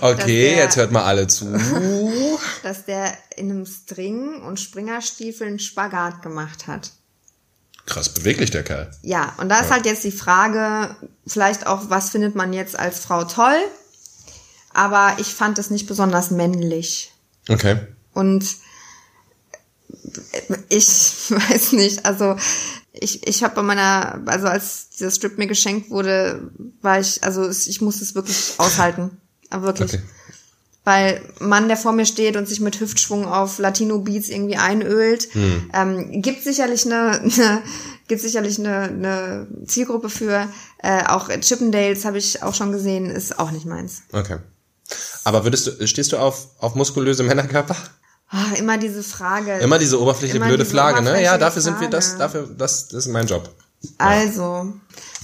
Okay, 0.00 0.50
der- 0.50 0.56
jetzt 0.64 0.74
hört 0.74 0.90
mal 0.90 1.04
alle 1.04 1.28
zu. 1.28 1.46
dass 2.64 2.84
der 2.86 3.16
in 3.36 3.52
einem 3.52 3.66
String 3.66 4.42
und 4.42 4.58
Springerstiefeln 4.58 5.60
Spagat 5.60 6.22
gemacht 6.22 6.66
hat. 6.66 6.90
Krass 7.86 8.08
beweglich, 8.14 8.50
der 8.50 8.62
Kerl. 8.62 8.90
Ja, 9.02 9.34
und 9.38 9.48
da 9.48 9.60
ist 9.60 9.70
halt 9.70 9.86
jetzt 9.86 10.04
die 10.04 10.12
Frage, 10.12 10.94
vielleicht 11.26 11.66
auch, 11.66 11.90
was 11.90 12.10
findet 12.10 12.34
man 12.36 12.52
jetzt 12.52 12.78
als 12.78 13.00
Frau 13.00 13.24
toll? 13.24 13.58
Aber 14.72 15.16
ich 15.18 15.28
fand 15.28 15.58
es 15.58 15.70
nicht 15.70 15.86
besonders 15.86 16.30
männlich. 16.30 17.12
Okay. 17.48 17.78
Und 18.14 18.44
ich 20.68 20.86
weiß 21.30 21.72
nicht, 21.72 22.06
also 22.06 22.36
ich, 22.92 23.26
ich 23.26 23.42
habe 23.42 23.54
bei 23.54 23.62
meiner, 23.62 24.22
also 24.26 24.46
als 24.46 24.90
dieser 24.90 25.10
Strip 25.10 25.38
mir 25.38 25.46
geschenkt 25.46 25.90
wurde, 25.90 26.50
war 26.82 27.00
ich, 27.00 27.24
also 27.24 27.48
ich 27.48 27.80
musste 27.80 28.04
es 28.04 28.14
wirklich 28.14 28.54
aushalten. 28.58 29.18
Aber 29.50 29.66
wirklich. 29.66 29.94
Okay. 29.94 30.02
Weil 30.84 31.22
Mann, 31.38 31.68
der 31.68 31.76
vor 31.76 31.92
mir 31.92 32.06
steht 32.06 32.36
und 32.36 32.48
sich 32.48 32.58
mit 32.58 32.80
Hüftschwung 32.80 33.24
auf 33.24 33.58
Latino-Beats 33.58 34.28
irgendwie 34.28 34.56
einölt, 34.56 35.28
ähm, 35.72 36.22
gibt 36.22 36.42
sicherlich 36.42 36.84
eine, 36.86 37.20
eine 37.20 37.62
gibt 38.08 38.20
sicherlich 38.20 38.58
eine, 38.58 38.82
eine 38.82 39.46
Zielgruppe 39.66 40.08
für. 40.08 40.48
Äh, 40.78 41.04
auch 41.06 41.28
Chippendales 41.28 42.04
habe 42.04 42.18
ich 42.18 42.42
auch 42.42 42.54
schon 42.54 42.72
gesehen, 42.72 43.10
ist 43.10 43.38
auch 43.38 43.50
nicht 43.52 43.64
meins. 43.64 44.02
Okay. 44.12 44.38
Aber 45.24 45.44
würdest 45.44 45.66
du, 45.66 45.86
stehst 45.86 46.12
du 46.12 46.18
auf, 46.18 46.48
auf 46.58 46.74
muskulöse 46.74 47.22
Männerkörper? 47.22 47.76
Ah, 48.28 48.54
immer 48.58 48.78
diese 48.78 49.02
Frage. 49.02 49.58
Immer 49.58 49.78
diese 49.78 50.00
oberflächliche 50.00 50.38
Immer 50.38 50.46
blöde 50.46 50.64
diese 50.64 50.72
Flage, 50.72 51.02
ne? 51.02 51.22
Ja, 51.22 51.38
dafür 51.38 51.62
sind 51.62 51.80
wir 51.80 51.88
das, 51.88 52.08
Frage. 52.08 52.18
dafür, 52.18 52.48
das, 52.56 52.88
das 52.88 53.06
ist 53.06 53.12
mein 53.12 53.26
Job. 53.26 53.50
Also, 53.98 54.72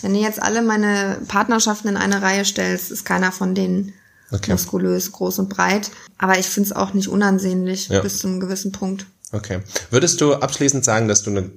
wenn 0.03 0.15
du 0.15 0.21
jetzt 0.21 0.43
alle 0.43 0.63
meine 0.63 1.21
Partnerschaften 1.29 1.89
in 1.89 1.97
eine 1.97 2.23
Reihe 2.23 2.45
stellst, 2.45 2.91
ist 2.91 3.05
keiner 3.05 3.33
von 3.33 3.55
denen 3.55 3.93
Okay. 4.31 4.51
muskulös, 4.53 5.13
groß 5.13 5.39
und 5.39 5.49
breit. 5.49 5.91
Aber 6.19 6.39
ich 6.39 6.47
find's 6.47 6.73
auch 6.73 6.93
nicht 6.95 7.09
unansehnlich 7.09 7.89
Ja. 7.89 8.01
bis 8.01 8.19
zu 8.19 8.27
einem 8.29 8.41
gewissen 8.41 8.73
Punkt. 8.73 9.07
Okay. 9.33 9.61
Würdest 9.91 10.21
du 10.21 10.35
abschließend 10.35 10.85
sagen, 10.85 11.09
dass 11.09 11.23
du 11.23 11.31
eine, 11.31 11.51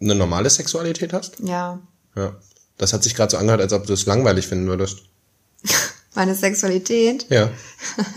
eine 0.00 0.14
normale 0.14 0.50
Sexualität 0.50 1.12
hast? 1.12 1.38
Ja. 1.40 1.80
Ja. 2.16 2.34
Das 2.78 2.92
hat 2.92 3.02
sich 3.04 3.14
gerade 3.14 3.30
so 3.30 3.36
angehört, 3.36 3.60
als 3.60 3.72
ob 3.72 3.86
du 3.86 3.92
es 3.92 4.06
langweilig 4.06 4.46
finden 4.48 4.66
würdest. 4.66 5.02
Meine 6.14 6.34
Sexualität, 6.34 7.26
Ja. 7.30 7.48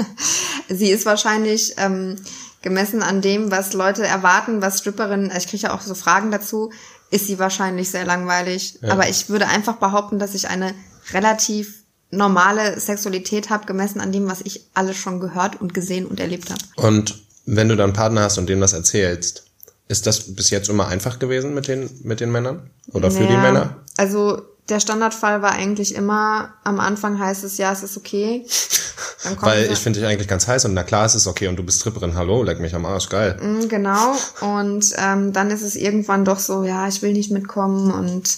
sie 0.69 0.89
ist 0.89 1.05
wahrscheinlich 1.05 1.75
ähm, 1.77 2.17
gemessen 2.61 3.01
an 3.03 3.21
dem, 3.21 3.51
was 3.51 3.73
Leute 3.73 4.05
erwarten, 4.05 4.61
was 4.61 4.79
Stripperinnen, 4.79 5.29
also 5.31 5.37
ich 5.45 5.47
kriege 5.47 5.63
ja 5.63 5.73
auch 5.73 5.81
so 5.81 5.95
Fragen 5.95 6.31
dazu, 6.31 6.71
ist 7.11 7.27
sie 7.27 7.39
wahrscheinlich 7.39 7.89
sehr 7.91 8.03
langweilig. 8.05 8.79
Aber 8.83 9.07
ich 9.07 9.29
würde 9.29 9.47
einfach 9.47 9.75
behaupten, 9.77 10.17
dass 10.19 10.33
ich 10.33 10.49
eine 10.49 10.73
relativ 11.13 11.84
normale 12.11 12.79
Sexualität 12.79 13.49
habe, 13.49 13.65
gemessen 13.65 13.99
an 13.99 14.11
dem, 14.11 14.29
was 14.29 14.41
ich 14.41 14.65
alles 14.73 14.97
schon 14.97 15.19
gehört 15.19 15.59
und 15.59 15.73
gesehen 15.73 16.05
und 16.05 16.19
erlebt 16.19 16.49
habe. 16.49 16.61
Und 16.75 17.21
wenn 17.45 17.69
du 17.69 17.75
dann 17.75 17.85
einen 17.85 17.93
Partner 17.93 18.21
hast 18.21 18.37
und 18.37 18.47
dem 18.47 18.61
das 18.61 18.73
erzählst, 18.73 19.43
ist 19.87 20.07
das 20.07 20.35
bis 20.35 20.49
jetzt 20.49 20.69
immer 20.69 20.87
einfach 20.87 21.19
gewesen 21.19 21.53
mit 21.53 21.67
den, 21.67 21.89
mit 22.03 22.19
den 22.19 22.31
Männern? 22.31 22.69
Oder 22.91 23.11
für 23.11 23.19
die 23.27 23.33
Naja, 23.33 23.41
Männer? 23.41 23.75
Also 23.97 24.41
der 24.69 24.79
Standardfall 24.79 25.43
war 25.43 25.51
eigentlich 25.51 25.93
immer, 25.93 26.53
am 26.63 26.79
Anfang 26.79 27.19
heißt 27.19 27.43
es, 27.43 27.57
ja, 27.57 27.71
es 27.71 27.83
ist 27.83 27.97
okay. 27.97 28.45
Weil 29.41 29.71
ich 29.71 29.79
finde 29.79 29.99
dich 29.99 30.09
eigentlich 30.09 30.27
ganz 30.27 30.47
heiß 30.47 30.65
und 30.65 30.73
na 30.73 30.83
klar, 30.83 31.05
es 31.05 31.15
ist 31.15 31.27
okay 31.27 31.47
und 31.47 31.55
du 31.57 31.63
bist 31.63 31.79
Stripperin, 31.79 32.15
hallo, 32.15 32.43
leck 32.43 32.59
mich 32.59 32.73
am 32.75 32.85
Arsch, 32.85 33.09
geil. 33.09 33.37
Mm, 33.41 33.67
Genau. 33.67 34.15
Und 34.41 34.93
ähm, 34.97 35.33
dann 35.33 35.51
ist 35.51 35.61
es 35.61 35.75
irgendwann 35.75 36.25
doch 36.25 36.39
so, 36.39 36.63
ja, 36.63 36.87
ich 36.87 37.01
will 37.01 37.13
nicht 37.13 37.31
mitkommen 37.31 37.91
und 37.91 38.37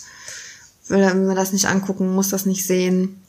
will 0.87 1.13
mir 1.13 1.35
das 1.35 1.53
nicht 1.53 1.67
angucken, 1.67 2.13
muss 2.13 2.29
das 2.29 2.45
nicht 2.45 2.65
sehen. 2.65 3.21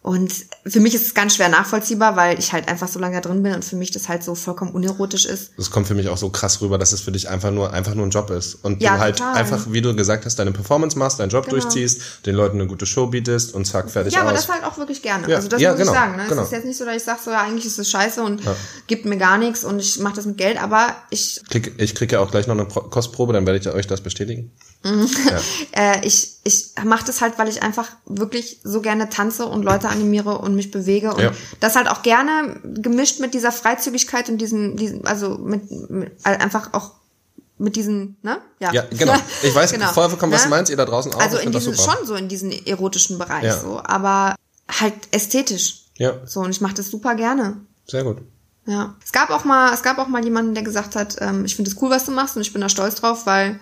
Und 0.00 0.32
für 0.64 0.78
mich 0.80 0.94
ist 0.94 1.06
es 1.06 1.12
ganz 1.14 1.34
schwer 1.34 1.48
nachvollziehbar, 1.48 2.14
weil 2.16 2.38
ich 2.38 2.52
halt 2.52 2.68
einfach 2.68 2.86
so 2.88 2.98
lange 3.00 3.16
da 3.16 3.20
drin 3.28 3.42
bin 3.42 3.52
und 3.52 3.64
für 3.64 3.74
mich 3.76 3.90
das 3.90 4.08
halt 4.08 4.22
so 4.22 4.34
vollkommen 4.36 4.70
unerotisch 4.70 5.26
ist. 5.26 5.50
Das 5.58 5.70
kommt 5.72 5.88
für 5.88 5.94
mich 5.94 6.08
auch 6.08 6.16
so 6.16 6.30
krass 6.30 6.60
rüber, 6.62 6.78
dass 6.78 6.92
es 6.92 7.00
für 7.00 7.10
dich 7.12 7.28
einfach 7.28 7.50
nur, 7.50 7.72
einfach 7.72 7.94
nur 7.94 8.06
ein 8.06 8.10
Job 8.10 8.30
ist. 8.30 8.54
Und 8.64 8.80
Ja, 8.80 8.94
du 8.94 9.00
halt 9.00 9.18
total. 9.18 9.34
einfach, 9.36 9.66
wie 9.70 9.82
du 9.82 9.94
gesagt 9.96 10.24
hast, 10.24 10.38
deine 10.38 10.52
Performance 10.52 10.96
machst, 10.96 11.18
deinen 11.18 11.30
Job 11.30 11.46
Genau. 11.46 11.60
durchziehst, 11.60 12.24
den 12.26 12.36
Leuten 12.36 12.58
eine 12.60 12.68
gute 12.68 12.86
Show 12.86 13.08
bietest 13.08 13.52
und 13.54 13.64
zack, 13.66 13.90
fertig 13.90 14.14
Ja, 14.14 14.20
aber 14.20 14.30
aus. 14.32 14.46
das 14.46 14.48
halt 14.48 14.64
auch 14.64 14.78
wirklich 14.78 15.02
gerne. 15.02 15.28
Ja, 15.28 15.36
Also 15.36 15.48
das 15.48 15.60
ja, 15.60 15.70
muss 15.72 15.80
genau, 15.80 15.92
ich 15.92 15.98
sagen. 15.98 16.16
Ne? 16.16 16.24
genau. 16.28 16.40
Es 16.42 16.46
ist 16.48 16.52
jetzt 16.52 16.64
nicht 16.66 16.78
so, 16.78 16.84
dass 16.84 16.96
ich 16.96 17.02
sage, 17.02 17.18
so 17.24 17.30
ja, 17.32 17.42
eigentlich 17.42 17.66
ist 17.66 17.78
es 17.78 17.90
scheiße 17.90 18.22
und 18.22 18.40
gibt 18.86 19.04
mir 19.04 19.16
gar 19.18 19.36
nichts 19.36 19.64
und 19.64 19.80
ich 19.80 19.98
mache 19.98 20.14
das 20.14 20.26
mit 20.26 20.38
Geld, 20.38 20.62
aber 20.62 20.94
ich 21.10 21.40
Klick, 21.50 21.74
ich 21.78 21.94
kriege 21.96 22.14
ja 22.14 22.20
auch 22.20 22.30
gleich 22.30 22.46
noch 22.46 22.54
eine 22.54 22.66
Pro 22.66 22.82
Kostprobe, 22.82 23.32
dann 23.32 23.44
werde 23.46 23.58
ich 23.58 23.68
euch 23.68 23.88
das 23.88 24.00
bestätigen. 24.00 24.52
äh, 25.72 26.06
ich, 26.06 26.36
ich 26.44 26.66
mache 26.84 27.04
das 27.06 27.20
halt, 27.20 27.38
weil 27.38 27.48
ich 27.48 27.62
einfach 27.62 27.88
wirklich 28.06 28.60
so 28.62 28.80
gerne 28.80 29.08
tanze 29.08 29.46
und 29.46 29.62
Leute 29.64 29.88
animiere 29.88 30.38
und 30.38 30.54
mich 30.54 30.70
bewege 30.70 31.12
und 31.12 31.20
Ja. 31.20 31.32
das 31.60 31.76
halt 31.76 31.88
auch 31.88 32.02
gerne 32.02 32.60
gemischt 32.64 33.20
mit 33.20 33.34
dieser 33.34 33.52
Freizügigkeit 33.52 34.28
und 34.28 34.38
diesem, 34.38 34.76
diesem 34.76 35.04
also 35.06 35.36
mit, 35.38 35.70
mit 35.90 36.12
also 36.22 36.38
einfach 36.40 36.72
auch 36.74 36.92
mit 37.58 37.74
diesen, 37.74 38.16
ne? 38.22 38.38
Ja, 38.60 38.70
genau. 38.90 39.14
Ich 39.42 39.52
weiß 39.54 39.72
Genau. 39.72 39.88
vollkommen, 39.92 40.32
was 40.32 40.42
Ne? 40.42 40.46
du 40.46 40.50
meinst, 40.50 40.70
ihr 40.70 40.76
da 40.76 40.84
draußen 40.84 41.12
auch. 41.12 41.20
Also 41.20 41.38
in 41.38 41.52
super. 41.58 41.76
schon 41.96 42.06
so 42.06 42.14
in 42.14 42.28
diesen 42.28 42.52
erotischen 42.52 43.18
Bereich 43.18 43.44
Ja. 43.44 43.58
so, 43.58 43.80
aber 43.82 44.36
halt 44.70 44.94
ästhetisch. 45.10 45.86
Ja, 45.96 46.14
So, 46.24 46.40
und 46.40 46.50
ich 46.50 46.60
mache 46.60 46.74
das 46.74 46.88
super 46.90 47.16
gerne. 47.16 47.56
sehr 47.86 48.04
gut. 48.04 48.18
Ja. 48.66 48.94
Es 49.04 49.10
gab 49.12 49.30
auch 49.30 49.44
mal, 49.44 49.72
es 49.74 49.82
gab 49.82 49.98
auch 49.98 50.06
mal 50.08 50.22
jemanden, 50.22 50.54
der 50.54 50.62
gesagt 50.62 50.94
hat, 50.94 51.16
ähm, 51.20 51.44
ich 51.46 51.56
finde 51.56 51.70
es 51.70 51.76
cool, 51.82 51.90
was 51.90 52.04
du 52.04 52.12
machst 52.12 52.36
und 52.36 52.42
ich 52.42 52.52
bin 52.52 52.60
da 52.60 52.68
stolz 52.68 52.96
drauf, 52.96 53.26
weil 53.26 53.58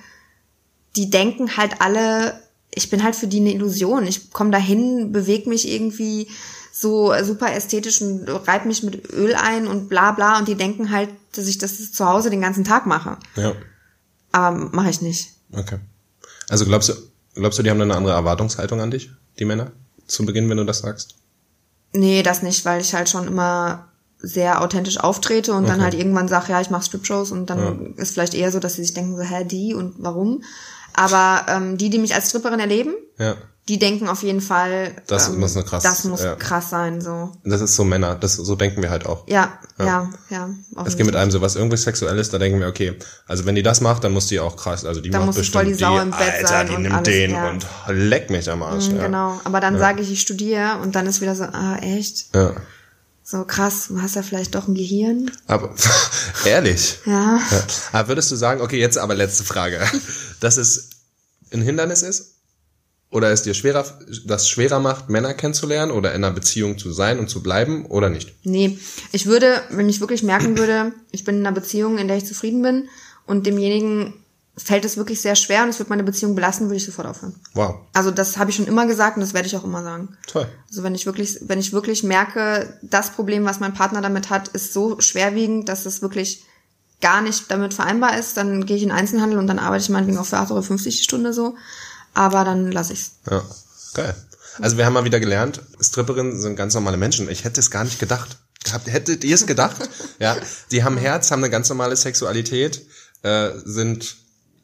die 0.96 1.10
denken 1.10 1.56
halt 1.56 1.80
alle, 1.80 2.40
ich 2.74 2.90
bin 2.90 3.02
halt 3.02 3.16
für 3.16 3.26
die 3.26 3.40
eine 3.40 3.52
Illusion. 3.52 4.06
Ich 4.06 4.30
komme 4.32 4.50
dahin, 4.50 5.12
bewege 5.12 5.48
mich 5.48 5.68
irgendwie 5.68 6.28
so 6.72 7.12
super 7.22 7.52
ästhetisch 7.54 8.02
und 8.02 8.28
reib 8.28 8.66
mich 8.66 8.82
mit 8.82 9.10
Öl 9.12 9.34
ein 9.34 9.66
und 9.66 9.88
bla 9.88 10.12
bla 10.12 10.38
und 10.38 10.46
die 10.48 10.56
denken 10.56 10.90
halt, 10.90 11.08
dass 11.32 11.46
ich 11.46 11.58
das 11.58 11.92
zu 11.92 12.06
Hause 12.06 12.28
den 12.30 12.40
ganzen 12.42 12.64
Tag 12.64 12.86
mache. 12.86 13.16
Ja, 13.36 13.52
Aber 14.32 14.56
mache 14.72 14.90
ich 14.90 15.00
nicht. 15.00 15.30
okay. 15.52 15.78
Also 16.48 16.64
glaubst 16.66 16.90
du, 16.90 16.94
glaubst 17.34 17.58
du, 17.58 17.62
die 17.62 17.70
haben 17.70 17.78
dann 17.78 17.90
eine 17.90 17.96
andere 17.98 18.14
Erwartungshaltung 18.14 18.80
an 18.80 18.90
dich, 18.90 19.10
die 19.38 19.44
Männer, 19.46 19.72
zu 20.06 20.24
Beginn, 20.26 20.48
wenn 20.50 20.58
du 20.58 20.64
das 20.64 20.80
sagst? 20.80 21.14
Nee, 21.92 22.22
das 22.22 22.42
nicht, 22.42 22.64
weil 22.64 22.80
ich 22.82 22.94
halt 22.94 23.08
schon 23.08 23.26
immer 23.26 23.88
sehr 24.18 24.60
authentisch 24.62 24.98
auftrete 25.00 25.52
und 25.54 25.64
dann 25.64 25.74
Okay. 25.76 25.82
halt 25.82 25.94
irgendwann 25.94 26.28
sage, 26.28 26.52
ja, 26.52 26.60
ich 26.60 26.70
mache 26.70 26.84
Strip-Shows 26.84 27.32
und 27.32 27.48
dann 27.50 27.94
ist 27.96 28.12
vielleicht 28.12 28.34
eher 28.34 28.52
so, 28.52 28.58
dass 28.60 28.74
sie 28.74 28.82
sich 28.82 28.94
denken, 28.94 29.16
so, 29.16 29.22
hä, 29.22 29.44
die 29.44 29.74
und 29.74 29.94
warum? 29.98 30.42
Aber 30.96 31.46
ähm, 31.48 31.76
die, 31.76 31.90
die 31.90 31.98
mich 31.98 32.14
als 32.14 32.30
Stripperin 32.30 32.58
erleben, 32.58 32.94
Ja. 33.18 33.34
die 33.68 33.78
denken 33.78 34.08
auf 34.08 34.22
jeden 34.22 34.40
Fall, 34.40 34.92
Das 35.08 35.30
muss 35.32 35.56
eine 35.56 35.64
krass- 35.66 35.82
das 35.82 36.04
muss 36.04 36.22
ja. 36.22 36.36
krass 36.36 36.70
sein, 36.70 37.00
so. 37.00 37.32
Das 37.44 37.60
ist 37.60 37.76
so 37.76 37.84
Männer, 37.84 38.14
das, 38.14 38.36
so 38.36 38.54
denken 38.56 38.80
wir 38.82 38.90
halt 38.90 39.04
auch. 39.06 39.26
Ja, 39.28 39.58
ja, 39.78 40.08
ja. 40.30 40.48
Es 40.86 40.96
geht 40.96 41.04
mit 41.04 41.16
einem 41.16 41.30
sowas 41.30 41.54
irgendwie 41.56 41.76
Sexuelles, 41.76 42.30
da 42.30 42.38
denken 42.38 42.60
wir, 42.60 42.68
okay, 42.68 42.96
also 43.26 43.44
wenn 43.44 43.54
die 43.56 43.62
das 43.62 43.80
macht, 43.80 44.04
dann 44.04 44.12
muss 44.12 44.28
die 44.28 44.40
auch 44.40 44.56
krass, 44.56 44.84
also 44.84 45.00
die 45.00 45.10
Dann 45.10 45.20
macht 45.22 45.26
muss 45.28 45.36
bestimmt 45.36 45.64
voll 45.64 45.72
die 45.72 45.74
Sau 45.78 45.96
die, 45.96 46.02
im 46.02 46.10
Bett 46.12 46.20
Alter, 46.34 46.46
sein 46.48 46.66
die 46.68 46.76
nimmt 46.78 46.94
alles, 46.94 47.04
den 47.08 47.30
ja. 47.32 47.50
und 47.50 47.66
leck 47.88 48.30
mich 48.30 48.50
am 48.50 48.62
Arsch. 48.62 48.88
Mhm, 48.88 48.96
ja. 48.96 49.02
Genau. 49.06 49.40
Aber 49.44 49.60
dann 49.60 49.78
sage 49.78 50.00
ich, 50.02 50.10
ich 50.12 50.20
studiere 50.20 50.78
und 50.82 50.94
dann 50.94 51.06
ist 51.06 51.20
wieder 51.20 51.34
so, 51.34 51.44
ah, 51.44 51.76
echt? 51.82 52.34
Ja. 52.34 52.52
So 53.28 53.44
krass, 53.44 53.88
du 53.88 54.00
hast 54.00 54.14
ja 54.14 54.22
vielleicht 54.22 54.54
doch 54.54 54.68
ein 54.68 54.76
Gehirn. 54.76 55.32
Aber 55.48 55.74
ehrlich. 56.46 56.98
Ja. 57.06 57.40
Ja. 57.50 57.66
Aber 57.90 58.08
würdest 58.08 58.30
du 58.30 58.36
sagen, 58.36 58.60
okay, 58.60 58.78
jetzt 58.78 58.96
aber 58.96 59.16
letzte 59.16 59.42
Frage, 59.42 59.80
dass 60.40 60.56
es 60.58 60.90
ein 61.52 61.60
Hindernis 61.60 62.02
ist? 62.02 62.34
Oder 63.10 63.32
es 63.32 63.42
dir 63.42 63.54
schwerer, 63.54 63.84
das 64.26 64.48
schwerer 64.48 64.78
macht, 64.78 65.08
Männer 65.08 65.34
kennenzulernen 65.34 65.90
oder 65.90 66.10
in 66.10 66.22
einer 66.22 66.32
Beziehung 66.32 66.78
zu 66.78 66.92
sein 66.92 67.18
und 67.18 67.28
zu 67.28 67.42
bleiben 67.42 67.86
oder 67.86 68.10
nicht? 68.10 68.32
Nee, 68.44 68.78
ich 69.10 69.26
würde, 69.26 69.60
wenn 69.70 69.88
ich 69.88 70.00
wirklich 70.00 70.22
merken 70.22 70.56
würde, 70.56 70.92
ich 71.10 71.24
bin 71.24 71.38
in 71.38 71.46
einer 71.46 71.54
Beziehung, 71.54 71.98
in 71.98 72.06
der 72.06 72.18
ich 72.18 72.26
zufrieden 72.26 72.62
bin 72.62 72.88
und 73.26 73.44
demjenigen 73.44 74.14
fällt 74.56 74.84
es 74.86 74.96
wirklich 74.96 75.20
sehr 75.20 75.36
schwer 75.36 75.62
und 75.64 75.68
es 75.68 75.78
wird 75.78 75.90
meine 75.90 76.02
Beziehung 76.04 76.34
belasten, 76.34 76.64
würde 76.66 76.76
ich 76.76 76.84
sofort 76.86 77.06
aufhören. 77.06 77.34
Wow, 77.54 77.76
Also 77.92 78.10
das 78.10 78.38
habe 78.38 78.50
ich 78.50 78.56
schon 78.56 78.66
immer 78.66 78.86
gesagt 78.86 79.16
und 79.16 79.20
das 79.20 79.34
werde 79.34 79.46
ich 79.46 79.56
auch 79.56 79.64
immer 79.64 79.82
sagen. 79.82 80.16
toll. 80.26 80.48
Also 80.68 80.82
wenn 80.82 80.94
ich 80.94 81.04
wirklich, 81.06 81.38
wenn 81.42 81.58
ich 81.58 81.72
wirklich 81.72 82.02
merke, 82.02 82.78
das 82.82 83.10
Problem, 83.10 83.44
was 83.44 83.60
mein 83.60 83.74
Partner 83.74 84.00
damit 84.00 84.30
hat, 84.30 84.48
ist 84.48 84.72
so 84.72 84.98
schwerwiegend, 85.00 85.68
dass 85.68 85.84
es 85.84 86.00
wirklich 86.00 86.42
gar 87.02 87.20
nicht 87.20 87.50
damit 87.50 87.74
vereinbar 87.74 88.18
ist, 88.18 88.38
dann 88.38 88.64
gehe 88.64 88.76
ich 88.78 88.82
in 88.82 88.90
Einzelhandel 88.90 89.38
und 89.38 89.46
dann 89.46 89.58
arbeite 89.58 89.82
ich 89.82 89.90
meinetwegen 89.90 90.16
auch 90.18 90.24
für 90.24 90.38
8,50 90.38 90.50
Euro 90.52 90.76
die 90.84 90.92
Stunde 90.92 91.32
so. 91.34 91.56
Aber 92.14 92.42
dann 92.44 92.72
lasse 92.72 92.94
ich's. 92.94 93.12
Ja, 93.30 93.42
geil. 93.92 94.14
Also 94.58 94.78
wir 94.78 94.86
haben 94.86 94.94
mal 94.94 95.04
wieder 95.04 95.20
gelernt, 95.20 95.60
Stripperinnen 95.78 96.40
sind 96.40 96.56
ganz 96.56 96.72
normale 96.72 96.96
Menschen. 96.96 97.28
Ich 97.28 97.44
hätte 97.44 97.60
es 97.60 97.70
gar 97.70 97.84
nicht 97.84 97.98
gedacht. 97.98 98.38
Habt- 98.72 98.90
Hättet 98.90 99.22
ihr 99.24 99.34
es 99.34 99.46
gedacht? 99.46 99.76
ja, 100.18 100.34
die 100.70 100.82
haben 100.82 100.96
Herz, 100.96 101.30
haben 101.30 101.40
eine 101.44 101.50
ganz 101.50 101.68
normale 101.68 101.94
Sexualität, 101.94 102.86
äh, 103.22 103.50
sind 103.66 104.16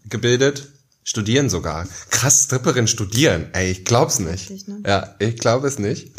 gebildet, 0.08 0.68
studieren 1.04 1.50
sogar. 1.50 1.86
Krass, 2.10 2.44
Stripperin 2.44 2.86
studieren. 2.86 3.46
Ey, 3.52 3.70
ich 3.70 3.84
glaub's 3.84 4.18
nicht. 4.18 4.50
Richtig, 4.50 4.68
ne? 4.68 4.82
Ja, 4.86 5.14
ich 5.18 5.38
glaube 5.38 5.68
es 5.68 5.78
nicht. 5.78 6.12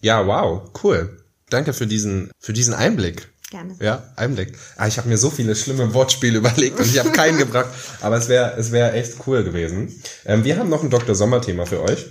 Ja, 0.00 0.26
wow, 0.26 0.70
cool. 0.82 1.22
Danke 1.50 1.72
für 1.72 1.86
diesen, 1.86 2.30
für 2.38 2.52
diesen 2.52 2.74
Einblick. 2.74 3.28
Gerne. 3.50 3.76
Ja, 3.80 4.02
Einblick. 4.16 4.58
Ah, 4.76 4.88
ich 4.88 4.98
habe 4.98 5.08
mir 5.08 5.16
so 5.16 5.30
viele 5.30 5.56
schlimme 5.56 5.94
Wortspiele 5.94 6.38
überlegt 6.38 6.78
und 6.78 6.86
ich 6.86 6.98
habe 6.98 7.12
keinen 7.12 7.38
gebracht. 7.38 7.68
Aber 8.02 8.16
es 8.16 8.28
wäre 8.28 8.54
es 8.58 8.72
wäre 8.72 8.92
echt 8.92 9.14
cool 9.26 9.42
gewesen. 9.42 9.94
Ähm, 10.26 10.44
wir 10.44 10.58
haben 10.58 10.68
noch 10.68 10.82
ein 10.82 10.90
Dr. 10.90 11.14
Sommer-Thema 11.14 11.66
für 11.66 11.82
euch. 11.82 12.06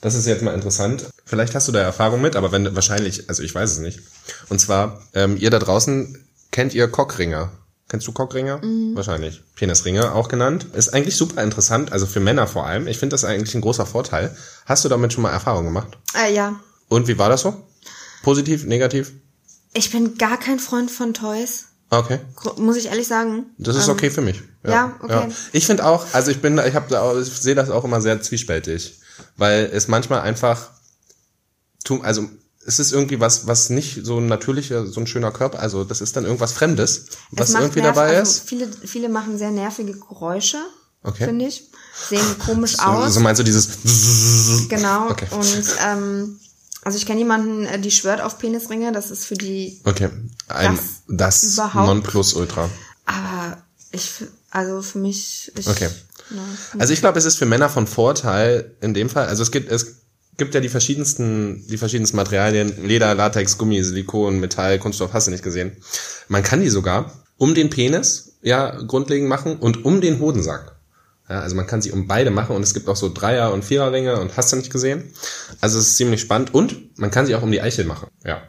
Das 0.00 0.14
ist 0.14 0.26
jetzt 0.26 0.42
mal 0.42 0.54
interessant. 0.54 1.06
Vielleicht 1.24 1.54
hast 1.56 1.66
du 1.66 1.72
da 1.72 1.80
Erfahrung 1.80 2.20
mit, 2.20 2.36
aber 2.36 2.52
wenn 2.52 2.76
wahrscheinlich, 2.76 3.28
also 3.28 3.42
ich 3.42 3.52
weiß 3.52 3.72
es 3.72 3.78
nicht. 3.78 4.00
Und 4.48 4.60
zwar, 4.60 5.02
ähm, 5.14 5.36
ihr 5.36 5.50
da 5.50 5.58
draußen 5.58 6.24
kennt 6.52 6.74
ihr 6.74 6.86
Cockringer. 6.86 7.50
Kennst 7.96 8.08
du 8.08 8.12
Cockringer? 8.12 8.60
Wahrscheinlich. 8.94 9.42
Penisringe 9.54 10.12
auch 10.12 10.28
genannt. 10.28 10.66
Ist 10.74 10.92
eigentlich 10.92 11.16
super 11.16 11.42
interessant, 11.42 11.92
also 11.92 12.04
für 12.04 12.20
Männer 12.20 12.46
vor 12.46 12.66
allem. 12.66 12.88
Ich 12.88 12.98
finde 12.98 13.14
das 13.14 13.24
eigentlich 13.24 13.54
ein 13.54 13.62
großer 13.62 13.86
Vorteil. 13.86 14.36
Hast 14.66 14.84
du 14.84 14.90
damit 14.90 15.14
schon 15.14 15.22
mal 15.22 15.30
Erfahrung 15.30 15.64
gemacht? 15.64 15.96
Äh, 16.14 16.34
ja. 16.34 16.60
Und 16.90 17.08
wie 17.08 17.16
war 17.16 17.30
das 17.30 17.40
so? 17.40 17.54
Positiv, 18.22 18.64
negativ? 18.64 19.12
Ich 19.72 19.90
bin 19.90 20.18
gar 20.18 20.38
kein 20.38 20.58
Freund 20.58 20.90
von 20.90 21.14
Toys. 21.14 21.68
Okay. 21.88 22.18
Muss 22.58 22.76
ich 22.76 22.88
ehrlich 22.88 23.06
sagen. 23.08 23.46
Das 23.56 23.76
ist 23.76 23.88
Ähm, 23.88 23.94
okay 23.94 24.10
für 24.10 24.20
mich. 24.20 24.42
ja, 24.62 24.94
okay. 25.00 25.28
Ich 25.52 25.64
finde 25.64 25.86
auch, 25.86 26.04
also 26.12 26.30
ich 26.30 26.42
bin, 26.42 26.58
ich 26.58 26.74
habe, 26.74 27.22
ich 27.22 27.32
sehe 27.32 27.54
das 27.54 27.70
auch 27.70 27.84
immer 27.84 28.02
sehr 28.02 28.20
zwiespältig, 28.20 28.98
weil 29.38 29.70
es 29.72 29.88
manchmal 29.88 30.20
einfach, 30.20 30.68
also 32.02 32.28
es 32.66 32.78
ist 32.78 32.92
irgendwie 32.92 33.20
was, 33.20 33.46
was 33.46 33.70
nicht 33.70 34.00
so 34.04 34.18
ein 34.18 34.26
natürlicher, 34.26 34.86
so 34.86 35.00
ein 35.00 35.06
schöner 35.06 35.30
Körper, 35.32 35.58
also 35.60 35.84
das 35.84 36.00
ist 36.00 36.16
dann 36.16 36.24
irgendwas 36.24 36.52
Fremdes, 36.52 37.06
was 37.30 37.54
irgendwie 37.54 37.80
nerv- 37.80 37.94
dabei 37.94 38.16
also 38.18 38.22
ist. 38.30 38.48
Viele, 38.48 38.68
viele 38.84 39.08
machen 39.08 39.38
sehr 39.38 39.50
nervige 39.50 39.92
Geräusche, 39.92 40.58
Okay. 41.02 41.24
finde 41.26 41.46
ich. 41.46 41.70
Sehen 42.10 42.38
komisch 42.44 42.76
So, 42.76 42.82
aus. 42.82 43.14
so 43.14 43.20
meinst 43.20 43.38
du 43.40 43.44
dieses, 43.44 43.68
Genau. 44.68 45.08
Okay. 45.10 45.26
Und 45.30 45.64
ähm, 45.86 46.38
also 46.82 46.98
ich 46.98 47.06
kenne 47.06 47.20
jemanden, 47.20 47.64
äh, 47.66 47.78
die 47.78 47.90
schwört 47.90 48.20
auf 48.20 48.38
Penisringe. 48.38 48.92
Das 48.92 49.10
ist 49.10 49.24
für 49.24 49.34
die. 49.34 49.80
okay, 49.84 50.10
ein, 50.48 50.76
Das 51.08 51.42
das, 51.42 51.54
überhaupt- 51.54 51.86
Nonplusultra. 51.86 52.68
Aber 53.06 53.62
ich, 53.92 54.10
also 54.50 54.82
für 54.82 54.98
mich. 54.98 55.52
Ich, 55.56 55.66
Okay. 55.68 55.88
Ja. 56.30 56.42
Also 56.80 56.92
ich 56.92 57.00
glaube, 57.00 57.18
es 57.18 57.24
ist 57.24 57.36
für 57.38 57.46
Männer 57.46 57.68
von 57.68 57.86
Vorteil 57.86 58.74
in 58.80 58.92
dem 58.94 59.08
Fall. 59.08 59.26
Also 59.28 59.42
es 59.44 59.50
gibt 59.52 59.70
es 59.70 59.94
gibt 60.36 60.54
ja 60.54 60.60
die 60.60 60.68
verschiedensten 60.68 61.66
die 61.68 61.78
verschiedensten 61.78 62.16
Materialien: 62.16 62.86
Leder, 62.86 63.14
Latex, 63.14 63.58
Gummi, 63.58 63.82
Silikon, 63.82 64.40
Metall, 64.40 64.78
Kunststoff. 64.78 65.12
Hast 65.12 65.26
du 65.26 65.30
nicht 65.30 65.44
gesehen? 65.44 65.72
Man 66.28 66.42
kann 66.42 66.60
die 66.60 66.68
sogar 66.68 67.12
um 67.36 67.54
den 67.54 67.70
Penis 67.70 68.38
ja 68.42 68.70
grundlegend 68.82 69.28
machen 69.28 69.56
und 69.56 69.84
um 69.84 70.00
den 70.00 70.20
Hodensack. 70.20 70.76
Ja, 71.28 71.40
also 71.40 71.56
man 71.56 71.66
kann 71.66 71.82
sie 71.82 71.90
um 71.90 72.06
beide 72.06 72.30
machen 72.30 72.54
und 72.54 72.62
es 72.62 72.72
gibt 72.72 72.88
auch 72.88 72.96
so 72.96 73.12
Dreier- 73.12 73.52
und 73.52 73.64
Viererringe 73.64 74.20
und 74.20 74.36
hast 74.36 74.52
du 74.52 74.56
nicht 74.56 74.70
gesehen? 74.70 75.12
Also 75.60 75.78
es 75.78 75.88
ist 75.88 75.96
ziemlich 75.96 76.20
spannend 76.20 76.54
und 76.54 76.96
man 76.98 77.10
kann 77.10 77.26
sie 77.26 77.34
auch 77.34 77.42
um 77.42 77.50
die 77.50 77.60
Eichel 77.60 77.84
machen. 77.84 78.08
Ja. 78.24 78.42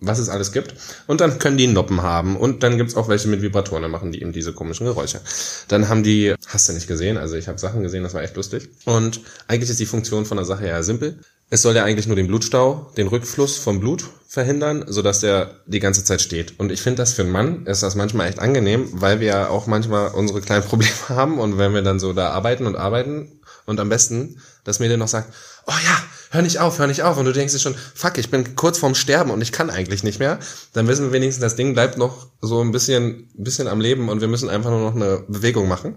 Was 0.00 0.18
es 0.18 0.28
alles 0.28 0.52
gibt. 0.52 0.74
Und 1.06 1.20
dann 1.20 1.38
können 1.38 1.56
die 1.56 1.66
Noppen 1.66 2.02
haben. 2.02 2.36
Und 2.36 2.62
dann 2.62 2.78
gibt's 2.78 2.96
auch 2.96 3.08
welche 3.08 3.28
mit 3.28 3.42
Vibratoren, 3.42 3.82
dann 3.82 3.90
machen 3.90 4.12
die 4.12 4.22
eben 4.22 4.32
diese 4.32 4.52
komischen 4.52 4.86
Geräusche. 4.86 5.20
Dann 5.68 5.88
haben 5.88 6.02
die, 6.02 6.34
hast 6.46 6.68
du 6.68 6.72
nicht 6.72 6.88
gesehen, 6.88 7.18
also 7.18 7.36
ich 7.36 7.48
habe 7.48 7.58
Sachen 7.58 7.82
gesehen, 7.82 8.02
das 8.02 8.14
war 8.14 8.22
echt 8.22 8.36
lustig. 8.36 8.70
Und 8.84 9.20
eigentlich 9.46 9.70
ist 9.70 9.80
die 9.80 9.86
Funktion 9.86 10.24
von 10.24 10.36
der 10.36 10.46
Sache 10.46 10.66
ja 10.66 10.82
simpel. 10.82 11.18
Es 11.52 11.62
soll 11.62 11.74
ja 11.74 11.84
eigentlich 11.84 12.06
nur 12.06 12.16
den 12.16 12.28
Blutstau, 12.28 12.92
den 12.96 13.08
Rückfluss 13.08 13.56
vom 13.56 13.80
Blut 13.80 14.04
verhindern, 14.28 14.84
sodass 14.86 15.18
der 15.18 15.56
die 15.66 15.80
ganze 15.80 16.04
Zeit 16.04 16.20
steht. 16.20 16.60
Und 16.60 16.70
ich 16.70 16.80
finde 16.80 16.98
das 16.98 17.12
für 17.12 17.22
einen 17.22 17.32
Mann 17.32 17.66
ist 17.66 17.82
das 17.82 17.96
manchmal 17.96 18.28
echt 18.28 18.38
angenehm, 18.38 18.88
weil 18.92 19.18
wir 19.18 19.26
ja 19.26 19.48
auch 19.48 19.66
manchmal 19.66 20.12
unsere 20.12 20.40
kleinen 20.40 20.62
Probleme 20.68 21.08
haben 21.08 21.40
und 21.40 21.58
wenn 21.58 21.74
wir 21.74 21.82
dann 21.82 21.98
so 21.98 22.12
da 22.12 22.30
arbeiten 22.30 22.66
und 22.66 22.76
arbeiten 22.76 23.40
und 23.66 23.80
am 23.80 23.88
besten 23.88 24.40
das 24.62 24.78
Mädel 24.78 24.98
noch 24.98 25.08
sagt, 25.08 25.34
oh 25.66 25.72
ja, 25.72 26.02
hör 26.30 26.42
nicht 26.42 26.58
auf, 26.58 26.78
hör 26.78 26.86
nicht 26.86 27.02
auf. 27.02 27.18
Und 27.18 27.24
du 27.26 27.32
denkst 27.32 27.52
dir 27.52 27.58
schon, 27.58 27.74
fuck, 27.94 28.16
ich 28.16 28.30
bin 28.30 28.56
kurz 28.56 28.78
vorm 28.78 28.94
Sterben 28.94 29.30
und 29.30 29.42
ich 29.42 29.52
kann 29.52 29.68
eigentlich 29.68 30.02
nicht 30.02 30.20
mehr. 30.20 30.38
Dann 30.72 30.86
wissen 30.86 31.06
wir 31.06 31.12
wenigstens, 31.12 31.42
das 31.42 31.56
Ding 31.56 31.74
bleibt 31.74 31.98
noch 31.98 32.28
so 32.40 32.60
ein 32.60 32.70
bisschen, 32.70 33.28
bisschen 33.34 33.68
am 33.68 33.80
Leben 33.80 34.08
und 34.08 34.20
wir 34.20 34.28
müssen 34.28 34.48
einfach 34.48 34.70
nur 34.70 34.80
noch 34.80 34.94
eine 34.94 35.24
Bewegung 35.28 35.68
machen. 35.68 35.96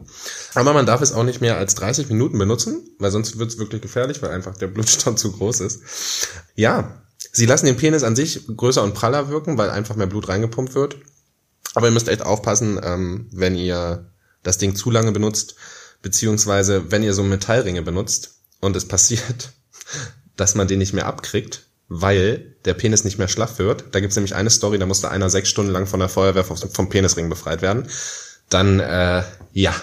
Aber 0.56 0.74
man 0.74 0.86
darf 0.86 1.02
es 1.02 1.14
auch 1.14 1.24
nicht 1.24 1.40
mehr 1.40 1.58
als 1.58 1.76
30 1.76 2.10
Minuten 2.10 2.38
benutzen, 2.38 2.82
weil 3.00 3.12
sonst 3.12 3.38
wird 3.38 3.52
es 3.52 3.60
wirklich 3.60 3.82
gefährlich, 3.82 4.22
weil 4.22 4.32
einfach 4.32 4.58
der 4.58 4.68
Blutstand 4.68 5.20
zu 5.20 5.32
groß 5.32 5.62
ist. 5.62 5.82
Ja, 6.56 7.04
sie 7.32 7.46
lassen 7.46 7.68
den 7.68 7.78
Penis 7.78 8.04
an 8.04 8.16
sich 8.16 8.48
größer 8.48 8.84
und 8.84 8.96
praller 8.96 9.30
wirken, 9.30 9.58
weil 9.58 9.70
einfach 9.70 9.96
mehr 9.96 10.08
Blut 10.08 10.28
reingepumpt 10.28 10.74
wird. 10.74 10.98
Aber 11.76 11.88
ihr 11.88 11.94
müsst 11.94 12.10
echt 12.10 12.24
aufpassen, 12.24 12.80
ähm, 12.84 13.28
wenn 13.32 13.56
ihr 13.56 14.12
das 14.42 14.58
Ding 14.58 14.76
zu 14.76 14.92
lange 14.92 15.12
benutzt, 15.12 15.56
beziehungsweise 16.02 16.92
wenn 16.92 17.04
ihr 17.04 17.14
so 17.14 17.24
Metallringe 17.24 17.82
benutzt 17.82 18.40
und 18.60 18.76
es 18.76 18.88
passiert, 18.88 19.54
dass 20.36 20.56
man 20.56 20.68
den 20.68 20.80
nicht 20.80 20.94
mehr 20.94 21.06
abkriegt, 21.06 21.64
weil 21.90 22.56
der 22.66 22.74
Penis 22.74 23.04
nicht 23.04 23.18
mehr 23.18 23.28
schlaff 23.28 23.60
wird. 23.60 23.86
Da 23.92 24.00
gibt's 24.00 24.16
nämlich 24.16 24.36
eine 24.36 24.50
Story, 24.50 24.78
da 24.78 24.86
musste 24.86 25.10
einer 25.10 25.30
sechs 25.30 25.50
Stunden 25.50 25.72
lang 25.72 25.86
von 25.86 26.00
der 26.00 26.10
Feuerwehr 26.10 26.44
vom, 26.44 26.58
vom 26.58 26.90
Penisring 26.90 27.30
befreit 27.30 27.62
werden. 27.62 27.88
Dann, 28.50 28.80
äh, 28.80 29.24
ja, 29.54 29.74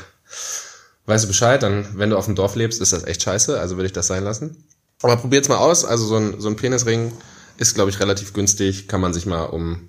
weißt 1.07 1.24
du 1.24 1.28
Bescheid, 1.28 1.62
dann, 1.62 1.86
wenn 1.94 2.11
du 2.11 2.16
auf 2.16 2.26
dem 2.26 2.34
Dorf 2.34 2.57
lebst, 2.57 2.80
ist 2.80 2.92
das 2.92 3.05
echt 3.05 3.22
scheiße, 3.22 3.59
also 3.59 3.76
würde 3.76 3.86
ich 3.86 3.92
das 3.92 4.07
sein 4.07 4.24
lassen. 4.24 4.64
Aber 5.03 5.16
probiert's 5.16 5.48
mal 5.48 5.59
aus, 5.59 5.84
also 5.84 6.07
so 6.07 6.16
ein, 6.16 6.40
so 6.40 6.48
ein 6.48 6.57
Penisring 6.57 7.12
ist, 7.57 7.74
glaube 7.74 7.90
ich, 7.90 8.01
relativ 8.01 8.32
günstig, 8.32 8.88
kann 8.88 9.01
man 9.01 9.12
sich 9.12 9.26
mal 9.26 9.44
um, 9.44 9.88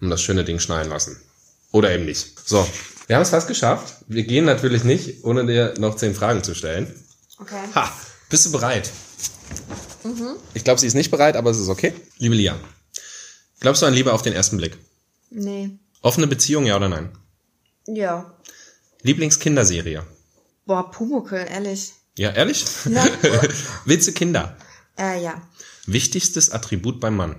um 0.00 0.10
das 0.10 0.22
schöne 0.22 0.44
Ding 0.44 0.58
schneiden 0.60 0.90
lassen. 0.90 1.20
Oder 1.72 1.92
eben 1.92 2.04
nicht. 2.04 2.48
So, 2.48 2.66
wir 3.06 3.16
haben 3.16 3.22
es 3.22 3.30
fast 3.30 3.48
geschafft. 3.48 3.96
Wir 4.08 4.24
gehen 4.24 4.44
natürlich 4.44 4.84
nicht, 4.84 5.24
ohne 5.24 5.46
dir 5.46 5.74
noch 5.78 5.96
zehn 5.96 6.14
Fragen 6.14 6.42
zu 6.42 6.54
stellen. 6.54 6.92
Okay. 7.38 7.62
Ha, 7.74 7.92
bist 8.28 8.46
du 8.46 8.52
bereit? 8.52 8.90
Ich 10.54 10.64
glaube, 10.64 10.80
sie 10.80 10.86
ist 10.86 10.94
nicht 10.94 11.10
bereit, 11.10 11.36
aber 11.36 11.50
es 11.50 11.58
ist 11.58 11.68
okay. 11.68 11.94
Liebe 12.18 12.34
Lia, 12.34 12.58
glaubst 13.60 13.82
du 13.82 13.86
an 13.86 13.94
Liebe 13.94 14.12
auf 14.12 14.22
den 14.22 14.32
ersten 14.32 14.56
Blick? 14.56 14.78
Nee. 15.30 15.70
Offene 16.02 16.26
Beziehung, 16.26 16.66
ja 16.66 16.76
oder 16.76 16.88
nein? 16.88 17.10
Ja. 17.86 18.34
Lieblingskinderserie? 19.02 20.06
Boah, 20.66 20.90
Pumuckel, 20.90 21.46
ehrlich. 21.48 21.92
Ja, 22.16 22.30
ehrlich? 22.30 22.64
Ja. 22.84 23.06
Willst 23.84 24.08
du 24.08 24.12
Kinder? 24.12 24.56
Äh, 24.98 25.22
ja. 25.22 25.42
Wichtigstes 25.86 26.50
Attribut 26.50 27.00
beim 27.00 27.16
Mann? 27.16 27.36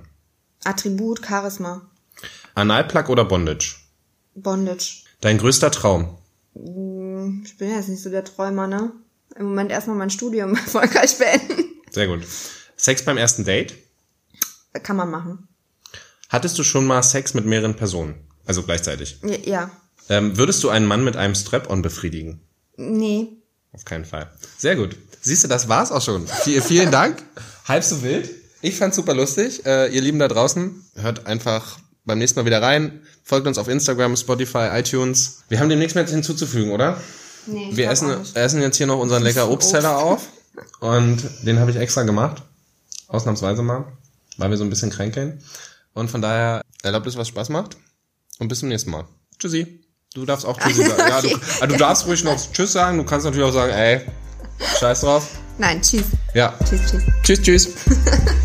Attribut, 0.63 1.25
Charisma. 1.25 1.89
Analplug 2.55 3.09
oder 3.09 3.25
Bondage? 3.25 3.75
Bondage. 4.35 5.03
Dein 5.21 5.37
größter 5.37 5.71
Traum? 5.71 6.17
Ich 6.53 7.57
bin 7.57 7.69
jetzt 7.69 7.89
nicht 7.89 8.01
so 8.01 8.09
der 8.09 8.23
Träumer, 8.25 8.67
ne? 8.67 8.91
Im 9.35 9.45
Moment 9.45 9.71
erstmal 9.71 9.95
mein 9.95 10.09
Studium 10.09 10.55
erfolgreich 10.55 11.17
beenden. 11.17 11.70
Sehr 11.91 12.07
gut. 12.07 12.21
Sex 12.75 13.03
beim 13.05 13.17
ersten 13.17 13.43
Date? 13.43 13.75
Kann 14.83 14.95
man 14.95 15.11
machen. 15.11 15.47
Hattest 16.29 16.57
du 16.57 16.63
schon 16.63 16.85
mal 16.85 17.03
Sex 17.03 17.33
mit 17.33 17.45
mehreren 17.45 17.75
Personen? 17.75 18.15
Also 18.45 18.63
gleichzeitig. 18.63 19.17
Ja. 19.45 19.69
Ähm, 20.09 20.37
würdest 20.37 20.63
du 20.63 20.69
einen 20.69 20.87
Mann 20.87 21.03
mit 21.03 21.17
einem 21.17 21.35
Strap-on 21.35 21.81
befriedigen? 21.81 22.41
Nee. 22.77 23.27
Auf 23.73 23.85
keinen 23.85 24.05
Fall. 24.05 24.31
Sehr 24.57 24.75
gut. 24.75 24.95
Siehst 25.21 25.43
du, 25.43 25.47
das 25.47 25.69
war's 25.69 25.91
auch 25.91 26.01
schon. 26.01 26.27
Vielen 26.27 26.91
Dank. 26.91 27.21
Halb 27.67 27.83
so 27.83 28.01
wild. 28.01 28.29
Ich 28.61 28.77
fand's 28.77 28.95
super 28.95 29.13
lustig. 29.13 29.65
Äh, 29.65 29.93
ihr 29.93 30.01
Lieben 30.01 30.19
da 30.19 30.27
draußen, 30.27 30.83
hört 30.95 31.27
einfach 31.27 31.79
beim 32.05 32.19
nächsten 32.19 32.39
Mal 32.39 32.45
wieder 32.45 32.61
rein. 32.61 33.01
Folgt 33.23 33.47
uns 33.47 33.57
auf 33.57 33.67
Instagram, 33.67 34.15
Spotify, 34.15 34.69
iTunes. 34.73 35.43
Wir 35.49 35.59
haben 35.59 35.69
demnächst 35.69 35.95
mehr 35.95 36.05
hinzuzufügen, 36.05 36.71
oder? 36.71 36.99
Nee, 37.47 37.69
Wir 37.73 37.89
essen, 37.89 38.15
essen 38.35 38.61
jetzt 38.61 38.77
hier 38.77 38.87
noch 38.87 38.99
unseren 38.99 39.23
lecker 39.23 39.49
Obstteller 39.49 39.97
auf. 39.97 40.27
Und 40.79 41.23
den 41.43 41.59
habe 41.59 41.71
ich 41.71 41.77
extra 41.77 42.03
gemacht. 42.03 42.43
Ausnahmsweise 43.07 43.61
mal. 43.61 43.85
Weil 44.37 44.49
wir 44.49 44.57
so 44.57 44.63
ein 44.63 44.69
bisschen 44.69 44.89
kränkeln. 44.89 45.43
Und 45.93 46.09
von 46.09 46.21
daher 46.21 46.61
erlaubt 46.83 47.07
es, 47.07 47.17
was 47.17 47.27
Spaß 47.27 47.49
macht. 47.49 47.77
Und 48.39 48.47
bis 48.47 48.59
zum 48.59 48.69
nächsten 48.69 48.91
Mal. 48.91 49.05
Tschüssi. 49.39 49.81
Du 50.13 50.25
darfst 50.25 50.45
auch 50.45 50.57
Tschüssi 50.59 50.83
sagen. 50.85 51.01
Ja, 51.07 51.21
du, 51.21 51.29
also 51.61 51.67
du 51.67 51.77
darfst 51.77 52.07
ruhig 52.07 52.23
noch 52.23 52.37
Tschüss 52.51 52.73
sagen. 52.73 52.97
Du 52.97 53.03
kannst 53.03 53.25
natürlich 53.25 53.47
auch 53.47 53.53
sagen, 53.53 53.73
ey, 53.73 54.01
scheiß 54.79 55.01
drauf. 55.01 55.27
Nein, 55.57 55.81
tschüss. 55.81 56.05
Ja. 56.33 56.53
Tschüss, 56.67 56.81
tschüss. 56.89 57.03
Tschüss, 57.23 57.41
tschüss. 57.41 57.69